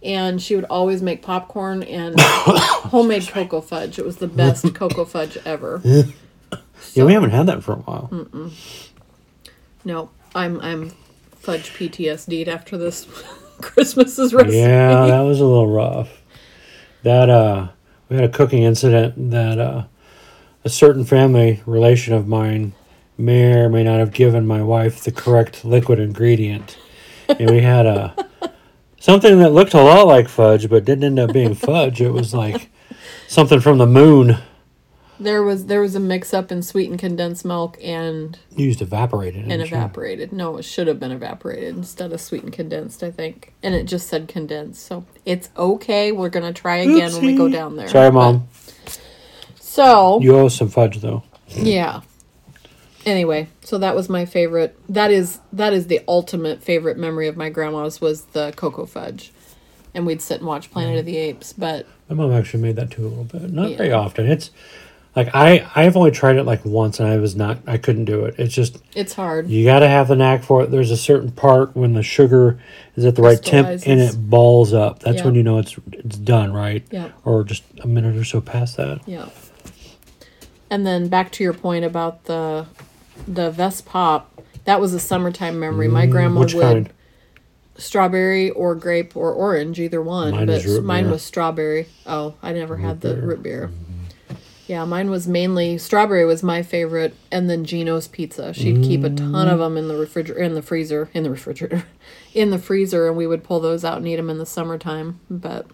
And 0.00 0.40
she 0.40 0.54
would 0.54 0.64
always 0.66 1.02
make 1.02 1.22
popcorn 1.22 1.82
and 1.82 2.14
homemade 2.20 3.26
cocoa 3.28 3.60
fudge. 3.60 3.98
It 3.98 4.06
was 4.06 4.18
the 4.18 4.28
best 4.28 4.72
cocoa 4.74 5.04
fudge 5.04 5.36
ever. 5.44 5.82
Yeah, 6.94 7.04
we 7.04 7.12
haven't 7.12 7.30
had 7.30 7.46
that 7.46 7.64
for 7.64 7.72
a 7.72 7.78
while. 7.78 8.08
Mm. 8.12 8.52
No, 9.84 10.10
I'm 10.36 10.60
I'm 10.60 10.90
fudge 11.32 11.70
PTSD'd 11.74 12.46
after 12.46 12.78
this 12.78 13.06
Christmas's 13.60 14.32
recipe. 14.32 14.58
Yeah, 14.58 15.06
that 15.06 15.20
was 15.22 15.40
a 15.40 15.44
little 15.44 15.66
rough. 15.66 16.22
That 17.02 17.28
uh, 17.28 17.68
we 18.08 18.16
had 18.16 18.24
a 18.24 18.28
cooking 18.28 18.62
incident 18.62 19.32
that 19.32 19.58
uh, 19.58 19.84
a 20.64 20.68
certain 20.68 21.04
family 21.04 21.60
relation 21.66 22.14
of 22.14 22.28
mine 22.28 22.72
may 23.18 23.52
or 23.52 23.68
may 23.68 23.82
not 23.84 23.98
have 23.98 24.12
given 24.12 24.46
my 24.46 24.62
wife 24.62 25.02
the 25.02 25.10
correct 25.12 25.64
liquid 25.64 25.98
ingredient, 25.98 26.78
and 27.28 27.50
we 27.50 27.60
had 27.60 27.84
a 27.84 28.14
something 29.00 29.38
that 29.40 29.50
looked 29.52 29.74
a 29.74 29.82
lot 29.82 30.06
like 30.06 30.28
fudge, 30.28 30.68
but 30.70 30.84
didn't 30.84 31.04
end 31.04 31.18
up 31.18 31.32
being 31.32 31.54
fudge. 31.54 32.00
It 32.00 32.12
was 32.12 32.32
like 32.32 32.70
something 33.26 33.60
from 33.60 33.78
the 33.78 33.86
moon 33.86 34.38
There 35.20 35.42
was 35.42 35.66
there 35.66 35.80
was 35.80 35.94
a 35.96 36.00
mix 36.00 36.32
up 36.32 36.52
in 36.52 36.62
sweetened 36.62 37.00
condensed 37.00 37.44
milk 37.44 37.76
and 37.82 38.38
used 38.56 38.80
evaporated. 38.80 39.42
and 39.50 39.60
you? 39.60 39.66
evaporated. 39.66 40.32
No, 40.32 40.56
it 40.56 40.62
should 40.62 40.86
have 40.86 41.00
been 41.00 41.10
evaporated 41.12 41.76
instead 41.76 42.12
of 42.12 42.20
sweetened 42.20 42.52
condensed, 42.52 43.02
I 43.02 43.10
think. 43.10 43.52
And 43.62 43.74
it 43.74 43.84
just 43.84 44.08
said 44.08 44.28
condensed. 44.28 44.86
So 44.86 45.04
it's 45.26 45.50
okay. 45.56 46.12
We're 46.12 46.28
gonna 46.30 46.52
try 46.52 46.76
again 46.78 47.12
when 47.12 47.26
we 47.26 47.34
go 47.36 47.48
down 47.48 47.74
there. 47.76 47.88
Sorry, 47.88 48.10
But- 48.10 48.14
mom. 48.14 48.48
so 49.60 50.20
You 50.20 50.36
owe 50.36 50.46
us 50.46 50.56
some 50.56 50.68
fudge 50.68 51.00
though. 51.00 51.24
yeah. 51.48 52.00
Anyway, 53.06 53.48
so 53.62 53.78
that 53.78 53.94
was 53.94 54.08
my 54.08 54.24
favorite. 54.26 54.78
That 54.88 55.10
is 55.10 55.40
that 55.52 55.72
is 55.72 55.86
the 55.86 56.00
ultimate 56.08 56.62
favorite 56.62 56.98
memory 56.98 57.28
of 57.28 57.36
my 57.36 57.48
grandma's 57.48 58.00
was 58.00 58.24
the 58.26 58.52
cocoa 58.56 58.86
fudge. 58.86 59.32
And 59.94 60.06
we'd 60.06 60.20
sit 60.20 60.38
and 60.38 60.46
watch 60.46 60.70
Planet 60.70 60.98
of 60.98 61.06
the 61.06 61.14
mm-hmm. 61.14 61.30
Apes, 61.30 61.52
but 61.52 61.86
My 62.08 62.14
mom 62.14 62.32
actually 62.32 62.62
made 62.62 62.76
that 62.76 62.90
too 62.90 63.06
a 63.06 63.08
little 63.08 63.24
bit. 63.24 63.50
Not 63.50 63.70
Yeah. 63.70 63.76
very 63.78 63.92
often. 63.92 64.26
It's 64.30 64.50
like 65.16 65.34
I 65.34 65.66
I've 65.74 65.96
only 65.96 66.10
tried 66.10 66.36
it 66.36 66.44
like 66.44 66.64
once 66.64 67.00
and 67.00 67.08
I 67.08 67.16
was 67.16 67.34
not 67.34 67.58
I 67.66 67.78
couldn't 67.78 68.04
do 68.04 68.24
it. 68.26 68.34
It's 68.38 68.54
just 68.54 68.78
it's 68.94 69.14
hard. 69.14 69.48
you 69.48 69.64
got 69.64 69.80
to 69.80 69.88
have 69.88 70.08
the 70.08 70.16
knack 70.16 70.42
for 70.42 70.62
it. 70.62 70.70
There's 70.70 70.90
a 70.90 70.96
certain 70.96 71.30
part 71.32 71.74
when 71.76 71.94
the 71.94 72.02
sugar 72.02 72.60
is 72.96 73.04
at 73.04 73.16
the 73.16 73.22
right 73.22 73.42
temp 73.42 73.68
and 73.68 74.00
it 74.00 74.14
balls 74.30 74.72
up. 74.74 75.00
That's 75.00 75.18
Yeah. 75.18 75.24
when 75.24 75.34
you 75.34 75.42
know 75.42 75.58
it's 75.58 75.76
it's 75.92 76.18
done, 76.18 76.52
right? 76.52 76.84
Yeah. 76.90 77.10
Or 77.24 77.42
just 77.44 77.62
a 77.82 77.86
minute 77.88 78.16
or 78.16 78.24
so 78.24 78.40
past 78.40 78.76
that. 78.76 79.00
Yeah. 79.06 79.28
And 80.70 80.86
then 80.86 81.08
back 81.08 81.32
to 81.32 81.44
your 81.44 81.54
point 81.54 81.84
about 81.84 82.24
the 82.24 82.66
the 83.26 83.50
Vess 83.50 83.84
Pop, 83.84 84.42
that 84.64 84.80
was 84.80 84.94
a 84.94 85.00
summertime 85.00 85.58
memory. 85.58 85.88
My 85.88 86.06
grandma 86.06 86.40
Mm, 86.40 86.44
which 86.44 86.54
would 86.54 86.62
kind? 86.62 86.90
strawberry 87.76 88.50
or 88.50 88.74
grape 88.74 89.16
or 89.16 89.32
orange, 89.32 89.78
either 89.80 90.02
one. 90.02 90.32
Mine 90.32 90.46
but 90.46 90.64
root 90.64 90.84
mine 90.84 91.04
beer. 91.04 91.12
was 91.12 91.22
strawberry. 91.22 91.86
Oh, 92.06 92.34
I 92.42 92.52
never 92.52 92.76
had 92.76 93.00
the 93.00 93.08
beer. 93.10 93.16
Mm-hmm. 93.18 93.28
root 93.28 93.42
beer. 93.42 93.70
Yeah, 94.66 94.84
mine 94.84 95.08
was 95.08 95.26
mainly 95.26 95.78
strawberry 95.78 96.26
was 96.26 96.42
my 96.42 96.62
favorite, 96.62 97.14
and 97.32 97.48
then 97.48 97.64
Jeno's 97.64 98.06
pizza. 98.06 98.52
She'd 98.52 98.82
keep 98.82 99.02
a 99.02 99.08
ton 99.08 99.32
Mm. 99.32 99.50
of 99.52 99.58
them 99.60 99.78
in 99.78 99.88
the 99.88 99.96
refrigerator, 99.96 100.42
in 100.42 100.52
the 100.54 100.60
freezer, 100.60 101.08
in 101.14 101.22
the 101.22 101.30
refrigerator, 101.30 101.84
in 102.34 102.50
the 102.50 102.58
freezer, 102.58 103.08
and 103.08 103.16
we 103.16 103.26
would 103.26 103.42
pull 103.44 103.60
those 103.60 103.82
out 103.82 103.96
and 103.96 104.06
eat 104.06 104.16
them 104.16 104.28
in 104.28 104.36
the 104.36 104.44
summertime. 104.44 105.20
But 105.30 105.66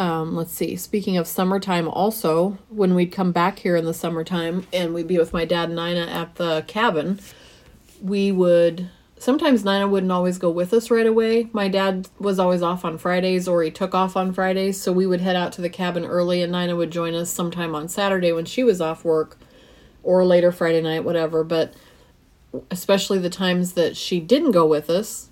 um, 0.00 0.34
let's 0.34 0.54
see. 0.54 0.76
Speaking 0.76 1.18
of 1.18 1.26
summertime, 1.26 1.86
also 1.86 2.56
when 2.70 2.94
we'd 2.94 3.12
come 3.12 3.32
back 3.32 3.58
here 3.58 3.76
in 3.76 3.84
the 3.84 3.92
summertime 3.92 4.66
and 4.72 4.94
we'd 4.94 5.06
be 5.06 5.18
with 5.18 5.34
my 5.34 5.44
dad 5.44 5.68
and 5.68 5.76
Nina 5.76 6.06
at 6.06 6.36
the 6.36 6.64
cabin, 6.66 7.20
we 8.00 8.32
would 8.32 8.88
sometimes 9.18 9.62
Nina 9.62 9.86
wouldn't 9.86 10.10
always 10.10 10.38
go 10.38 10.50
with 10.50 10.72
us 10.72 10.90
right 10.90 11.06
away. 11.06 11.50
My 11.52 11.68
dad 11.68 12.08
was 12.18 12.38
always 12.38 12.62
off 12.62 12.82
on 12.82 12.96
Fridays 12.96 13.46
or 13.46 13.62
he 13.62 13.70
took 13.70 13.94
off 13.94 14.16
on 14.16 14.32
Fridays, 14.32 14.80
so 14.80 14.90
we 14.90 15.06
would 15.06 15.20
head 15.20 15.36
out 15.36 15.52
to 15.52 15.60
the 15.60 15.68
cabin 15.68 16.06
early 16.06 16.42
and 16.42 16.50
Nina 16.50 16.76
would 16.76 16.90
join 16.90 17.14
us 17.14 17.28
sometime 17.28 17.74
on 17.74 17.86
Saturday 17.86 18.32
when 18.32 18.46
she 18.46 18.64
was 18.64 18.80
off 18.80 19.04
work 19.04 19.36
or 20.02 20.24
later 20.24 20.50
Friday 20.50 20.80
night, 20.80 21.04
whatever. 21.04 21.44
But 21.44 21.74
especially 22.70 23.18
the 23.18 23.28
times 23.28 23.74
that 23.74 23.98
she 23.98 24.18
didn't 24.18 24.52
go 24.52 24.66
with 24.66 24.88
us, 24.88 25.28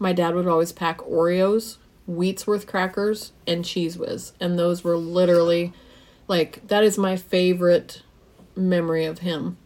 my 0.00 0.12
dad 0.12 0.34
would 0.34 0.48
always 0.48 0.72
pack 0.72 0.98
Oreos, 0.98 1.76
Wheatsworth 2.08 2.66
crackers, 2.66 3.32
and 3.46 3.64
Cheez 3.64 3.96
Whiz. 3.96 4.32
And 4.40 4.58
those 4.58 4.82
were 4.82 4.96
literally 4.96 5.72
like 6.26 6.66
that 6.68 6.84
is 6.84 6.98
my 6.98 7.16
favorite 7.16 8.02
memory 8.56 9.04
of 9.04 9.20
him. 9.20 9.58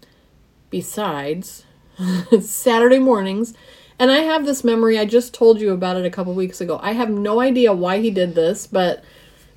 Besides 0.71 1.65
Saturday 2.41 2.99
mornings, 2.99 3.55
and 3.99 4.11
I 4.11 4.19
have 4.19 4.47
this 4.47 4.65
memory, 4.65 4.99
I 4.99 5.05
just 5.05 5.35
told 5.35 5.61
you 5.61 5.73
about 5.73 5.97
it 5.97 6.07
a 6.07 6.11
couple 6.11 6.35
weeks 6.35 6.61
ago. 6.61 6.81
I 6.83 6.93
have 6.93 7.11
no 7.11 7.41
idea 7.41 7.73
why 7.73 8.01
he 8.01 8.11
did 8.11 8.35
this, 8.35 8.67
but 8.67 9.05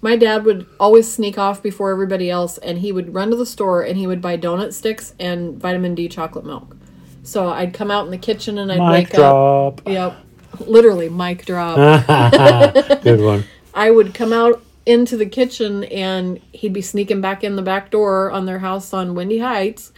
my 0.01 0.15
dad 0.15 0.45
would 0.45 0.67
always 0.79 1.11
sneak 1.11 1.37
off 1.37 1.63
before 1.63 1.91
everybody 1.91 2.29
else 2.29 2.57
and 2.59 2.77
he 2.77 2.91
would 2.91 3.13
run 3.13 3.31
to 3.31 3.35
the 3.35 3.45
store 3.45 3.81
and 3.81 3.97
he 3.97 4.05
would 4.05 4.21
buy 4.21 4.37
donut 4.37 4.73
sticks 4.73 5.15
and 5.19 5.59
vitamin 5.59 5.95
D 5.95 6.07
chocolate 6.07 6.45
milk. 6.45 6.75
So 7.23 7.49
I'd 7.49 7.73
come 7.73 7.89
out 7.89 8.05
in 8.05 8.11
the 8.11 8.19
kitchen 8.19 8.59
and 8.59 8.71
I'd 8.71 8.77
Mic 8.77 9.09
wake 9.09 9.19
up. 9.19 9.81
Yep. 9.87 10.24
Literally 10.61 11.09
mic 11.09 11.45
drop. 11.45 11.77
Good 13.03 13.21
one. 13.21 13.43
I 13.73 13.91
would 13.91 14.13
come 14.13 14.31
out 14.31 14.61
into 14.85 15.17
the 15.17 15.25
kitchen 15.25 15.83
and 15.85 16.39
he'd 16.51 16.73
be 16.73 16.81
sneaking 16.81 17.21
back 17.21 17.43
in 17.43 17.55
the 17.55 17.61
back 17.61 17.91
door 17.91 18.31
on 18.31 18.45
their 18.45 18.59
house 18.59 18.93
on 18.93 19.15
Windy 19.15 19.39
Heights 19.39 19.91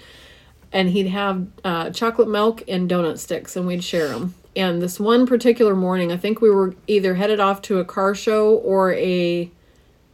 and 0.71 0.89
he'd 0.89 1.07
have 1.07 1.47
uh, 1.63 1.89
chocolate 1.91 2.29
milk 2.29 2.63
and 2.67 2.89
donut 2.89 3.17
sticks 3.17 3.55
and 3.55 3.67
we'd 3.67 3.83
share 3.83 4.09
them. 4.09 4.33
And 4.55 4.81
this 4.81 4.99
one 4.99 5.27
particular 5.27 5.75
morning, 5.75 6.11
I 6.11 6.17
think 6.17 6.41
we 6.41 6.49
were 6.49 6.75
either 6.87 7.15
headed 7.15 7.39
off 7.39 7.61
to 7.63 7.79
a 7.79 7.85
car 7.85 8.15
show 8.15 8.55
or 8.55 8.93
a 8.93 9.51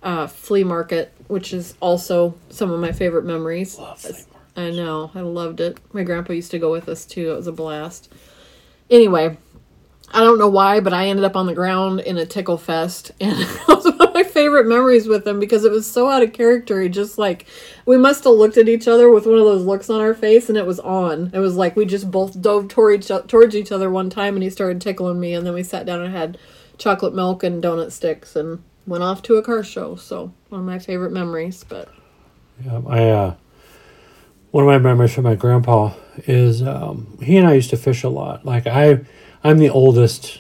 uh, 0.02 0.28
flea 0.28 0.64
market, 0.66 1.14
which 1.28 1.54
is 1.54 1.76
also 1.80 2.36
some 2.50 2.70
of 2.70 2.80
my 2.80 2.92
favorite 2.92 3.24
memories. 3.24 3.80
I 4.56 4.70
know, 4.70 5.12
I 5.16 5.22
loved 5.22 5.62
it. 5.62 5.80
My 5.94 6.04
grandpa 6.04 6.34
used 6.34 6.52
to 6.52 6.60
go 6.60 6.72
with 6.72 6.90
us 6.90 7.06
too. 7.06 7.32
It 7.32 7.36
was 7.36 7.48
a 7.48 7.52
blast. 7.52 8.12
Anyway, 8.90 9.38
I 10.14 10.20
don't 10.20 10.38
know 10.38 10.48
why, 10.48 10.80
but 10.80 10.94
I 10.94 11.08
ended 11.08 11.26
up 11.26 11.36
on 11.36 11.48
the 11.48 11.56
ground 11.56 12.00
in 12.02 12.18
a 12.18 12.26
tickle 12.26 12.58
fest, 12.58 13.12
and 13.20 13.36
it 13.40 13.68
was 13.68 13.86
one 13.86 14.00
of 14.00 14.14
my 14.14 14.24
favorite 14.24 14.68
memories 14.68 15.08
with 15.08 15.28
him 15.28 15.40
because 15.40 15.66
it 15.66 15.72
was 15.72 15.90
so 15.90 16.08
out 16.08 16.22
of 16.22 16.34
character. 16.34 16.80
He 16.82 16.88
just 16.88 17.18
like 17.18 17.48
we 17.86 17.98
must 17.98 18.24
have 18.26 18.34
looked 18.34 18.58
at 18.58 18.70
each 18.70 18.88
other 18.88 19.10
with 19.10 19.26
one 19.26 19.40
of 19.40 19.46
those 19.46 19.66
looks 19.66 19.90
on 19.90 20.02
our 20.02 20.14
face, 20.14 20.50
and 20.50 20.58
it 20.58 20.68
was 20.68 20.80
on. 20.80 21.32
It 21.34 21.40
was 21.40 21.56
like 21.56 21.76
we 21.76 21.86
just 21.86 22.12
both 22.12 22.40
dove 22.40 22.68
toward 22.68 23.00
each, 23.04 23.12
towards 23.28 23.56
each 23.56 23.72
other 23.72 23.90
one 23.90 24.10
time, 24.10 24.36
and 24.36 24.44
he 24.44 24.50
started 24.52 24.80
tickling 24.82 25.20
me, 25.20 25.34
and 25.34 25.46
then 25.46 25.54
we 25.54 25.64
sat 25.64 25.86
down 25.86 26.02
and 26.02 26.14
had 26.14 26.38
chocolate 26.78 27.16
milk 27.16 27.44
and 27.44 27.64
donut 27.64 27.92
sticks, 27.92 28.36
and 28.36 28.64
went 28.86 29.04
off 29.04 29.24
to 29.24 29.36
a 29.36 29.44
car 29.44 29.64
show. 29.64 29.96
So 29.96 30.32
one 30.50 30.62
of 30.62 30.68
my 30.68 30.78
favorite 30.78 31.12
memories. 31.12 31.64
But 31.68 31.90
Um, 32.70 32.88
I 32.88 33.10
uh, 33.10 33.36
one 34.52 34.64
of 34.64 34.68
my 34.68 34.78
memories 34.78 35.14
from 35.16 35.24
my 35.24 35.34
grandpa 35.34 35.94
is 36.28 36.62
um, 36.62 37.18
he 37.20 37.38
and 37.38 37.48
I 37.48 37.54
used 37.54 37.72
to 37.72 37.78
fish 37.78 38.04
a 38.04 38.10
lot. 38.10 38.46
Like 38.46 38.68
I, 38.68 39.00
I'm 39.44 39.58
the 39.58 39.70
oldest 39.70 40.40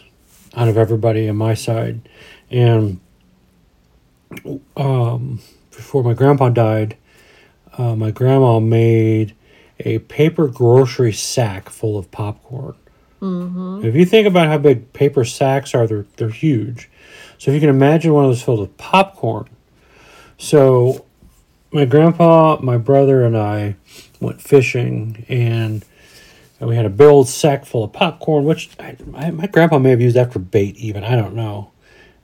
out 0.55 0.67
of 0.67 0.77
everybody 0.77 1.27
on 1.27 1.35
my 1.35 1.53
side, 1.53 2.07
and 2.49 2.99
um, 4.77 5.39
before 5.71 6.03
my 6.03 6.13
grandpa 6.13 6.49
died, 6.49 6.97
uh, 7.77 7.95
my 7.95 8.11
grandma 8.11 8.59
made 8.59 9.35
a 9.79 9.99
paper 9.99 10.47
grocery 10.47 11.11
sack 11.11 11.69
full 11.69 11.97
of 11.97 12.11
popcorn. 12.11 12.75
Mm-hmm. 13.21 13.85
If 13.85 13.95
you 13.95 14.05
think 14.05 14.27
about 14.27 14.47
how 14.47 14.57
big 14.57 14.93
paper 14.93 15.25
sacks 15.25 15.73
are, 15.73 15.87
they're 15.87 16.05
they're 16.17 16.29
huge. 16.29 16.89
So 17.37 17.51
if 17.51 17.55
you 17.55 17.59
can 17.59 17.69
imagine 17.69 18.13
one 18.13 18.25
of 18.25 18.29
those 18.29 18.41
filled 18.41 18.59
with 18.59 18.77
popcorn. 18.77 19.49
So 20.37 21.05
my 21.71 21.85
grandpa, 21.85 22.57
my 22.61 22.77
brother, 22.77 23.23
and 23.23 23.37
I 23.37 23.75
went 24.19 24.41
fishing, 24.41 25.25
and 25.27 25.83
we 26.67 26.75
had 26.75 26.85
a 26.85 26.89
big 26.89 27.07
old 27.07 27.27
sack 27.27 27.65
full 27.65 27.83
of 27.83 27.93
popcorn, 27.93 28.45
which 28.45 28.69
I, 28.79 28.95
my, 29.05 29.31
my 29.31 29.47
grandpa 29.47 29.79
may 29.79 29.89
have 29.89 30.01
used 30.01 30.15
that 30.15 30.31
for 30.31 30.39
bait, 30.39 30.75
even 30.77 31.03
I 31.03 31.15
don't 31.15 31.35
know. 31.35 31.71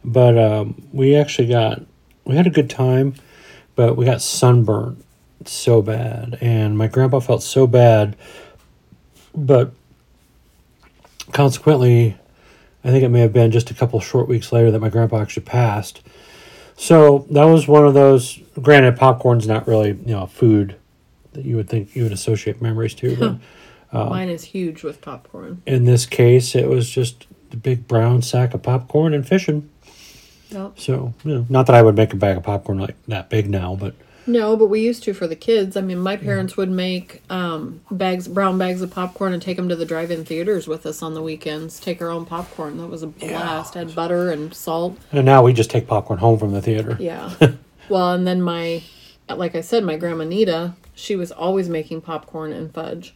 But 0.04 0.38
um, 0.38 0.88
we 0.94 1.16
actually 1.16 1.48
got 1.48 1.82
we 2.26 2.36
had 2.36 2.48
a 2.48 2.52
good 2.52 2.70
time, 2.70 3.16
but 3.76 3.98
we 3.98 4.06
got 4.06 4.22
sunburned 4.22 5.04
so 5.46 5.82
bad, 5.82 6.38
and 6.42 6.78
my 6.78 6.88
grandpa 6.88 7.20
felt 7.20 7.44
so 7.44 7.68
bad. 7.68 8.16
But 9.36 9.74
consequently, 11.32 12.18
I 12.84 12.92
think 12.92 13.04
it 13.04 13.10
may 13.10 13.22
have 13.22 13.34
been 13.34 13.52
just 13.52 13.72
a 13.72 13.74
couple 13.74 14.00
short 14.00 14.28
weeks 14.28 14.52
later 14.52 14.72
that 14.72 14.80
my 14.80 14.90
grandpa 14.90 15.22
actually 15.22 15.46
passed. 15.46 16.02
So 16.78 17.26
that 17.32 17.46
was 17.46 17.68
one 17.68 17.86
of 17.86 17.94
those. 17.94 18.40
Granted, 18.62 18.98
popcorn's 18.98 19.48
not 19.48 19.68
really 19.68 19.90
you 19.90 20.16
know 20.16 20.28
food 20.28 20.76
that 21.34 21.46
you 21.46 21.56
would 21.58 21.70
think 21.70 21.96
you 21.96 22.04
would 22.04 22.14
associate 22.14 22.62
memories 22.62 22.96
to, 22.96 23.16
but 23.16 23.36
Mine 23.92 24.30
is 24.30 24.44
huge 24.44 24.84
with 24.84 25.02
popcorn. 25.02 25.62
in 25.66 25.86
this 25.86 26.06
case, 26.06 26.56
it 26.56 26.68
was 26.70 26.90
just 26.90 27.26
the 27.50 27.58
big 27.58 27.88
brown 27.88 28.22
sack 28.22 28.54
of 28.54 28.62
popcorn 28.62 29.14
and 29.14 29.28
fishing. 29.28 29.70
Yep. 30.50 30.80
So, 30.80 31.14
you 31.24 31.34
know, 31.34 31.46
not 31.50 31.66
that 31.68 31.76
I 31.76 31.82
would 31.82 31.96
make 31.96 32.14
a 32.14 32.16
bag 32.16 32.38
of 32.38 32.44
popcorn 32.44 32.80
like 32.80 32.96
that 33.08 33.30
big 33.30 33.50
now, 33.50 33.76
but 33.76 33.94
No, 34.26 34.56
but 34.56 34.68
we 34.68 34.82
used 34.82 35.04
to 35.04 35.14
for 35.14 35.28
the 35.28 35.36
kids. 35.36 35.76
I 35.78 35.82
mean, 35.82 36.00
my 36.00 36.18
parents 36.18 36.58
would 36.58 36.70
make 36.70 37.24
um, 37.30 37.82
bags, 37.92 38.28
brown 38.28 38.58
bags 38.58 38.82
of 38.82 38.92
popcorn, 38.92 39.34
and 39.34 39.42
take 39.42 39.58
them 39.58 39.70
to 39.70 39.76
the 39.76 39.86
drive-in 39.86 40.26
theaters 40.26 40.68
with 40.68 40.86
us 40.86 41.02
on 41.02 41.14
the 41.14 41.22
weekends. 41.22 41.80
Take 41.80 42.02
our 42.02 42.10
own 42.10 42.26
popcorn. 42.26 42.78
That 42.78 42.88
was 42.88 43.02
a 43.04 43.08
blast. 43.08 43.74
Had 43.76 43.94
butter 43.96 44.32
and 44.32 44.54
salt. 44.54 44.98
and 45.12 45.26
now 45.26 45.44
we 45.44 45.54
just 45.54 45.70
take 45.72 45.88
popcorn 45.88 46.20
home 46.20 46.38
from 46.38 46.52
the 46.52 46.62
theater. 46.62 46.98
Yeah. 47.00 47.34
well, 47.90 48.14
and 48.14 48.28
then 48.28 48.42
my, 48.42 48.84
like 49.28 49.56
I 49.56 49.62
said, 49.62 49.84
my 49.84 49.98
grandma 49.98 50.24
Nita, 50.26 50.74
she 50.94 51.16
was 51.16 51.32
always 51.32 51.70
making 51.70 52.02
popcorn 52.02 52.54
and 52.54 52.74
fudge. 52.74 53.16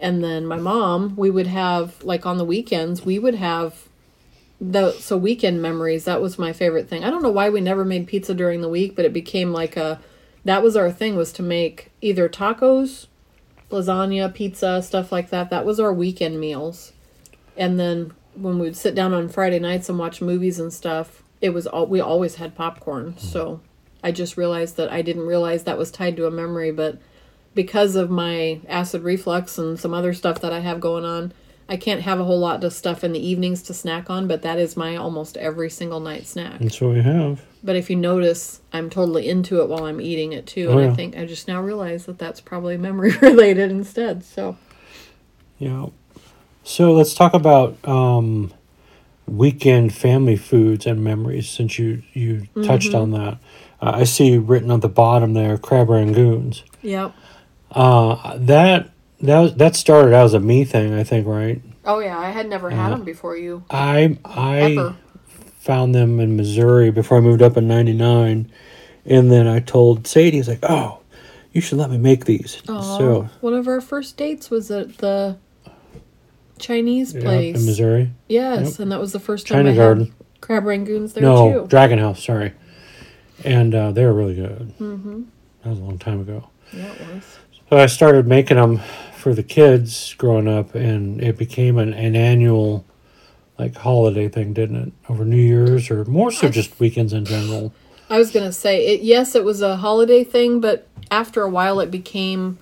And 0.00 0.22
then 0.22 0.46
my 0.46 0.58
mom, 0.58 1.16
we 1.16 1.30
would 1.30 1.46
have 1.46 2.02
like 2.04 2.26
on 2.26 2.38
the 2.38 2.44
weekends, 2.44 3.04
we 3.04 3.18
would 3.18 3.36
have 3.36 3.88
the 4.60 4.92
so 4.92 5.16
weekend 5.16 5.60
memories. 5.60 6.04
That 6.04 6.20
was 6.20 6.38
my 6.38 6.52
favorite 6.52 6.88
thing. 6.88 7.04
I 7.04 7.10
don't 7.10 7.22
know 7.22 7.30
why 7.30 7.48
we 7.48 7.60
never 7.60 7.84
made 7.84 8.06
pizza 8.06 8.34
during 8.34 8.60
the 8.60 8.68
week, 8.68 8.96
but 8.96 9.04
it 9.04 9.12
became 9.12 9.52
like 9.52 9.76
a 9.76 10.00
that 10.44 10.62
was 10.62 10.76
our 10.76 10.92
thing 10.92 11.16
was 11.16 11.32
to 11.32 11.42
make 11.42 11.90
either 12.00 12.28
tacos, 12.28 13.06
lasagna, 13.70 14.32
pizza, 14.32 14.80
stuff 14.82 15.10
like 15.10 15.30
that. 15.30 15.50
That 15.50 15.66
was 15.66 15.80
our 15.80 15.92
weekend 15.92 16.38
meals. 16.38 16.92
And 17.56 17.80
then 17.80 18.12
when 18.34 18.58
we'd 18.58 18.76
sit 18.76 18.94
down 18.94 19.12
on 19.12 19.28
Friday 19.28 19.58
nights 19.58 19.88
and 19.88 19.98
watch 19.98 20.20
movies 20.20 20.60
and 20.60 20.72
stuff, 20.72 21.22
it 21.40 21.50
was 21.50 21.66
all 21.66 21.86
we 21.86 22.00
always 22.00 22.36
had 22.36 22.54
popcorn. 22.54 23.18
So 23.18 23.60
I 24.04 24.12
just 24.12 24.36
realized 24.36 24.76
that 24.76 24.92
I 24.92 25.02
didn't 25.02 25.26
realize 25.26 25.64
that 25.64 25.78
was 25.78 25.90
tied 25.90 26.16
to 26.16 26.26
a 26.26 26.30
memory, 26.30 26.70
but 26.70 26.98
because 27.56 27.96
of 27.96 28.10
my 28.10 28.60
acid 28.68 29.02
reflux 29.02 29.58
and 29.58 29.80
some 29.80 29.92
other 29.94 30.14
stuff 30.14 30.40
that 30.42 30.52
I 30.52 30.60
have 30.60 30.78
going 30.78 31.04
on, 31.04 31.32
I 31.68 31.76
can't 31.76 32.02
have 32.02 32.20
a 32.20 32.24
whole 32.24 32.38
lot 32.38 32.62
of 32.62 32.72
stuff 32.72 33.02
in 33.02 33.12
the 33.12 33.18
evenings 33.26 33.62
to 33.64 33.74
snack 33.74 34.08
on, 34.08 34.28
but 34.28 34.42
that 34.42 34.58
is 34.58 34.76
my 34.76 34.94
almost 34.94 35.36
every 35.38 35.70
single 35.70 35.98
night 35.98 36.26
snack. 36.26 36.60
That's 36.60 36.80
what 36.80 36.92
we 36.92 37.02
have. 37.02 37.42
But 37.64 37.74
if 37.74 37.90
you 37.90 37.96
notice, 37.96 38.60
I'm 38.72 38.88
totally 38.90 39.28
into 39.28 39.60
it 39.62 39.68
while 39.68 39.84
I'm 39.86 40.00
eating 40.00 40.32
it 40.32 40.46
too, 40.46 40.68
Oh, 40.68 40.72
and 40.78 40.82
yeah. 40.82 40.92
I 40.92 40.94
think 40.94 41.16
I 41.16 41.24
just 41.26 41.48
now 41.48 41.60
realize 41.60 42.06
that 42.06 42.18
that's 42.18 42.40
probably 42.40 42.76
memory 42.88 43.16
related 43.18 43.72
instead. 43.72 44.22
So 44.22 44.56
Yeah. 45.58 45.86
So 46.62 46.92
let's 46.92 47.14
talk 47.14 47.32
about 47.32 47.76
um, 47.88 48.52
weekend 49.26 49.94
family 49.94 50.36
foods 50.36 50.86
and 50.86 51.02
memories 51.02 51.48
since 51.48 51.78
you, 51.78 52.02
you 52.12 52.48
touched 52.64 52.92
on 52.94 53.12
that. 53.12 53.38
Uh, 53.80 53.92
I 53.94 54.04
see 54.04 54.36
written 54.38 54.70
on 54.70 54.80
the 54.80 54.88
bottom 54.88 55.34
there 55.34 55.58
crab 55.58 55.88
rangoons. 55.88 56.62
yep. 56.82 57.14
Uh, 57.70 58.36
that 58.38 58.90
that 59.20 59.58
that 59.58 59.76
started 59.76 60.14
out 60.14 60.24
as 60.26 60.34
a 60.34 60.40
me 60.40 60.64
thing, 60.64 60.94
I 60.94 61.04
think, 61.04 61.26
right? 61.26 61.60
Oh 61.84 61.98
yeah, 62.00 62.18
I 62.18 62.30
had 62.30 62.48
never 62.48 62.70
had 62.70 62.90
them 62.92 63.04
before 63.04 63.36
you. 63.36 63.64
I 63.70 64.18
I 64.24 64.58
Ever. 64.72 64.96
found 65.58 65.94
them 65.94 66.18
in 66.20 66.36
Missouri 66.36 66.90
before 66.90 67.18
I 67.18 67.20
moved 67.20 67.42
up 67.42 67.56
in 67.56 67.68
'99, 67.68 68.50
and 69.04 69.30
then 69.30 69.46
I 69.46 69.60
told 69.60 70.06
Sadie, 70.06 70.38
"He's 70.38 70.48
like, 70.48 70.60
oh, 70.62 71.00
you 71.52 71.60
should 71.60 71.78
let 71.78 71.90
me 71.90 71.98
make 71.98 72.24
these." 72.24 72.62
Aw, 72.68 72.98
So 72.98 73.28
one 73.40 73.54
of 73.54 73.68
our 73.68 73.80
first 73.80 74.16
dates 74.16 74.50
was 74.50 74.70
at 74.70 74.98
the 74.98 75.36
Chinese 76.58 77.14
yeah, 77.14 77.20
place. 77.22 77.56
in 77.60 77.66
Missouri, 77.66 78.10
Yes, 78.28 78.78
and 78.78 78.90
that 78.92 79.00
was 79.00 79.12
the 79.12 79.20
first 79.20 79.46
time 79.46 79.58
China 79.58 79.72
I 79.72 79.76
Garden. 79.76 80.04
had 80.06 80.12
crab 80.40 80.64
rangoons 80.64 81.12
there 81.14 81.22
no, 81.22 81.62
too. 81.62 81.66
Dragon 81.68 81.98
House, 81.98 82.24
sorry, 82.24 82.52
and 83.44 83.74
uh, 83.74 83.92
they 83.92 84.04
were 84.04 84.12
really 84.14 84.34
good. 84.34 84.72
Mm-hmm. 84.80 85.22
That 85.62 85.70
was 85.70 85.78
a 85.78 85.82
long 85.82 85.98
time 85.98 86.20
ago. 86.20 86.48
Yeah, 86.72 86.92
it 86.92 87.14
was. 87.14 87.38
So 87.68 87.76
I 87.78 87.86
started 87.86 88.28
making 88.28 88.58
them 88.58 88.80
for 89.16 89.34
the 89.34 89.42
kids 89.42 90.14
growing 90.14 90.46
up, 90.46 90.76
and 90.76 91.20
it 91.20 91.36
became 91.36 91.78
an, 91.78 91.92
an 91.94 92.14
annual 92.14 92.84
like 93.58 93.74
holiday 93.74 94.28
thing, 94.28 94.52
didn't 94.52 94.76
it? 94.76 94.92
Over 95.08 95.24
New 95.24 95.36
Year's 95.36 95.90
or 95.90 96.04
more 96.04 96.30
so 96.30 96.48
just 96.48 96.78
weekends 96.78 97.12
in 97.12 97.24
general. 97.24 97.72
I 98.08 98.18
was 98.18 98.30
gonna 98.30 98.52
say 98.52 98.86
it. 98.94 99.00
Yes, 99.00 99.34
it 99.34 99.44
was 99.44 99.62
a 99.62 99.76
holiday 99.76 100.22
thing, 100.22 100.60
but 100.60 100.86
after 101.10 101.42
a 101.42 101.50
while, 101.50 101.80
it 101.80 101.90
became 101.90 102.58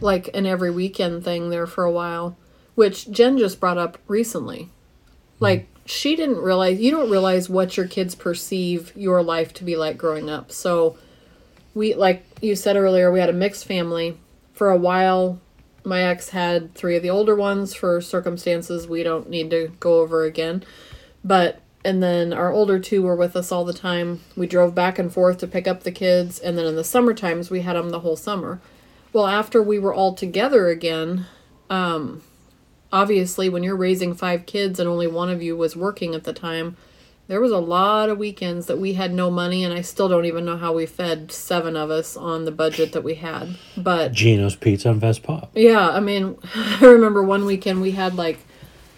like 0.00 0.30
an 0.32 0.46
every 0.46 0.70
weekend 0.70 1.22
thing 1.22 1.50
there 1.50 1.66
for 1.66 1.84
a 1.84 1.90
while, 1.90 2.38
which 2.76 3.10
Jen 3.10 3.36
just 3.36 3.60
brought 3.60 3.76
up 3.76 3.98
recently. 4.08 4.70
Hmm. 5.38 5.44
Like 5.44 5.68
she 5.84 6.16
didn't 6.16 6.38
realize 6.38 6.80
you 6.80 6.90
don't 6.90 7.10
realize 7.10 7.50
what 7.50 7.76
your 7.76 7.86
kids 7.86 8.14
perceive 8.14 8.96
your 8.96 9.22
life 9.22 9.52
to 9.54 9.64
be 9.64 9.76
like 9.76 9.98
growing 9.98 10.30
up. 10.30 10.50
So 10.50 10.96
we 11.74 11.92
like 11.92 12.24
you 12.40 12.56
said 12.56 12.76
earlier, 12.76 13.12
we 13.12 13.20
had 13.20 13.28
a 13.28 13.34
mixed 13.34 13.66
family 13.66 14.16
for 14.60 14.68
a 14.68 14.76
while. 14.76 15.40
My 15.84 16.02
ex 16.02 16.28
had 16.28 16.74
three 16.74 16.94
of 16.94 17.02
the 17.02 17.08
older 17.08 17.34
ones 17.34 17.72
for 17.72 18.02
circumstances 18.02 18.86
we 18.86 19.02
don't 19.02 19.30
need 19.30 19.48
to 19.52 19.72
go 19.80 20.00
over 20.00 20.24
again. 20.24 20.64
But 21.24 21.62
and 21.82 22.02
then 22.02 22.34
our 22.34 22.52
older 22.52 22.78
two 22.78 23.00
were 23.00 23.16
with 23.16 23.36
us 23.36 23.50
all 23.50 23.64
the 23.64 23.72
time. 23.72 24.20
We 24.36 24.46
drove 24.46 24.74
back 24.74 24.98
and 24.98 25.10
forth 25.10 25.38
to 25.38 25.46
pick 25.46 25.66
up 25.66 25.82
the 25.82 25.90
kids, 25.90 26.38
and 26.38 26.58
then 26.58 26.66
in 26.66 26.76
the 26.76 26.84
summer 26.84 27.14
times 27.14 27.48
we 27.48 27.62
had 27.62 27.74
them 27.74 27.88
the 27.88 28.00
whole 28.00 28.16
summer. 28.16 28.60
Well, 29.14 29.26
after 29.26 29.62
we 29.62 29.78
were 29.78 29.94
all 29.94 30.12
together 30.12 30.68
again, 30.68 31.24
um, 31.70 32.20
obviously 32.92 33.48
when 33.48 33.62
you're 33.62 33.74
raising 33.74 34.12
five 34.12 34.44
kids 34.44 34.78
and 34.78 34.90
only 34.90 35.06
one 35.06 35.30
of 35.30 35.40
you 35.42 35.56
was 35.56 35.74
working 35.74 36.14
at 36.14 36.24
the 36.24 36.34
time, 36.34 36.76
there 37.30 37.40
was 37.40 37.52
a 37.52 37.58
lot 37.58 38.08
of 38.08 38.18
weekends 38.18 38.66
that 38.66 38.78
we 38.78 38.94
had 38.94 39.14
no 39.14 39.30
money, 39.30 39.62
and 39.62 39.72
I 39.72 39.82
still 39.82 40.08
don't 40.08 40.24
even 40.24 40.44
know 40.44 40.56
how 40.56 40.72
we 40.72 40.84
fed 40.84 41.30
seven 41.30 41.76
of 41.76 41.88
us 41.88 42.16
on 42.16 42.44
the 42.44 42.50
budget 42.50 42.90
that 42.92 43.04
we 43.04 43.14
had. 43.14 43.56
But 43.76 44.10
Jeno's 44.10 44.56
Pizza 44.56 44.90
and 44.90 45.00
Vess 45.00 45.22
Pop. 45.22 45.52
yeah, 45.54 45.90
I 45.90 46.00
mean, 46.00 46.36
I 46.54 46.84
remember 46.86 47.22
one 47.22 47.44
weekend 47.44 47.80
we 47.82 47.92
had 47.92 48.16
like 48.16 48.40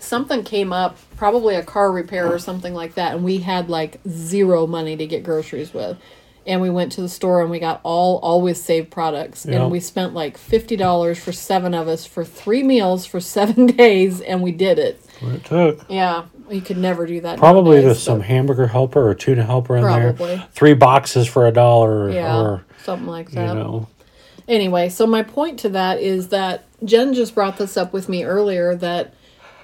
something 0.01 0.45
came 0.45 0.73
up, 0.73 0.97
probably 1.19 1.57
a 1.57 1.63
car 1.63 1.93
repair 1.93 2.27
or 2.33 2.39
something 2.39 2.73
like 2.73 2.95
that, 2.95 3.15
and 3.15 3.23
we 3.23 3.39
had 3.39 3.69
like 3.69 4.01
zero 4.09 4.67
money 4.67 4.97
to 4.97 5.07
get 5.07 5.25
groceries 5.25 5.75
with. 5.75 5.99
And 6.47 6.63
we 6.63 6.71
went 6.71 6.91
to 6.93 7.03
the 7.03 7.11
store 7.11 7.43
and 7.43 7.51
we 7.51 7.61
got 7.61 7.81
all 7.85 8.19
always 8.21 8.61
save 8.61 8.91
products. 8.91 9.47
Yeah. 9.47 9.61
And 9.61 9.71
we 9.71 9.79
spent 9.79 10.13
like 10.13 10.37
$50 10.37 11.17
for 11.17 11.31
seven 11.31 11.73
of 11.73 11.87
us 11.87 12.05
for 12.05 12.25
three 12.25 12.65
meals 12.65 13.05
for 13.05 13.21
seven 13.37 13.67
days, 13.67 14.23
and 14.23 14.43
we 14.43 14.53
did 14.53 14.79
it. 14.79 15.05
What 15.21 15.35
it 15.35 15.45
took. 15.45 15.85
Yeah, 15.91 16.25
you 16.53 16.61
could 16.61 16.77
never 16.77 17.07
do 17.07 17.21
that. 17.23 17.39
Probably 17.39 17.77
nowadays, 17.77 17.89
with 17.89 17.99
some 17.99 18.21
hamburger 18.21 18.67
helper 18.67 19.09
or 19.09 19.15
tuna 19.15 19.45
helper 19.45 19.77
in 19.77 19.83
Probably. 19.83 20.37
there. 20.37 20.49
Three 20.53 20.75
boxes 20.75 21.27
for 21.27 21.47
a 21.47 21.53
dollar 21.53 22.11
Yeah, 22.11 22.41
or, 22.41 22.65
something 22.83 23.09
like 23.09 23.31
that. 23.33 23.49
you 23.49 23.55
know. 23.55 23.89
Anyway, 24.49 24.89
so 24.89 25.07
my 25.07 25.23
point 25.23 25.59
to 25.61 25.69
that 25.71 26.01
is 26.01 26.29
that 26.29 26.65
Jen 26.85 27.15
just 27.15 27.35
brought 27.35 27.59
this 27.59 27.77
up 27.77 27.93
with 27.93 28.09
me 28.09 28.25
earlier 28.25 28.75
that 28.77 29.15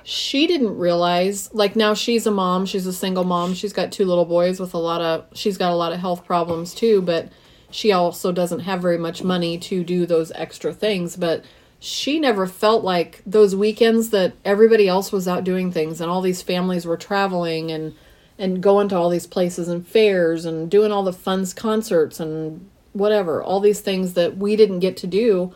she 0.05 0.47
didn't 0.47 0.79
realize 0.79 1.53
like 1.53 1.77
now 1.77 1.93
she's 1.95 2.27
a 2.27 2.31
mom, 2.31 2.65
she's 2.65 2.87
a 2.87 2.93
single 2.93 3.25
mom, 3.25 3.55
she's 3.55 3.73
got 3.73 3.93
two 3.93 4.07
little 4.07 4.25
boys 4.25 4.59
with 4.61 4.73
a 4.73 4.79
lot 4.79 5.01
of 5.03 5.27
she's 5.35 5.59
got 5.59 5.73
a 5.73 5.75
lot 5.75 5.93
of 5.93 5.99
health 5.99 6.25
problems 6.25 6.75
too, 6.75 7.03
but 7.03 7.29
she 7.71 7.93
also 7.93 8.33
doesn't 8.33 8.61
have 8.61 8.81
very 8.81 8.97
much 8.97 9.23
money 9.23 9.59
to 9.59 9.85
do 9.85 10.07
those 10.07 10.33
extra 10.35 10.73
things, 10.73 11.17
but 11.17 11.45
she 11.81 12.19
never 12.19 12.47
felt 12.47 12.83
like 12.83 13.23
those 13.25 13.55
weekends 13.55 14.11
that 14.11 14.33
everybody 14.45 14.89
else 14.89 15.13
was 15.13 15.29
out 15.29 15.45
doing 15.45 15.71
things 15.71 16.01
and 16.01 16.11
all 16.11 16.21
these 16.21 16.43
families 16.43 16.85
were 16.85 16.97
traveling 16.97 17.71
and 17.71 17.95
and 18.39 18.63
going 18.63 18.89
to 18.89 18.97
all 18.97 19.11
these 19.11 19.27
places 19.27 19.69
and 19.69 19.87
fairs 19.87 20.45
and 20.45 20.71
doing 20.71 20.93
all 20.93 21.03
the 21.03 21.13
fun 21.13 21.45
concerts 21.57 22.21
and 22.21 22.69
whatever, 22.93 23.43
all 23.43 23.59
these 23.59 23.81
things 23.81 24.15
that 24.15 24.37
we 24.37 24.55
didn't 24.55 24.79
get 24.79 24.97
to 24.97 25.07
do. 25.09 25.53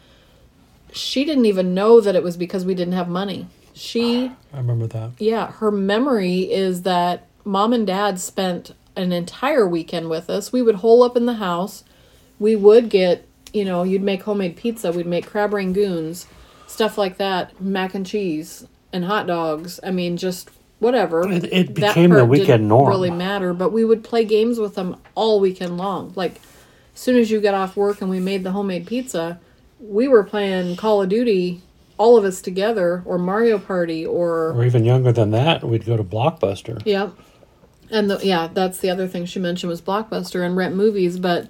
She 0.93 1.25
didn't 1.25 1.47
even 1.47 1.75
know 1.75 2.01
that 2.01 2.16
it 2.16 2.25
was 2.25 2.37
because 2.37 2.64
we 2.64 2.75
didn't 2.75 2.95
have 2.95 3.09
money. 3.09 3.47
She 3.73 4.33
I 4.53 4.59
remember 4.59 4.87
that. 4.89 5.12
yeah, 5.18 5.53
her 5.53 5.70
memory 5.70 6.53
is 6.53 6.83
that 6.83 7.27
mom 7.45 7.73
and 7.73 7.87
dad 7.87 8.20
spent 8.20 8.73
an 8.97 9.12
entire 9.12 9.66
weekend 9.66 10.11
with 10.11 10.29
us. 10.29 10.53
We 10.53 10.61
would 10.61 10.77
hole 10.77 11.03
up 11.03 11.16
in 11.16 11.27
the 11.27 11.35
house. 11.35 11.85
We 12.39 12.57
would 12.57 12.91
get, 12.91 13.27
you 13.53 13.64
know, 13.64 13.82
you'd 13.82 14.03
make 14.03 14.22
homemade 14.22 14.57
pizza. 14.57 14.92
We'd 14.92 15.07
make 15.07 15.26
crab 15.26 15.50
rangoons, 15.53 16.26
stuff 16.66 16.96
like 16.98 17.18
that, 17.18 17.61
mac 17.61 17.94
and 17.94 18.07
cheese 18.07 18.66
and 18.92 19.05
hot 19.05 19.26
dogs. 19.26 19.78
I 19.82 19.90
mean, 19.90 20.16
just 20.16 20.50
whatever. 20.78 21.28
It- 21.30 21.53
it 21.53 21.74
became 21.74 22.11
the 22.11 22.24
weekend 22.24 22.46
didn't 22.48 22.68
norm. 22.68 22.88
Really 22.88 23.11
matter, 23.11 23.53
but 23.55 23.72
we 23.72 23.84
would 23.84 24.03
play 24.05 24.24
games 24.24 24.59
with 24.59 24.74
them 24.74 24.96
all 25.14 25.38
weekend 25.40 25.76
long. 25.78 26.12
Like, 26.16 26.36
as 26.94 27.00
soon 27.00 27.16
as 27.16 27.30
you 27.30 27.40
got 27.40 27.55
off 27.55 27.76
work 27.76 28.00
and 28.00 28.11
we 28.11 28.20
made 28.20 28.44
the 28.44 28.50
homemade 28.53 28.86
pizza, 28.86 29.38
we 29.80 30.09
were 30.09 30.22
playing 30.24 30.76
Call 30.76 31.03
of 31.03 31.09
Duty, 31.09 31.61
all 31.98 32.16
of 32.16 32.24
us 32.24 32.40
together, 32.42 33.03
or 33.07 33.18
Mario 33.18 33.59
Party, 33.59 34.05
or 34.05 34.53
Or 34.53 34.64
even 34.64 34.84
younger 34.84 35.12
than 35.12 35.30
that, 35.30 35.62
we'd 35.64 35.86
go 35.86 35.96
to 35.96 36.05
Blockbuster. 36.05 36.82
Yep. 36.84 37.12
And 37.90 38.11
the, 38.11 38.18
yeah, 38.22 38.48
that's 38.53 38.78
the 38.78 38.90
other 38.90 39.07
thing 39.07 39.24
she 39.26 39.38
mentioned 39.38 39.68
was 39.70 39.80
Blockbuster 39.82 40.44
and 40.44 40.57
rent 40.57 40.74
movies, 40.74 41.18
but 41.18 41.48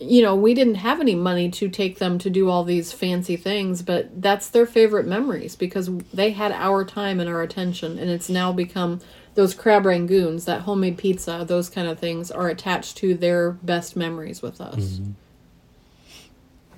you 0.00 0.22
know, 0.22 0.34
we 0.34 0.54
didn't 0.54 0.76
have 0.76 1.00
any 1.00 1.14
money 1.14 1.50
to 1.50 1.68
take 1.68 1.98
them 1.98 2.18
to 2.18 2.30
do 2.30 2.48
all 2.48 2.64
these 2.64 2.90
fancy 2.90 3.36
things, 3.36 3.82
but 3.82 4.22
that's 4.22 4.48
their 4.48 4.66
favorite 4.66 5.06
memories 5.06 5.56
because 5.56 5.90
they 6.12 6.30
had 6.30 6.52
our 6.52 6.84
time 6.84 7.20
and 7.20 7.28
our 7.28 7.42
attention 7.42 7.98
and 7.98 8.10
it's 8.10 8.28
now 8.30 8.52
become 8.52 9.00
those 9.34 9.54
crab 9.54 9.84
rangoons, 9.84 10.46
that 10.46 10.62
homemade 10.62 10.98
pizza, 10.98 11.44
those 11.46 11.68
kind 11.68 11.86
of 11.86 11.98
things 11.98 12.30
are 12.30 12.48
attached 12.48 12.96
to 12.98 13.14
their 13.14 13.52
best 13.52 13.94
memories 13.94 14.42
with 14.42 14.60
us. 14.60 15.00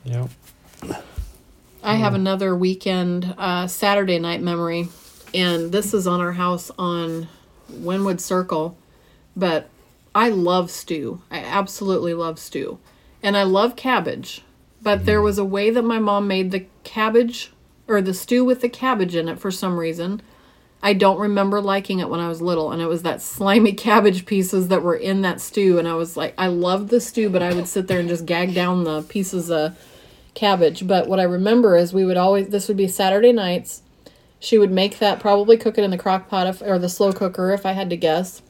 Yep. 0.04 0.28
I 1.82 1.96
have 1.96 2.14
another 2.14 2.54
weekend 2.54 3.34
uh, 3.38 3.66
Saturday 3.66 4.18
night 4.18 4.42
memory, 4.42 4.88
and 5.34 5.72
this 5.72 5.94
is 5.94 6.06
on 6.06 6.20
our 6.20 6.32
house 6.32 6.70
on 6.78 7.28
Winwood 7.68 8.20
Circle. 8.20 8.76
But 9.34 9.68
I 10.14 10.28
love 10.28 10.70
stew. 10.70 11.22
I 11.30 11.38
absolutely 11.38 12.14
love 12.14 12.38
stew, 12.38 12.78
and 13.22 13.36
I 13.36 13.42
love 13.44 13.76
cabbage. 13.76 14.42
But 14.82 15.06
there 15.06 15.18
mm-hmm. 15.18 15.24
was 15.24 15.38
a 15.38 15.44
way 15.44 15.70
that 15.70 15.82
my 15.82 15.98
mom 15.98 16.26
made 16.26 16.50
the 16.50 16.66
cabbage 16.84 17.52
or 17.86 18.00
the 18.00 18.14
stew 18.14 18.44
with 18.44 18.60
the 18.60 18.68
cabbage 18.68 19.14
in 19.14 19.28
it 19.28 19.38
for 19.38 19.50
some 19.50 19.78
reason. 19.78 20.22
I 20.82 20.94
don't 20.94 21.20
remember 21.20 21.60
liking 21.60 22.00
it 22.00 22.08
when 22.08 22.18
I 22.18 22.28
was 22.28 22.42
little, 22.42 22.72
and 22.72 22.82
it 22.82 22.86
was 22.86 23.02
that 23.02 23.22
slimy 23.22 23.72
cabbage 23.88 24.26
pieces 24.26 24.68
that 24.68 24.82
were 24.82 24.96
in 24.96 25.22
that 25.22 25.40
stew. 25.40 25.78
And 25.78 25.86
I 25.86 25.94
was 25.94 26.16
like, 26.16 26.34
I 26.36 26.48
loved 26.48 26.88
the 26.88 27.00
stew, 27.00 27.30
but 27.30 27.42
I 27.42 27.54
would 27.54 27.68
sit 27.68 27.86
there 27.86 28.00
and 28.00 28.08
just 28.08 28.26
gag 28.26 28.54
down 28.54 28.84
the 28.84 29.02
pieces 29.02 29.50
of 29.50 29.78
cabbage. 30.34 30.86
But 30.86 31.06
what 31.06 31.20
I 31.20 31.24
remember 31.24 31.76
is 31.76 31.92
we 31.92 32.04
would 32.04 32.16
always, 32.16 32.48
this 32.48 32.66
would 32.66 32.76
be 32.76 32.88
Saturday 32.88 33.32
nights. 33.32 33.82
She 34.40 34.58
would 34.58 34.72
make 34.72 34.98
that, 34.98 35.20
probably 35.20 35.56
cook 35.56 35.78
it 35.78 35.84
in 35.84 35.92
the 35.92 35.98
crock 35.98 36.28
pot 36.28 36.48
if, 36.48 36.62
or 36.62 36.78
the 36.80 36.88
slow 36.88 37.12
cooker, 37.12 37.52
if 37.52 37.64
I 37.64 37.72
had 37.72 37.90
to 37.90 37.96
guess. 37.96 38.42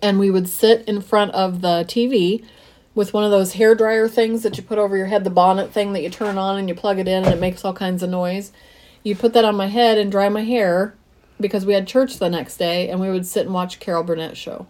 And 0.00 0.20
we 0.20 0.30
would 0.30 0.48
sit 0.48 0.86
in 0.86 1.00
front 1.00 1.32
of 1.32 1.60
the 1.60 1.84
TV 1.88 2.44
with 2.98 3.14
one 3.14 3.22
of 3.22 3.30
those 3.30 3.52
hair 3.52 3.76
dryer 3.76 4.08
things 4.08 4.42
that 4.42 4.56
you 4.56 4.62
put 4.64 4.76
over 4.76 4.96
your 4.96 5.06
head, 5.06 5.22
the 5.22 5.30
bonnet 5.30 5.70
thing 5.70 5.92
that 5.92 6.02
you 6.02 6.10
turn 6.10 6.36
on 6.36 6.58
and 6.58 6.68
you 6.68 6.74
plug 6.74 6.98
it 6.98 7.06
in 7.06 7.22
and 7.22 7.32
it 7.32 7.38
makes 7.38 7.64
all 7.64 7.72
kinds 7.72 8.02
of 8.02 8.10
noise. 8.10 8.50
You 9.04 9.14
put 9.14 9.34
that 9.34 9.44
on 9.44 9.54
my 9.54 9.68
head 9.68 9.98
and 9.98 10.10
dry 10.10 10.28
my 10.28 10.42
hair 10.42 10.96
because 11.40 11.64
we 11.64 11.74
had 11.74 11.86
church 11.86 12.18
the 12.18 12.28
next 12.28 12.56
day 12.56 12.90
and 12.90 13.00
we 13.00 13.08
would 13.08 13.24
sit 13.24 13.46
and 13.46 13.54
watch 13.54 13.78
Carol 13.78 14.02
Burnett 14.02 14.36
show. 14.36 14.66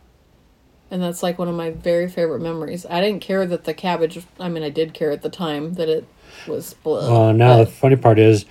And 0.91 1.03
that's 1.03 1.22
like 1.22 1.39
one 1.39 1.49
of 1.49 1.55
my 1.55 1.70
very 1.70 2.07
favorite 2.07 2.43
memories. 2.43 2.85
I 2.91 3.01
didn't 3.01 3.20
care 3.20 3.47
that 3.47 3.64
the 3.64 3.72
cabbage, 3.72 4.22
I 4.39 4.51
mean, 4.51 4.62
I 4.62 4.68
did 4.68 4.93
care 4.93 5.11
at 5.11 5.22
the 5.22 5.31
time 5.31 5.72
that 5.74 5.89
it 5.89 6.07
was 6.47 6.74
blood. 6.74 7.11
Uh, 7.11 7.33
now 7.33 7.57
the 7.57 7.64
funny 7.64 7.97
part 7.97 8.18
is, 8.18 8.45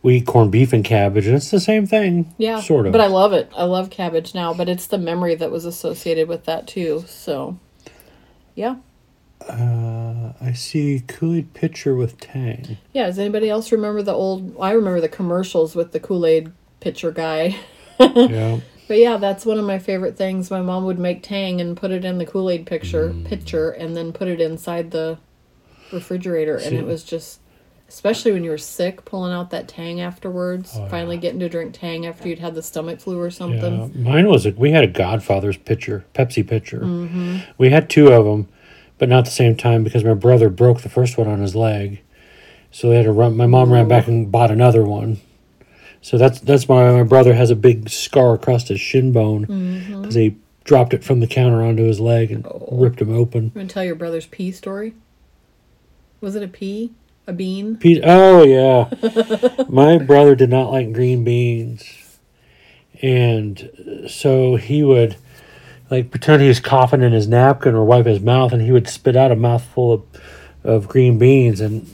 we 0.00 0.18
eat 0.18 0.26
corned 0.26 0.52
beef 0.52 0.72
and 0.72 0.84
cabbage, 0.84 1.26
and 1.26 1.34
it's 1.34 1.50
the 1.50 1.58
same 1.58 1.88
thing. 1.88 2.32
yeah, 2.38 2.60
Sort 2.60 2.86
of. 2.86 2.92
But 2.92 3.00
I 3.00 3.08
love 3.08 3.32
it. 3.32 3.50
I 3.56 3.64
love 3.64 3.90
cabbage 3.90 4.32
now, 4.32 4.54
but 4.54 4.68
it's 4.68 4.86
the 4.86 4.98
memory 4.98 5.34
that 5.34 5.50
was 5.50 5.64
associated 5.64 6.28
with 6.28 6.44
that 6.44 6.68
too. 6.68 7.04
So, 7.08 7.58
yeah. 8.54 8.76
Uh, 9.48 10.32
I 10.40 10.52
see 10.52 11.02
Kool 11.06 11.34
Aid 11.34 11.54
pitcher 11.54 11.94
with 11.94 12.18
Tang. 12.18 12.78
Yeah, 12.92 13.06
does 13.06 13.18
anybody 13.18 13.50
else 13.50 13.72
remember 13.72 14.02
the 14.02 14.12
old? 14.12 14.56
I 14.60 14.72
remember 14.72 15.00
the 15.00 15.08
commercials 15.08 15.74
with 15.74 15.92
the 15.92 16.00
Kool 16.00 16.24
Aid 16.26 16.52
pitcher 16.80 17.10
guy. 17.10 17.56
yeah. 18.00 18.60
But 18.86 18.98
yeah, 18.98 19.16
that's 19.16 19.46
one 19.46 19.58
of 19.58 19.64
my 19.64 19.78
favorite 19.78 20.16
things. 20.16 20.50
My 20.50 20.60
mom 20.60 20.84
would 20.84 20.98
make 20.98 21.22
Tang 21.22 21.60
and 21.60 21.76
put 21.76 21.90
it 21.90 22.04
in 22.04 22.18
the 22.18 22.26
Kool 22.26 22.50
Aid 22.50 22.66
picture 22.66 23.14
pitcher, 23.24 23.70
and 23.70 23.96
then 23.96 24.12
put 24.12 24.28
it 24.28 24.40
inside 24.40 24.90
the 24.90 25.18
refrigerator, 25.92 26.56
and 26.56 26.74
it 26.74 26.84
was 26.84 27.02
just, 27.04 27.40
especially 27.88 28.32
when 28.32 28.44
you 28.44 28.50
were 28.50 28.58
sick, 28.58 29.04
pulling 29.04 29.32
out 29.32 29.50
that 29.50 29.68
Tang 29.68 30.00
afterwards. 30.00 30.78
finally 30.90 31.16
getting 31.16 31.40
to 31.40 31.48
drink 31.48 31.74
Tang 31.74 32.04
after 32.06 32.28
you'd 32.28 32.40
had 32.40 32.54
the 32.54 32.62
stomach 32.62 33.00
flu 33.00 33.18
or 33.18 33.30
something. 33.30 33.92
Yeah, 33.94 34.02
mine 34.02 34.28
was 34.28 34.44
a, 34.44 34.50
we 34.50 34.72
had 34.72 34.84
a 34.84 34.88
Godfather's 34.88 35.56
pitcher, 35.56 36.04
Pepsi 36.14 36.46
pitcher. 36.46 36.80
Mm-hmm. 36.80 37.38
We 37.56 37.70
had 37.70 37.88
two 37.88 38.08
of 38.08 38.26
them, 38.26 38.48
but 38.98 39.08
not 39.08 39.18
at 39.20 39.24
the 39.26 39.30
same 39.30 39.56
time 39.56 39.84
because 39.84 40.04
my 40.04 40.14
brother 40.14 40.48
broke 40.48 40.82
the 40.82 40.88
first 40.88 41.16
one 41.18 41.26
on 41.28 41.40
his 41.40 41.54
leg, 41.54 42.00
so 42.70 42.88
they 42.88 42.96
had 42.96 43.04
to 43.04 43.12
run. 43.12 43.36
My 43.36 43.46
mom 43.46 43.72
ran 43.72 43.88
back 43.88 44.06
and 44.06 44.30
bought 44.30 44.50
another 44.50 44.84
one. 44.84 45.20
So 46.00 46.18
that's 46.18 46.40
that's 46.40 46.68
why 46.68 46.90
my 46.92 47.02
brother 47.02 47.34
has 47.34 47.50
a 47.50 47.56
big 47.56 47.88
scar 47.88 48.34
across 48.34 48.68
his 48.68 48.80
shin 48.80 49.12
bone 49.12 49.42
because 49.42 50.14
Mm-hmm. 50.16 50.18
he 50.18 50.36
dropped 50.64 50.92
it 50.94 51.02
from 51.04 51.20
the 51.20 51.26
counter 51.26 51.62
onto 51.62 51.82
his 51.84 51.98
leg 52.00 52.30
and 52.30 52.46
ripped 52.70 53.00
him 53.00 53.12
open. 53.12 53.44
You 53.44 53.52
want 53.54 53.70
to 53.70 53.74
tell 53.74 53.84
your 53.84 53.94
brother's 53.94 54.26
pea 54.26 54.52
story? 54.52 54.94
Was 56.20 56.36
it 56.36 56.42
a 56.42 56.48
pea? 56.48 56.92
A 57.26 57.32
bean? 57.32 57.76
Pete, 57.76 58.02
oh 58.04 58.44
yeah, 58.44 58.90
my 59.68 59.96
brother 59.96 60.34
did 60.34 60.50
not 60.50 60.70
like 60.70 60.92
green 60.92 61.24
beans, 61.24 61.82
and 63.00 64.04
so 64.08 64.56
he 64.56 64.82
would 64.82 65.16
like 65.90 66.10
pretend 66.10 66.42
he 66.42 66.48
was 66.48 66.60
coughing 66.60 67.02
in 67.02 67.12
his 67.12 67.28
napkin 67.28 67.74
or 67.74 67.84
wipe 67.84 68.06
his 68.06 68.20
mouth, 68.20 68.52
and 68.52 68.62
he 68.62 68.72
would 68.72 68.88
spit 68.88 69.16
out 69.16 69.30
a 69.32 69.36
mouthful 69.36 69.92
of 69.92 70.02
of 70.64 70.88
green 70.88 71.18
beans 71.18 71.60
and 71.60 71.86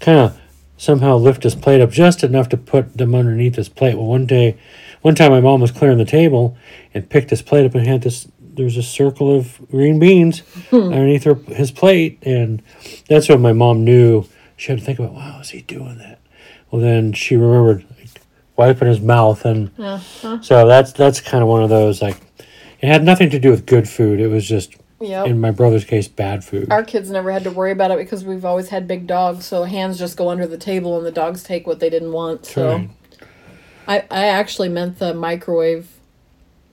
kind 0.00 0.18
of 0.18 0.38
somehow 0.76 1.16
lift 1.16 1.42
his 1.42 1.54
plate 1.54 1.80
up 1.80 1.90
just 1.90 2.22
enough 2.22 2.48
to 2.50 2.56
put 2.56 2.96
them 2.98 3.14
underneath 3.14 3.54
his 3.54 3.68
plate. 3.70 3.96
Well, 3.96 4.06
one 4.06 4.26
day, 4.26 4.58
one 5.00 5.14
time, 5.14 5.30
my 5.30 5.40
mom 5.40 5.60
was 5.60 5.70
clearing 5.70 5.96
the 5.98 6.04
table 6.04 6.56
and 6.92 7.08
picked 7.08 7.30
his 7.30 7.40
plate 7.40 7.64
up 7.64 7.74
and 7.74 7.86
had 7.86 8.02
this. 8.02 8.28
There's 8.54 8.76
a 8.76 8.82
circle 8.82 9.34
of 9.34 9.58
green 9.70 9.98
beans 9.98 10.42
underneath 10.70 11.24
her, 11.24 11.34
his 11.34 11.70
plate, 11.70 12.18
and 12.20 12.62
that's 13.08 13.26
when 13.30 13.40
my 13.40 13.54
mom 13.54 13.82
knew 13.84 14.26
she 14.58 14.70
had 14.70 14.78
to 14.80 14.84
think 14.84 14.98
about, 14.98 15.14
wow, 15.14 15.38
is 15.40 15.48
he 15.48 15.62
doing 15.62 15.96
that? 15.96 16.18
Well, 16.70 16.82
then 16.82 17.14
she 17.14 17.36
remembered 17.36 17.86
like, 17.98 18.20
wiping 18.56 18.88
his 18.88 19.00
mouth, 19.00 19.46
and 19.46 19.70
Uh-huh. 19.78 20.42
so 20.42 20.66
that's 20.68 20.92
that's 20.92 21.20
kind 21.22 21.42
of 21.42 21.48
one 21.48 21.62
of 21.62 21.70
those 21.70 22.02
like 22.02 22.18
it 22.82 22.88
had 22.88 23.04
nothing 23.04 23.30
to 23.30 23.38
do 23.38 23.50
with 23.50 23.64
good 23.66 23.88
food. 23.88 24.20
It 24.20 24.28
was 24.28 24.46
just 24.46 24.76
Yep. 25.00 25.26
in 25.26 25.40
my 25.40 25.50
brother's 25.50 25.84
case 25.84 26.06
bad 26.06 26.44
food. 26.44 26.70
Our 26.70 26.84
kids 26.84 27.10
never 27.10 27.32
had 27.32 27.42
to 27.44 27.50
worry 27.50 27.72
about 27.72 27.90
it 27.90 27.98
because 27.98 28.24
we've 28.24 28.44
always 28.44 28.68
had 28.68 28.86
big 28.86 29.06
dogs, 29.08 29.44
so 29.44 29.64
hands 29.64 29.98
just 29.98 30.16
go 30.16 30.28
under 30.30 30.46
the 30.46 30.56
table 30.58 30.96
and 30.96 31.04
the 31.04 31.10
dogs 31.10 31.42
take 31.42 31.66
what 31.66 31.80
they 31.80 31.90
didn't 31.90 32.12
want. 32.12 32.46
So 32.46 32.68
Right. 32.76 32.90
I, 33.88 33.96
I 34.10 34.24
actually 34.26 34.68
meant 34.68 35.00
the 35.00 35.12
microwave 35.12 35.88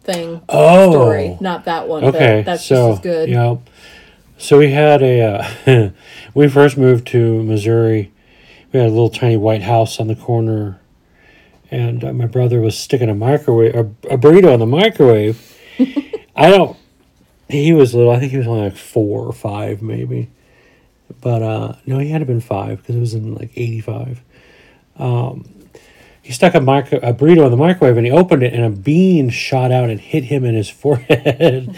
thing 0.03 0.41
Oh, 0.47 0.91
story, 0.91 1.37
not 1.41 1.65
that 1.65 1.87
one. 1.87 2.03
okay. 2.03 2.39
but 2.41 2.45
that's 2.45 2.65
so 2.65 2.89
just 2.91 2.99
as 2.99 3.03
good. 3.03 3.29
yeah, 3.29 3.55
so 4.37 4.59
we 4.59 4.71
had 4.71 5.01
a 5.01 5.21
uh, 5.65 5.89
we 6.35 6.47
first 6.47 6.77
moved 6.77 7.07
to 7.07 7.41
Missouri. 7.43 8.11
We 8.71 8.79
had 8.79 8.89
a 8.89 8.91
little 8.91 9.09
tiny 9.09 9.37
white 9.37 9.63
house 9.63 9.99
on 9.99 10.05
the 10.07 10.15
corner, 10.15 10.79
and 11.71 12.03
uh, 12.03 12.13
my 12.13 12.27
brother 12.27 12.61
was 12.61 12.77
sticking 12.77 13.09
a 13.09 13.15
microwave 13.15 13.73
a, 13.75 13.79
a 14.13 14.17
burrito 14.19 14.53
in 14.53 14.59
the 14.59 14.67
microwave. 14.67 15.48
I 16.35 16.49
don't. 16.49 16.77
He 17.49 17.73
was 17.73 17.95
little. 17.95 18.11
I 18.11 18.19
think 18.19 18.31
he 18.31 18.37
was 18.37 18.47
only 18.47 18.61
like 18.69 18.77
four 18.77 19.25
or 19.25 19.33
five, 19.33 19.81
maybe. 19.81 20.29
But 21.21 21.41
uh, 21.41 21.75
no, 21.85 21.97
he 21.99 22.09
had 22.09 22.19
to 22.19 22.25
been 22.25 22.41
five 22.41 22.77
because 22.79 22.95
it 22.95 22.99
was 22.99 23.13
in 23.15 23.33
like 23.35 23.51
eighty 23.55 23.81
five. 23.81 24.21
Um, 24.97 25.49
he 26.21 26.33
stuck 26.33 26.53
a 26.53 26.61
micro 26.61 26.99
a 26.99 27.11
burrito 27.13 27.45
in 27.45 27.51
the 27.51 27.57
microwave 27.57 27.97
and 27.97 28.05
he 28.05 28.11
opened 28.11 28.43
it 28.43 28.53
and 28.53 28.63
a 28.63 28.69
bean 28.69 29.29
shot 29.29 29.71
out 29.71 29.89
and 29.89 29.99
hit 29.99 30.25
him 30.25 30.45
in 30.45 30.53
his 30.53 30.69
forehead. 30.69 31.75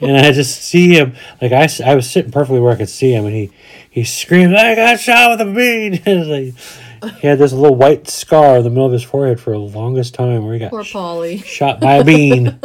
and 0.00 0.16
I 0.16 0.30
just 0.30 0.62
see 0.62 0.94
him 0.94 1.16
like 1.42 1.50
I, 1.50 1.68
I 1.84 1.94
was 1.96 2.08
sitting 2.08 2.30
perfectly 2.30 2.60
where 2.60 2.72
I 2.72 2.76
could 2.76 2.88
see 2.88 3.12
him 3.12 3.24
and 3.26 3.34
he 3.34 3.50
he 3.90 4.04
screamed 4.04 4.54
I 4.54 4.76
got 4.76 5.00
shot 5.00 5.30
with 5.30 5.48
a 5.48 5.52
bean. 5.52 6.00
And 6.06 6.30
like, 6.30 7.14
he 7.20 7.26
had 7.26 7.38
this 7.38 7.52
little 7.52 7.76
white 7.76 8.06
scar 8.08 8.58
in 8.58 8.64
the 8.64 8.70
middle 8.70 8.86
of 8.86 8.92
his 8.92 9.02
forehead 9.02 9.40
for 9.40 9.50
the 9.50 9.58
longest 9.58 10.14
time 10.14 10.44
where 10.44 10.52
he 10.54 10.60
got 10.60 10.70
Poor 10.70 10.84
Polly. 10.84 11.38
shot 11.38 11.80
by 11.80 11.94
a 11.94 12.04
bean. 12.04 12.60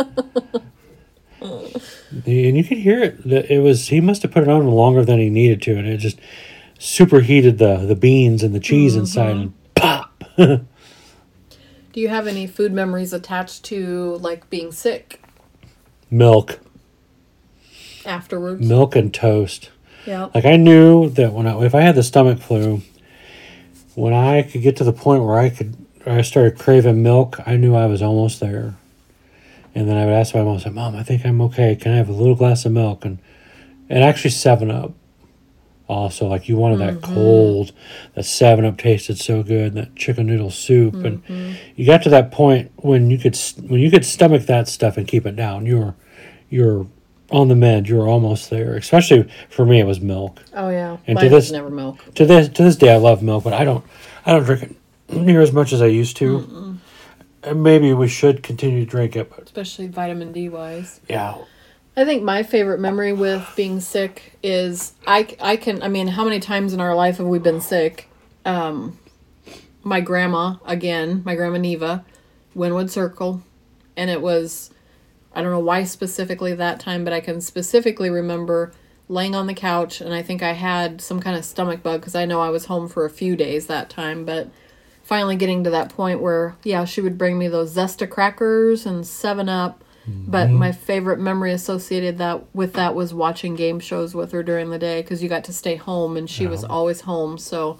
and 2.25 2.57
you 2.57 2.63
could 2.63 2.77
hear 2.77 3.01
it. 3.01 3.27
that 3.27 3.51
It 3.51 3.59
was 3.59 3.89
he 3.89 4.01
must 4.01 4.21
have 4.21 4.31
put 4.31 4.43
it 4.43 4.49
on 4.49 4.67
longer 4.67 5.03
than 5.03 5.19
he 5.19 5.29
needed 5.29 5.61
to, 5.63 5.77
and 5.77 5.87
it 5.87 5.97
just 5.97 6.19
superheated 6.79 7.57
the 7.57 7.77
the 7.77 7.95
beans 7.95 8.43
and 8.43 8.53
the 8.53 8.59
cheese 8.59 8.93
mm-hmm. 8.93 9.01
inside, 9.01 9.35
and 9.35 9.53
pop. 9.75 10.23
Do 10.37 12.01
you 12.01 12.09
have 12.09 12.25
any 12.25 12.47
food 12.47 12.73
memories 12.73 13.13
attached 13.13 13.63
to 13.65 14.17
like 14.17 14.49
being 14.49 14.71
sick 14.71 15.21
milk, 16.09 16.59
afterwards? 18.05 18.67
milk 18.67 18.95
and 18.95 19.13
toast. 19.13 19.69
Yeah. 20.05 20.29
Like 20.33 20.45
I 20.45 20.57
knew 20.57 21.09
that 21.11 21.33
when 21.33 21.47
I, 21.47 21.63
if 21.63 21.75
I 21.75 21.81
had 21.81 21.95
the 21.95 22.03
stomach 22.03 22.39
flu, 22.39 22.81
when 23.95 24.13
I 24.13 24.41
could 24.41 24.61
get 24.61 24.75
to 24.77 24.83
the 24.83 24.93
point 24.93 25.23
where 25.23 25.37
I 25.37 25.49
could, 25.49 25.75
I 26.05 26.21
started 26.21 26.57
craving 26.57 27.03
milk, 27.03 27.39
I 27.45 27.57
knew 27.57 27.75
I 27.75 27.85
was 27.85 28.01
almost 28.01 28.39
there. 28.39 28.75
And 29.76 29.88
then 29.88 29.97
I 29.97 30.05
would 30.05 30.13
ask 30.13 30.36
my 30.36 30.43
mom, 30.43 30.57
I 30.57 30.59
said, 30.59 30.74
"Mom, 30.74 30.95
I 30.95 31.03
think 31.03 31.26
I'm 31.26 31.41
okay. 31.41 31.76
Can 31.76 31.93
I 31.93 31.97
have 31.97 32.09
a 32.09 32.13
little 32.13 32.36
glass 32.36 32.65
of 32.65 32.71
milk?" 32.71 33.05
And 33.05 33.19
and 33.89 34.03
actually 34.03 34.32
Seven 34.32 34.71
Up. 34.71 34.93
Also, 35.89 36.28
like 36.28 36.47
you 36.47 36.55
wanted 36.55 36.80
that 36.80 36.93
mm-hmm. 36.95 37.13
cold, 37.13 37.74
that 38.15 38.24
Seven 38.24 38.65
Up 38.65 38.78
tasted 38.78 39.19
so 39.19 39.43
good, 39.43 39.67
and 39.67 39.78
that 39.78 39.95
chicken 39.95 40.28
noodle 40.28 40.49
soup, 40.49 40.95
and 40.95 41.24
mm-hmm. 41.26 41.53
you 41.76 41.86
got 41.86 42.03
to 42.03 42.09
that 42.09 42.32
point 42.32 42.71
when 42.78 43.09
you 43.11 43.17
could 43.17 43.38
when 43.67 43.80
you 43.80 43.91
could 43.91 44.05
stomach 44.05 44.43
that 44.43 44.67
stuff 44.67 44.97
and 44.97 45.07
keep 45.07 45.26
it 45.26 45.36
down. 45.36 45.65
You 45.65 45.80
were 45.80 45.95
you're 46.49 46.88
on 47.32 47.47
the 47.47 47.55
mend. 47.55 47.89
You 47.89 47.97
were 47.97 48.07
almost 48.07 48.49
there. 48.49 48.76
Especially 48.76 49.28
for 49.49 49.65
me, 49.65 49.80
it 49.80 49.86
was 49.86 49.99
milk. 49.99 50.41
Oh 50.53 50.69
yeah. 50.69 50.97
And 51.07 51.17
to 51.19 51.26
this- 51.26 51.45
was 51.45 51.51
never 51.51 51.69
milk. 51.69 51.99
To 52.15 52.26
this 52.26 52.47
to 52.49 52.63
this 52.63 52.76
day, 52.76 52.93
I 52.93 52.97
love 52.97 53.21
milk, 53.21 53.43
but 53.43 53.53
I 53.53 53.65
don't 53.65 53.84
I 54.26 54.32
don't 54.32 54.43
drink 54.43 54.63
it 54.63 54.76
near 55.11 55.41
as 55.41 55.51
much 55.51 55.74
as 55.74 55.82
I 55.82 55.88
used 55.88 56.15
to. 56.17 56.38
And 56.38 56.80
maybe 57.55 57.93
we 57.93 58.07
should 58.07 58.43
continue 58.43 58.85
to 58.85 58.89
drink 58.89 59.15
it, 59.15 59.29
but 59.29 59.43
Especially 59.43 59.87
vitamin 59.87 60.31
D 60.31 60.49
wise. 60.49 60.99
yeah, 61.09 61.35
I 61.95 62.05
think 62.05 62.23
my 62.23 62.43
favorite 62.43 62.79
memory 62.79 63.13
with 63.13 63.47
being 63.55 63.79
sick 63.79 64.37
is 64.41 64.93
I, 65.05 65.35
I 65.39 65.57
can 65.57 65.81
I 65.83 65.87
mean 65.87 66.07
how 66.07 66.23
many 66.23 66.39
times 66.39 66.73
in 66.73 66.79
our 66.81 66.95
life 66.95 67.17
have 67.17 67.27
we 67.27 67.39
been 67.39 67.61
sick? 67.61 68.09
Um, 68.45 68.97
my 69.83 70.01
grandma 70.01 70.55
again, 70.65 71.21
my 71.25 71.35
grandma 71.35 71.57
Neva, 71.57 72.05
Winwood 72.55 72.89
Circle, 72.89 73.43
and 73.97 74.09
it 74.09 74.21
was 74.21 74.69
I 75.35 75.41
don't 75.41 75.51
know 75.51 75.59
why 75.59 75.83
specifically 75.83 76.53
that 76.55 76.79
time, 76.79 77.03
but 77.03 77.13
I 77.13 77.19
can 77.19 77.41
specifically 77.41 78.09
remember 78.09 78.71
laying 79.09 79.35
on 79.35 79.47
the 79.47 79.53
couch 79.53 79.99
and 79.99 80.13
I 80.13 80.21
think 80.23 80.41
I 80.41 80.53
had 80.53 81.01
some 81.01 81.19
kind 81.19 81.35
of 81.35 81.43
stomach 81.43 81.83
bug 81.83 81.99
because 82.01 82.15
I 82.15 82.25
know 82.25 82.39
I 82.39 82.49
was 82.49 82.65
home 82.65 82.87
for 82.87 83.03
a 83.05 83.09
few 83.09 83.35
days 83.35 83.67
that 83.67 83.89
time, 83.89 84.25
but 84.25 84.49
finally 85.04 85.36
getting 85.36 85.64
to 85.64 85.70
that 85.70 85.89
point 85.89 86.22
where 86.22 86.56
yeah 86.64 86.86
she 86.86 87.01
would 87.01 87.18
bring 87.18 87.38
me 87.38 87.47
those 87.47 87.76
Zesta 87.76 88.10
crackers 88.10 88.86
and 88.86 89.06
Seven 89.06 89.49
Up. 89.49 89.84
But 90.06 90.49
my 90.49 90.74
favorite 90.74 91.18
memory 91.20 91.54
associated 91.54 92.18
that 92.18 92.54
with 92.54 92.74
that 92.74 92.93
was 92.93 93.14
watching 93.14 93.56
game 93.56 93.80
shows 93.80 94.14
with 94.14 94.34
her 94.34 94.43
during 94.43 94.70
the 94.70 94.78
day 94.78 95.01
because 95.01 95.24
you 95.24 95.30
got 95.30 95.45
to 95.45 95.54
stay 95.54 95.78
home 95.78 96.18
and 96.18 96.30
she 96.30 96.45
was 96.45 96.66
always 96.66 96.99
home. 97.01 97.38
So 97.38 97.80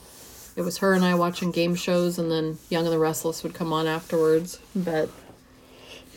it 0.56 0.62
was 0.62 0.78
her 0.78 0.94
and 0.94 1.04
I 1.04 1.16
watching 1.16 1.52
game 1.52 1.76
shows, 1.76 2.18
and 2.18 2.32
then 2.32 2.60
Young 2.70 2.86
and 2.86 2.94
the 2.94 3.00
Restless 3.00 3.44
would 3.44 3.54
come 3.54 3.74
on 3.74 3.88
afterwards. 3.88 4.60
But 4.74 5.10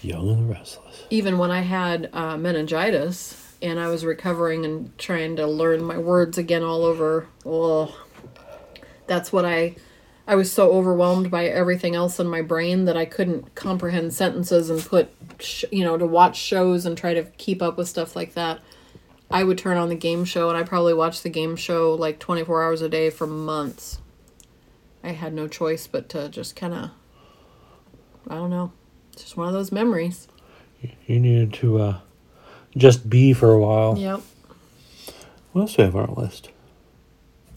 young 0.01 0.29
and 0.29 0.49
the 0.49 0.55
restless. 0.55 1.03
even 1.11 1.39
when 1.39 1.51
I 1.51 1.63
had 1.63 2.09
uh, 2.13 2.37
meningitis 2.37 3.55
and 3.61 3.81
I 3.81 3.89
was 3.89 4.05
recovering 4.05 4.65
and 4.65 4.97
trying 4.99 5.35
to 5.37 5.47
learn 5.47 5.83
my 5.83 5.99
words 5.99 6.39
again 6.39 6.63
all 6.63 6.85
over, 6.85 7.27
oh, 7.45 8.01
that's 9.09 9.33
what 9.33 9.45
I. 9.45 9.75
I 10.27 10.35
was 10.35 10.53
so 10.53 10.72
overwhelmed 10.72 11.31
by 11.31 11.47
everything 11.47 11.95
else 11.95 12.18
in 12.18 12.27
my 12.27 12.43
brain 12.43 12.85
that 12.87 12.97
I 12.97 13.05
couldn't 13.05 13.55
comprehend 13.55 14.12
sentences 14.12 14.70
and 14.70 14.85
put, 14.85 15.09
sh- 15.39 15.64
you 15.70 15.85
know, 15.85 15.97
to 15.97 16.07
watch 16.07 16.37
shows 16.37 16.85
and 16.85 16.99
try 16.99 17.14
to 17.14 17.24
keep 17.37 17.62
up 17.62 17.77
with 17.77 17.89
stuff 17.89 18.16
like 18.16 18.35
that. 18.35 18.61
I 19.31 19.45
would 19.45 19.59
turn 19.59 19.77
on 19.77 19.89
the 19.89 19.95
game 19.95 20.24
show 20.24 20.49
and 20.49 20.59
I 20.59 20.64
probably 20.64 20.95
watched 20.95 21.22
the 21.22 21.31
game 21.31 21.55
show 21.55 21.95
like 21.95 22.18
24 22.18 22.64
hours 22.64 22.81
a 22.83 22.89
day 22.89 23.11
for 23.11 23.27
months. 23.27 23.99
I 25.05 25.12
had 25.12 25.33
no 25.33 25.47
choice 25.47 25.87
but 25.87 26.09
to 26.11 26.29
just 26.29 26.57
kind 26.57 26.74
of, 26.74 26.91
I 28.29 28.35
don't 28.35 28.51
know, 28.51 28.72
it's 29.12 29.22
just 29.22 29.37
one 29.37 29.47
of 29.47 29.55
those 29.55 29.70
memories. 29.70 30.27
You 31.07 31.20
needed 31.20 31.53
to 31.55 31.79
uh, 31.79 32.01
just 32.77 33.09
be 33.09 33.33
for 33.33 33.53
a 33.53 33.59
while. 33.59 33.97
Yep. 33.97 34.20
What 35.53 35.62
else 35.62 35.74
do 35.74 35.83
we 35.83 35.85
have 35.87 35.97
on 35.97 36.11
our 36.11 36.14
list? 36.14 36.51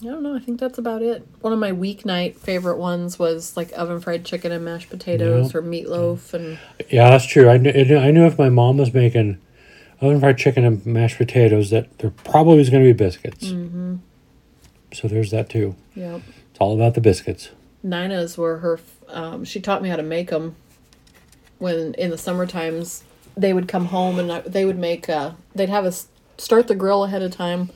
I 0.02 0.06
don't 0.06 0.22
know. 0.22 0.34
I 0.34 0.38
think 0.38 0.58
that's 0.60 0.78
about 0.78 1.02
it. 1.02 1.26
One 1.40 1.52
of 1.52 1.58
my 1.58 1.72
weeknight 1.72 2.36
favorite 2.36 2.78
ones 2.78 3.18
was 3.18 3.54
like 3.56 3.70
oven 3.76 4.00
fried 4.00 4.24
chicken 4.24 4.50
and 4.50 4.64
mashed 4.64 4.88
potatoes 4.88 5.52
Yeah. 5.52 5.58
or 5.60 5.62
meatloaf 5.62 6.32
and 6.32 6.58
Yeah, 6.88 7.10
that's 7.10 7.26
true. 7.26 7.48
I 7.50 7.58
knew, 7.58 7.70
I 7.70 8.10
knew 8.10 8.24
if 8.24 8.38
my 8.38 8.48
mom 8.48 8.78
was 8.78 8.94
making 8.94 9.38
oven 10.00 10.18
fried 10.20 10.38
chicken 10.38 10.64
and 10.64 10.84
mashed 10.86 11.18
potatoes, 11.18 11.68
that 11.70 11.98
there 11.98 12.10
probably 12.10 12.56
was 12.56 12.70
going 12.70 12.82
to 12.82 12.88
be 12.88 12.96
biscuits. 12.96 13.48
Mm-hmm. 13.48 13.96
So 14.94 15.06
there's 15.06 15.30
that 15.32 15.50
too. 15.50 15.76
yep. 15.94 16.22
It's 16.50 16.58
all 16.58 16.74
about 16.74 16.94
the 16.94 17.00
biscuits. 17.02 17.50
Nina's 17.82 18.38
were 18.38 18.58
her. 18.58 18.80
Um, 19.08 19.44
she 19.44 19.60
taught 19.60 19.82
me 19.82 19.88
how 19.90 19.96
to 19.96 20.02
make 20.02 20.30
them. 20.30 20.56
When 21.58 21.92
in 21.94 22.08
the 22.10 22.16
summer 22.18 22.46
times, 22.46 23.04
they 23.36 23.52
would 23.52 23.68
come 23.68 23.86
home 23.86 24.18
and 24.18 24.32
I, 24.32 24.40
they 24.40 24.64
would 24.64 24.78
make. 24.78 25.08
Uh, 25.10 25.32
they'd 25.54 25.68
have 25.68 25.84
us 25.84 26.08
start 26.38 26.68
the 26.68 26.74
grill 26.74 27.04
ahead 27.04 27.20
of 27.22 27.32
time. 27.32 27.68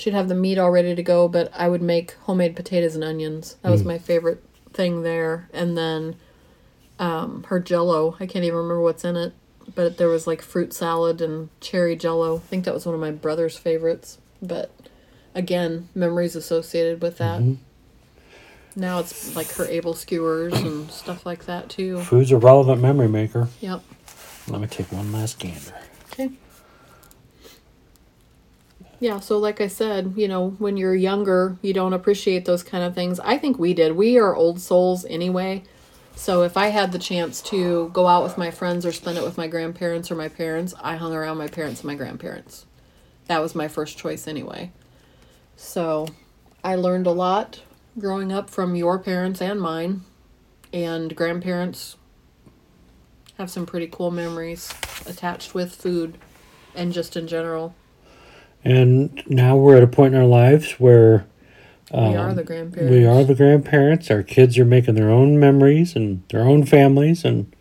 She'd 0.00 0.14
have 0.14 0.28
the 0.28 0.34
meat 0.34 0.56
all 0.56 0.70
ready 0.70 0.94
to 0.94 1.02
go, 1.02 1.28
but 1.28 1.52
I 1.54 1.68
would 1.68 1.82
make 1.82 2.12
homemade 2.22 2.56
potatoes 2.56 2.94
and 2.94 3.04
onions. 3.04 3.56
That 3.60 3.70
was 3.70 3.84
my 3.84 3.98
favorite 3.98 4.42
thing 4.72 5.02
there. 5.02 5.50
And 5.52 5.76
then 5.76 6.16
um, 6.98 7.42
her 7.48 7.60
Jello. 7.60 8.16
I 8.18 8.24
can't 8.24 8.46
even 8.46 8.56
remember 8.56 8.80
what's 8.80 9.04
in 9.04 9.16
it, 9.16 9.34
but 9.74 9.98
there 9.98 10.08
was 10.08 10.26
like 10.26 10.40
fruit 10.40 10.72
salad 10.72 11.20
and 11.20 11.50
cherry 11.60 11.96
Jello. 11.96 12.36
I 12.36 12.38
think 12.38 12.64
that 12.64 12.72
was 12.72 12.86
one 12.86 12.94
of 12.94 13.00
my 13.02 13.10
brother's 13.10 13.58
favorites. 13.58 14.16
But 14.40 14.70
again, 15.34 15.90
memories 15.94 16.34
associated 16.34 17.02
with 17.02 17.18
that. 17.18 17.42
Now 18.74 19.00
it's 19.00 19.36
like 19.36 19.52
her 19.56 19.66
able 19.66 19.92
skewers 19.92 20.54
and 20.54 20.90
stuff 20.90 21.26
like 21.26 21.44
that 21.44 21.68
too. 21.68 22.00
Food's 22.00 22.32
a 22.32 22.38
relevant 22.38 22.80
memory 22.80 23.08
maker. 23.08 23.48
Yep. 23.60 23.82
Let 24.48 24.62
me 24.62 24.66
take 24.66 24.90
one 24.92 25.12
last 25.12 25.38
gander. 25.38 25.74
Okay. 26.10 26.30
Yeah, 29.00 29.18
so 29.20 29.38
like 29.38 29.62
I 29.62 29.66
said, 29.66 30.12
you 30.16 30.28
know, 30.28 30.50
when 30.58 30.76
you're 30.76 30.94
younger, 30.94 31.56
you 31.62 31.72
don't 31.72 31.94
appreciate 31.94 32.44
those 32.44 32.62
kind 32.62 32.84
of 32.84 32.94
things. 32.94 33.18
I 33.20 33.38
think 33.38 33.58
we 33.58 33.72
did. 33.72 33.96
We 33.96 34.18
are 34.18 34.36
old 34.36 34.60
souls 34.60 35.06
anyway. 35.06 35.62
So 36.14 36.42
if 36.42 36.58
I 36.58 36.66
had 36.66 36.92
the 36.92 36.98
chance 36.98 37.40
to 37.42 37.88
go 37.94 38.06
out 38.06 38.22
with 38.22 38.36
my 38.36 38.50
friends 38.50 38.84
or 38.84 38.92
spend 38.92 39.16
it 39.16 39.24
with 39.24 39.38
my 39.38 39.46
grandparents 39.46 40.10
or 40.10 40.16
my 40.16 40.28
parents, 40.28 40.74
I 40.82 40.96
hung 40.96 41.14
around 41.14 41.38
my 41.38 41.48
parents 41.48 41.80
and 41.80 41.86
my 41.86 41.94
grandparents. 41.94 42.66
That 43.26 43.40
was 43.40 43.54
my 43.54 43.68
first 43.68 43.96
choice 43.96 44.28
anyway. 44.28 44.70
So 45.56 46.06
I 46.62 46.74
learned 46.74 47.06
a 47.06 47.12
lot 47.12 47.62
growing 47.98 48.30
up 48.30 48.50
from 48.50 48.76
your 48.76 48.98
parents 48.98 49.40
and 49.40 49.62
mine. 49.62 50.02
And 50.74 51.16
grandparents 51.16 51.96
have 53.38 53.50
some 53.50 53.64
pretty 53.64 53.86
cool 53.86 54.10
memories 54.10 54.74
attached 55.06 55.54
with 55.54 55.74
food 55.74 56.18
and 56.74 56.92
just 56.92 57.16
in 57.16 57.26
general. 57.26 57.74
And 58.64 59.22
now 59.26 59.56
we're 59.56 59.76
at 59.76 59.82
a 59.82 59.86
point 59.86 60.14
in 60.14 60.20
our 60.20 60.26
lives 60.26 60.72
where 60.72 61.26
we 61.92 61.98
are 62.14 62.34
the 62.34 62.44
grandparents. 62.44 62.92
Um, 62.92 62.98
we 63.00 63.06
are 63.06 63.24
the 63.24 63.34
grandparents. 63.34 64.10
Our 64.10 64.22
kids 64.22 64.58
are 64.58 64.64
making 64.64 64.94
their 64.94 65.10
own 65.10 65.40
memories 65.40 65.96
and 65.96 66.22
their 66.28 66.42
own 66.42 66.64
families, 66.64 67.24
and 67.24 67.52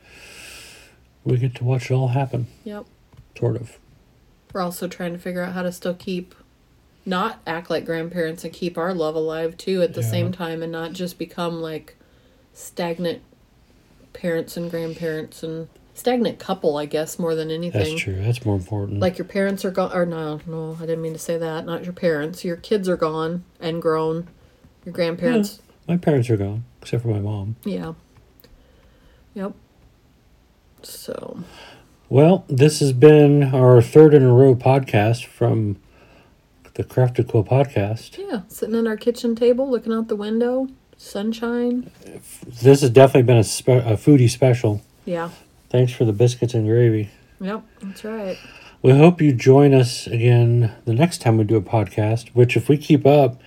we 1.24 1.38
get 1.38 1.56
to 1.56 1.64
watch 1.64 1.90
it 1.90 1.94
all 1.94 2.10
happen, 2.10 2.48
Yep. 2.64 2.86
sort 3.38 3.56
of. 3.56 3.78
We're 4.54 4.62
also 4.62 4.88
trying 4.88 5.14
to 5.14 5.20
figure 5.20 5.42
out 5.42 5.54
how 5.54 5.62
to 5.64 5.72
still 5.72 5.94
keep, 5.94 6.36
not 7.06 7.40
act 7.48 7.70
like 7.70 7.86
grandparents 7.86 8.44
and 8.44 8.52
keep 8.54 8.78
our 8.78 8.94
love 8.94 9.16
alive 9.16 9.58
too 9.58 9.82
at 9.82 9.94
the 9.94 10.02
Yeah. 10.02 10.08
same 10.12 10.32
time 10.32 10.62
and 10.62 10.72
not 10.72 10.94
just 10.94 11.18
become 11.18 11.62
like 11.62 11.96
stagnant 12.54 13.22
parents 14.14 14.58
and 14.58 14.70
grandparents 14.70 15.44
and 15.44 15.70
stagnant 15.94 16.40
couple, 16.40 16.78
I 16.78 16.86
guess, 16.86 17.20
more 17.20 17.36
than 17.36 17.52
anything. 17.52 17.82
That's 17.96 18.02
true. 18.02 18.16
That's 18.22 18.46
more 18.46 18.56
important. 18.56 19.00
Like 19.00 19.18
your 19.18 19.26
parents 19.26 19.66
are 19.66 19.72
gone, 19.72 19.92
or 19.94 20.06
no, 20.06 20.40
no, 20.48 20.76
I 20.78 20.82
didn't 20.86 21.02
mean 21.02 21.14
to 21.14 21.20
say 21.20 21.38
that. 21.38 21.66
Not 21.66 21.84
your 21.84 21.94
parents. 21.94 22.44
Your 22.46 22.56
kids 22.56 22.88
are 22.88 22.98
gone 22.98 23.44
and 23.60 23.82
grown. 23.82 24.28
Your 24.86 24.94
grandparents, 24.94 25.62
my 25.88 25.98
parents 25.98 26.30
are 26.30 26.38
gone, 26.38 26.64
except 26.82 27.04
for 27.04 27.10
my 27.10 27.20
mom. 27.20 27.56
yeah. 27.66 27.94
Yep. 29.36 29.54
So, 30.82 31.44
Well, 32.08 32.46
this 32.48 32.80
has 32.80 32.94
been 32.94 33.44
our 33.54 33.82
third 33.82 34.14
in 34.14 34.24
a 34.24 34.34
row 34.34 34.56
podcast 34.56 35.26
from 35.26 35.78
the 36.76 36.84
Crafted 36.84 37.28
Quill 37.28 37.44
podcast. 37.44 38.18
yeah, 38.18 38.42
sitting 38.48 38.76
at 38.76 38.88
our 38.88 38.96
kitchen 38.98 39.36
table, 39.36 39.70
looking 39.70 39.94
out 39.94 40.08
the 40.08 40.16
window, 40.16 40.68
sunshine. 40.98 41.92
This 42.48 42.82
has 42.82 42.90
definitely 42.90 43.24
been 43.24 43.38
a, 43.38 43.44
spe- 43.44 43.68
a 43.70 43.98
foodie 43.98 44.30
special. 44.30 44.82
Yeah. 45.06 45.30
Thanks 45.70 45.92
for 45.92 46.06
the 46.06 46.14
biscuits 46.14 46.54
and 46.54 46.66
gravy. 46.68 47.10
Yep, 47.42 47.64
that's 47.82 48.04
right. 48.04 48.38
We 48.82 48.92
hope 48.92 49.22
you 49.22 49.34
join 49.34 49.74
us 49.74 50.08
again 50.08 50.74
the 50.86 50.94
next 50.94 51.22
time 51.22 51.38
we 51.38 51.44
do 51.44 51.56
a 51.58 51.62
podcast, 51.62 52.30
which, 52.30 52.56
if 52.58 52.70
we 52.70 52.78
keep 52.78 53.06
up, 53.06 53.42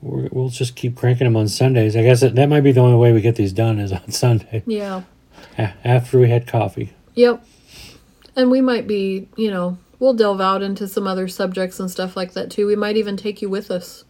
we're, 0.00 0.28
we'll 0.30 0.48
just 0.50 0.76
keep 0.76 0.96
cranking 0.96 1.24
them 1.26 1.36
on 1.36 1.48
Sundays. 1.48 1.96
I 1.96 2.02
guess 2.02 2.20
that, 2.20 2.34
that 2.36 2.48
might 2.48 2.60
be 2.60 2.72
the 2.72 2.80
only 2.80 2.96
way 2.96 3.12
we 3.12 3.20
get 3.20 3.36
these 3.36 3.52
done 3.52 3.78
is 3.80 3.92
on 3.92 4.10
Sunday 4.10 4.62
Yeah. 4.66 5.02
after 5.58 6.18
we 6.18 6.30
had 6.30 6.46
coffee. 6.46 6.92
Yep. 7.14 7.44
And 8.36 8.50
we 8.50 8.60
might 8.60 8.86
be, 8.86 9.28
you 9.36 9.50
know, 9.50 9.78
we'll 9.98 10.14
delve 10.14 10.40
out 10.40 10.62
into 10.62 10.86
some 10.86 11.08
other 11.08 11.26
subjects 11.26 11.80
and 11.80 11.90
stuff 11.90 12.16
like 12.16 12.32
that 12.34 12.50
too. 12.50 12.66
We 12.66 12.76
might 12.76 12.96
even 12.96 13.16
take 13.16 13.42
you 13.42 13.48
with 13.48 13.70
us. 13.70 14.04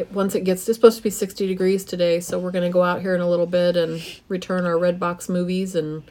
It, 0.00 0.12
once 0.12 0.34
it 0.34 0.44
gets, 0.44 0.66
it's 0.66 0.78
supposed 0.78 0.96
to 0.96 1.02
be 1.02 1.10
60 1.10 1.46
degrees 1.46 1.84
today, 1.84 2.20
so 2.20 2.38
we're 2.38 2.50
going 2.50 2.64
to 2.64 2.72
go 2.72 2.82
out 2.82 3.02
here 3.02 3.14
in 3.14 3.20
a 3.20 3.28
little 3.28 3.46
bit 3.46 3.76
and 3.76 4.02
return 4.28 4.64
our 4.64 4.74
Redbox 4.74 5.28
movies 5.28 5.74
and 5.74 6.02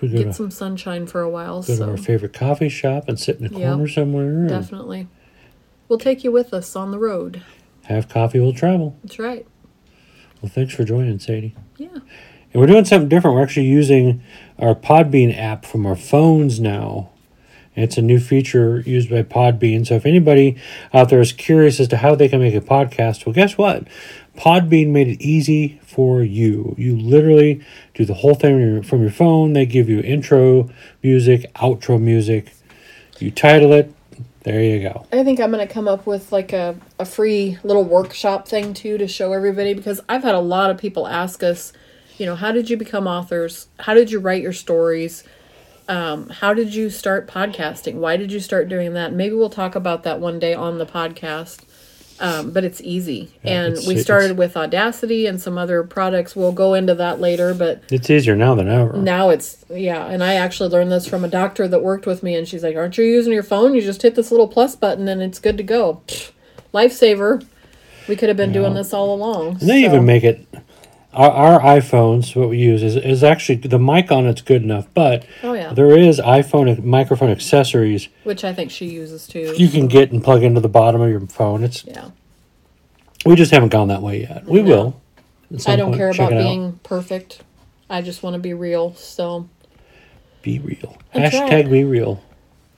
get 0.00 0.34
some 0.34 0.50
sunshine 0.50 1.06
for 1.06 1.20
a 1.20 1.30
while. 1.30 1.62
go 1.62 1.76
to 1.76 1.90
our 1.90 1.96
favorite 1.96 2.32
coffee 2.32 2.68
shop 2.68 3.08
and 3.08 3.20
sit 3.20 3.38
in 3.38 3.46
a 3.46 3.50
Yep. 3.56 3.68
corner 3.68 3.86
somewhere 3.88 4.48
definitely, 4.48 5.06
we'll 5.88 5.98
take 6.00 6.24
you 6.24 6.32
with 6.32 6.52
us 6.52 6.74
on 6.74 6.90
the 6.90 6.98
road. 6.98 7.42
have 7.84 8.08
coffee. 8.08 8.40
We'll 8.40 8.52
travel. 8.52 8.96
That's 9.04 9.20
right. 9.20 9.46
Well, 10.40 10.50
thanks 10.50 10.74
for 10.74 10.82
joining, 10.82 11.20
Sadie. 11.20 11.54
Yeah. 11.76 11.88
And 12.52 12.60
we're 12.60 12.66
doing 12.66 12.84
something 12.84 13.08
different. 13.08 13.36
We're 13.36 13.44
actually 13.44 13.66
using 13.66 14.24
our 14.58 14.74
Podbean 14.74 15.36
app 15.38 15.64
from 15.64 15.86
our 15.86 15.94
phones 15.94 16.58
now. 16.58 17.10
It's 17.74 17.96
a 17.96 18.02
new 18.02 18.20
feature 18.20 18.80
used 18.80 19.08
by 19.10 19.22
Podbean. 19.22 19.86
So 19.86 19.94
if 19.94 20.04
anybody 20.04 20.56
out 20.92 21.08
there 21.08 21.20
is 21.20 21.32
curious 21.32 21.80
as 21.80 21.88
to 21.88 21.96
how 21.96 22.14
they 22.14 22.28
can 22.28 22.40
make 22.40 22.54
a 22.54 22.60
podcast, 22.60 23.24
well, 23.24 23.32
guess 23.32 23.56
what? 23.56 23.84
Podbean 24.36 24.88
made 24.88 25.08
it 25.08 25.22
easy 25.22 25.80
for 25.82 26.22
you. 26.22 26.74
You 26.78 26.98
literally 26.98 27.64
do 27.94 28.04
the 28.04 28.14
whole 28.14 28.34
thing 28.34 28.82
from 28.82 29.00
your- 29.02 29.10
phone. 29.10 29.52
They 29.52 29.66
give 29.66 29.88
you 29.88 30.00
intro 30.00 30.70
music, 31.02 31.52
outro 31.54 32.00
music. 32.00 32.52
You 33.18 33.30
title 33.30 33.72
it. 33.72 33.92
There 34.44 34.60
you 34.60 34.80
go. 34.82 35.06
I 35.12 35.22
think 35.22 35.38
I'm 35.38 35.50
gonna 35.52 35.68
come 35.68 35.86
up 35.86 36.04
with 36.04 36.32
like 36.32 36.52
a, 36.52 36.74
a 36.98 37.04
free 37.04 37.58
little 37.62 37.84
workshop 37.84 38.48
thing 38.48 38.74
too 38.74 38.98
to 38.98 39.06
show 39.06 39.32
everybody 39.32 39.72
because 39.72 40.00
I've 40.08 40.24
had 40.24 40.34
a 40.34 40.40
lot 40.40 40.70
of 40.70 40.78
people 40.78 41.06
ask 41.06 41.42
us, 41.44 41.72
you 42.18 42.26
know, 42.26 42.34
how 42.34 42.50
did 42.50 42.68
you 42.68 42.76
become 42.76 43.06
authors? 43.06 43.68
How 43.78 43.94
did 43.94 44.10
you 44.10 44.18
write 44.18 44.42
your 44.42 44.52
stories? 44.52 45.22
Um, 45.92 46.30
how 46.30 46.54
did 46.54 46.74
you 46.74 46.88
start 46.88 47.28
podcasting? 47.28 47.94
Why 47.96 48.16
did 48.16 48.32
you 48.32 48.40
start 48.40 48.68
doing 48.68 48.94
that? 48.94 49.12
Maybe 49.12 49.34
we'll 49.34 49.50
talk 49.50 49.74
about 49.74 50.04
that 50.04 50.20
one 50.20 50.38
day 50.38 50.54
on 50.54 50.78
the 50.78 50.86
podcast. 50.86 51.60
Um, 52.20 52.50
but 52.52 52.62
it's 52.64 52.80
easy. 52.80 53.30
Yeah, 53.42 53.50
and 53.64 53.72
it's- 53.72 53.86
we 53.86 53.98
started 53.98 54.38
with 54.38 54.56
Audacity 54.56 55.26
and 55.26 55.40
some 55.40 55.58
other 55.58 55.82
products. 55.82 56.34
We'll 56.36 56.52
go 56.52 56.72
into 56.72 56.94
that 56.94 57.20
later, 57.20 57.52
but 57.52 57.82
It's 57.90 58.08
easier 58.08 58.36
now 58.36 58.54
than 58.54 58.68
ever. 58.68 58.96
now 58.96 59.28
it's 59.30 59.64
yeah 59.74 60.06
and 60.06 60.22
i 60.22 60.34
actually 60.34 60.68
learned 60.68 60.92
this 60.92 61.06
from 61.06 61.24
a 61.24 61.28
doctor 61.28 61.66
that 61.66 61.82
worked 61.82 62.06
with 62.06 62.22
me 62.22 62.34
and 62.36 62.46
she's 62.46 62.62
like 62.62 62.76
aren't 62.76 62.96
you 62.98 63.04
using 63.04 63.32
your 63.32 63.42
phone 63.42 63.74
you 63.74 63.80
just 63.80 64.02
hit 64.02 64.14
this 64.14 64.30
little 64.30 64.46
plus 64.46 64.76
button 64.76 65.08
and 65.08 65.22
it's 65.22 65.38
good 65.40 65.56
to 65.56 65.62
go 65.62 66.00
Pfft, 66.06 66.30
lifesaver 66.74 67.44
we 68.08 68.14
could 68.16 68.28
have 68.28 68.36
been 68.36 68.52
doing 68.52 68.74
this 68.74 68.92
all 68.92 69.14
along 69.14 69.56
And 69.60 69.68
they 69.70 69.82
so- 69.82 69.88
even 69.88 70.04
make 70.04 70.22
it. 70.24 70.46
Our, 71.14 71.30
our 71.30 71.60
iPhones, 71.60 72.34
what 72.34 72.48
we 72.48 72.58
use 72.58 72.82
is, 72.82 72.96
is 72.96 73.22
actually 73.22 73.56
the 73.56 73.78
mic 73.78 74.10
on 74.10 74.26
it's 74.26 74.40
good 74.40 74.62
enough, 74.62 74.86
but 74.94 75.26
oh 75.42 75.52
yeah 75.52 75.72
there 75.74 75.96
is 75.98 76.18
iPhone 76.20 76.82
microphone 76.84 77.28
accessories 77.30 78.08
which 78.24 78.44
i 78.44 78.52
think 78.54 78.70
she 78.70 78.86
uses 78.86 79.26
too 79.26 79.54
you 79.58 79.68
can 79.68 79.88
get 79.88 80.10
and 80.10 80.24
plug 80.24 80.42
into 80.42 80.60
the 80.60 80.68
bottom 80.70 81.00
of 81.02 81.10
your 81.10 81.20
phone. 81.26 81.62
It's 81.64 81.84
yeah 81.84 82.10
we 83.26 83.34
just 83.36 83.50
haven't 83.52 83.68
gone 83.68 83.88
that 83.88 84.02
way 84.02 84.22
yet. 84.22 84.44
We 84.46 84.62
No. 84.62 84.68
will. 84.68 85.00
i 85.66 85.76
don't 85.76 85.88
point. 85.88 85.98
care 85.98 86.12
Check 86.12 86.28
about 86.30 86.38
out. 86.40 86.42
being 86.44 86.80
perfect 86.82 87.42
i 87.90 88.00
just 88.00 88.22
want 88.22 88.34
to 88.34 88.40
be 88.40 88.54
real 88.54 88.94
so 88.94 89.48
Be 90.40 90.58
real. 90.60 90.96
That's 91.12 91.34
Hashtag 91.34 91.50
right. 91.50 91.70
be 91.70 91.84
real. 91.84 92.22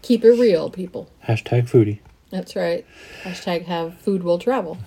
keep 0.02 0.24
it 0.24 0.32
real 0.32 0.70
people 0.70 1.08
Hashtag 1.28 1.68
foodie. 1.70 2.00
that's 2.30 2.56
right 2.56 2.84
hashtag 3.22 3.66
have 3.66 3.94
food 4.00 4.22
will 4.24 4.38
travel 4.40 4.78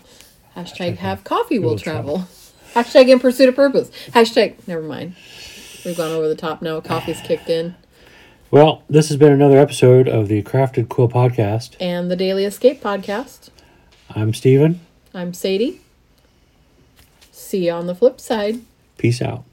hashtag 0.55 0.97
have 0.97 1.23
coffee 1.23 1.59
will 1.59 1.71
will 1.71 1.79
travel 1.79 2.27
hashtag 2.73 3.07
in 3.09 3.19
pursuit 3.19 3.49
of 3.49 3.55
purpose 3.55 3.89
hashtag 4.11 4.55
never 4.67 4.81
mind 4.81 5.15
we've 5.85 5.97
gone 5.97 6.11
over 6.11 6.27
the 6.27 6.35
top 6.35 6.61
now 6.61 6.79
coffee's 6.81 7.21
kicked 7.21 7.49
in 7.49 7.75
Well, 8.49 8.83
this 8.89 9.09
has 9.09 9.17
been 9.17 9.33
another 9.33 9.57
episode 9.57 10.07
of 10.07 10.29
the 10.29 10.41
Crafted 10.41 10.87
Quill 10.87 11.09
podcast. 11.09 11.75
and 11.81 12.09
the 12.09 12.15
Daily 12.15 12.45
Escape 12.45 12.81
podcast. 12.81 13.49
I'm 14.15 14.33
Steven. 14.33 14.79
I'm 15.13 15.33
Sadie. 15.33 15.81
See 17.31 17.65
you 17.65 17.73
on 17.73 17.87
the 17.87 17.95
flip 17.95 18.21
side. 18.21 18.61
Peace 18.97 19.21
out. 19.21 19.43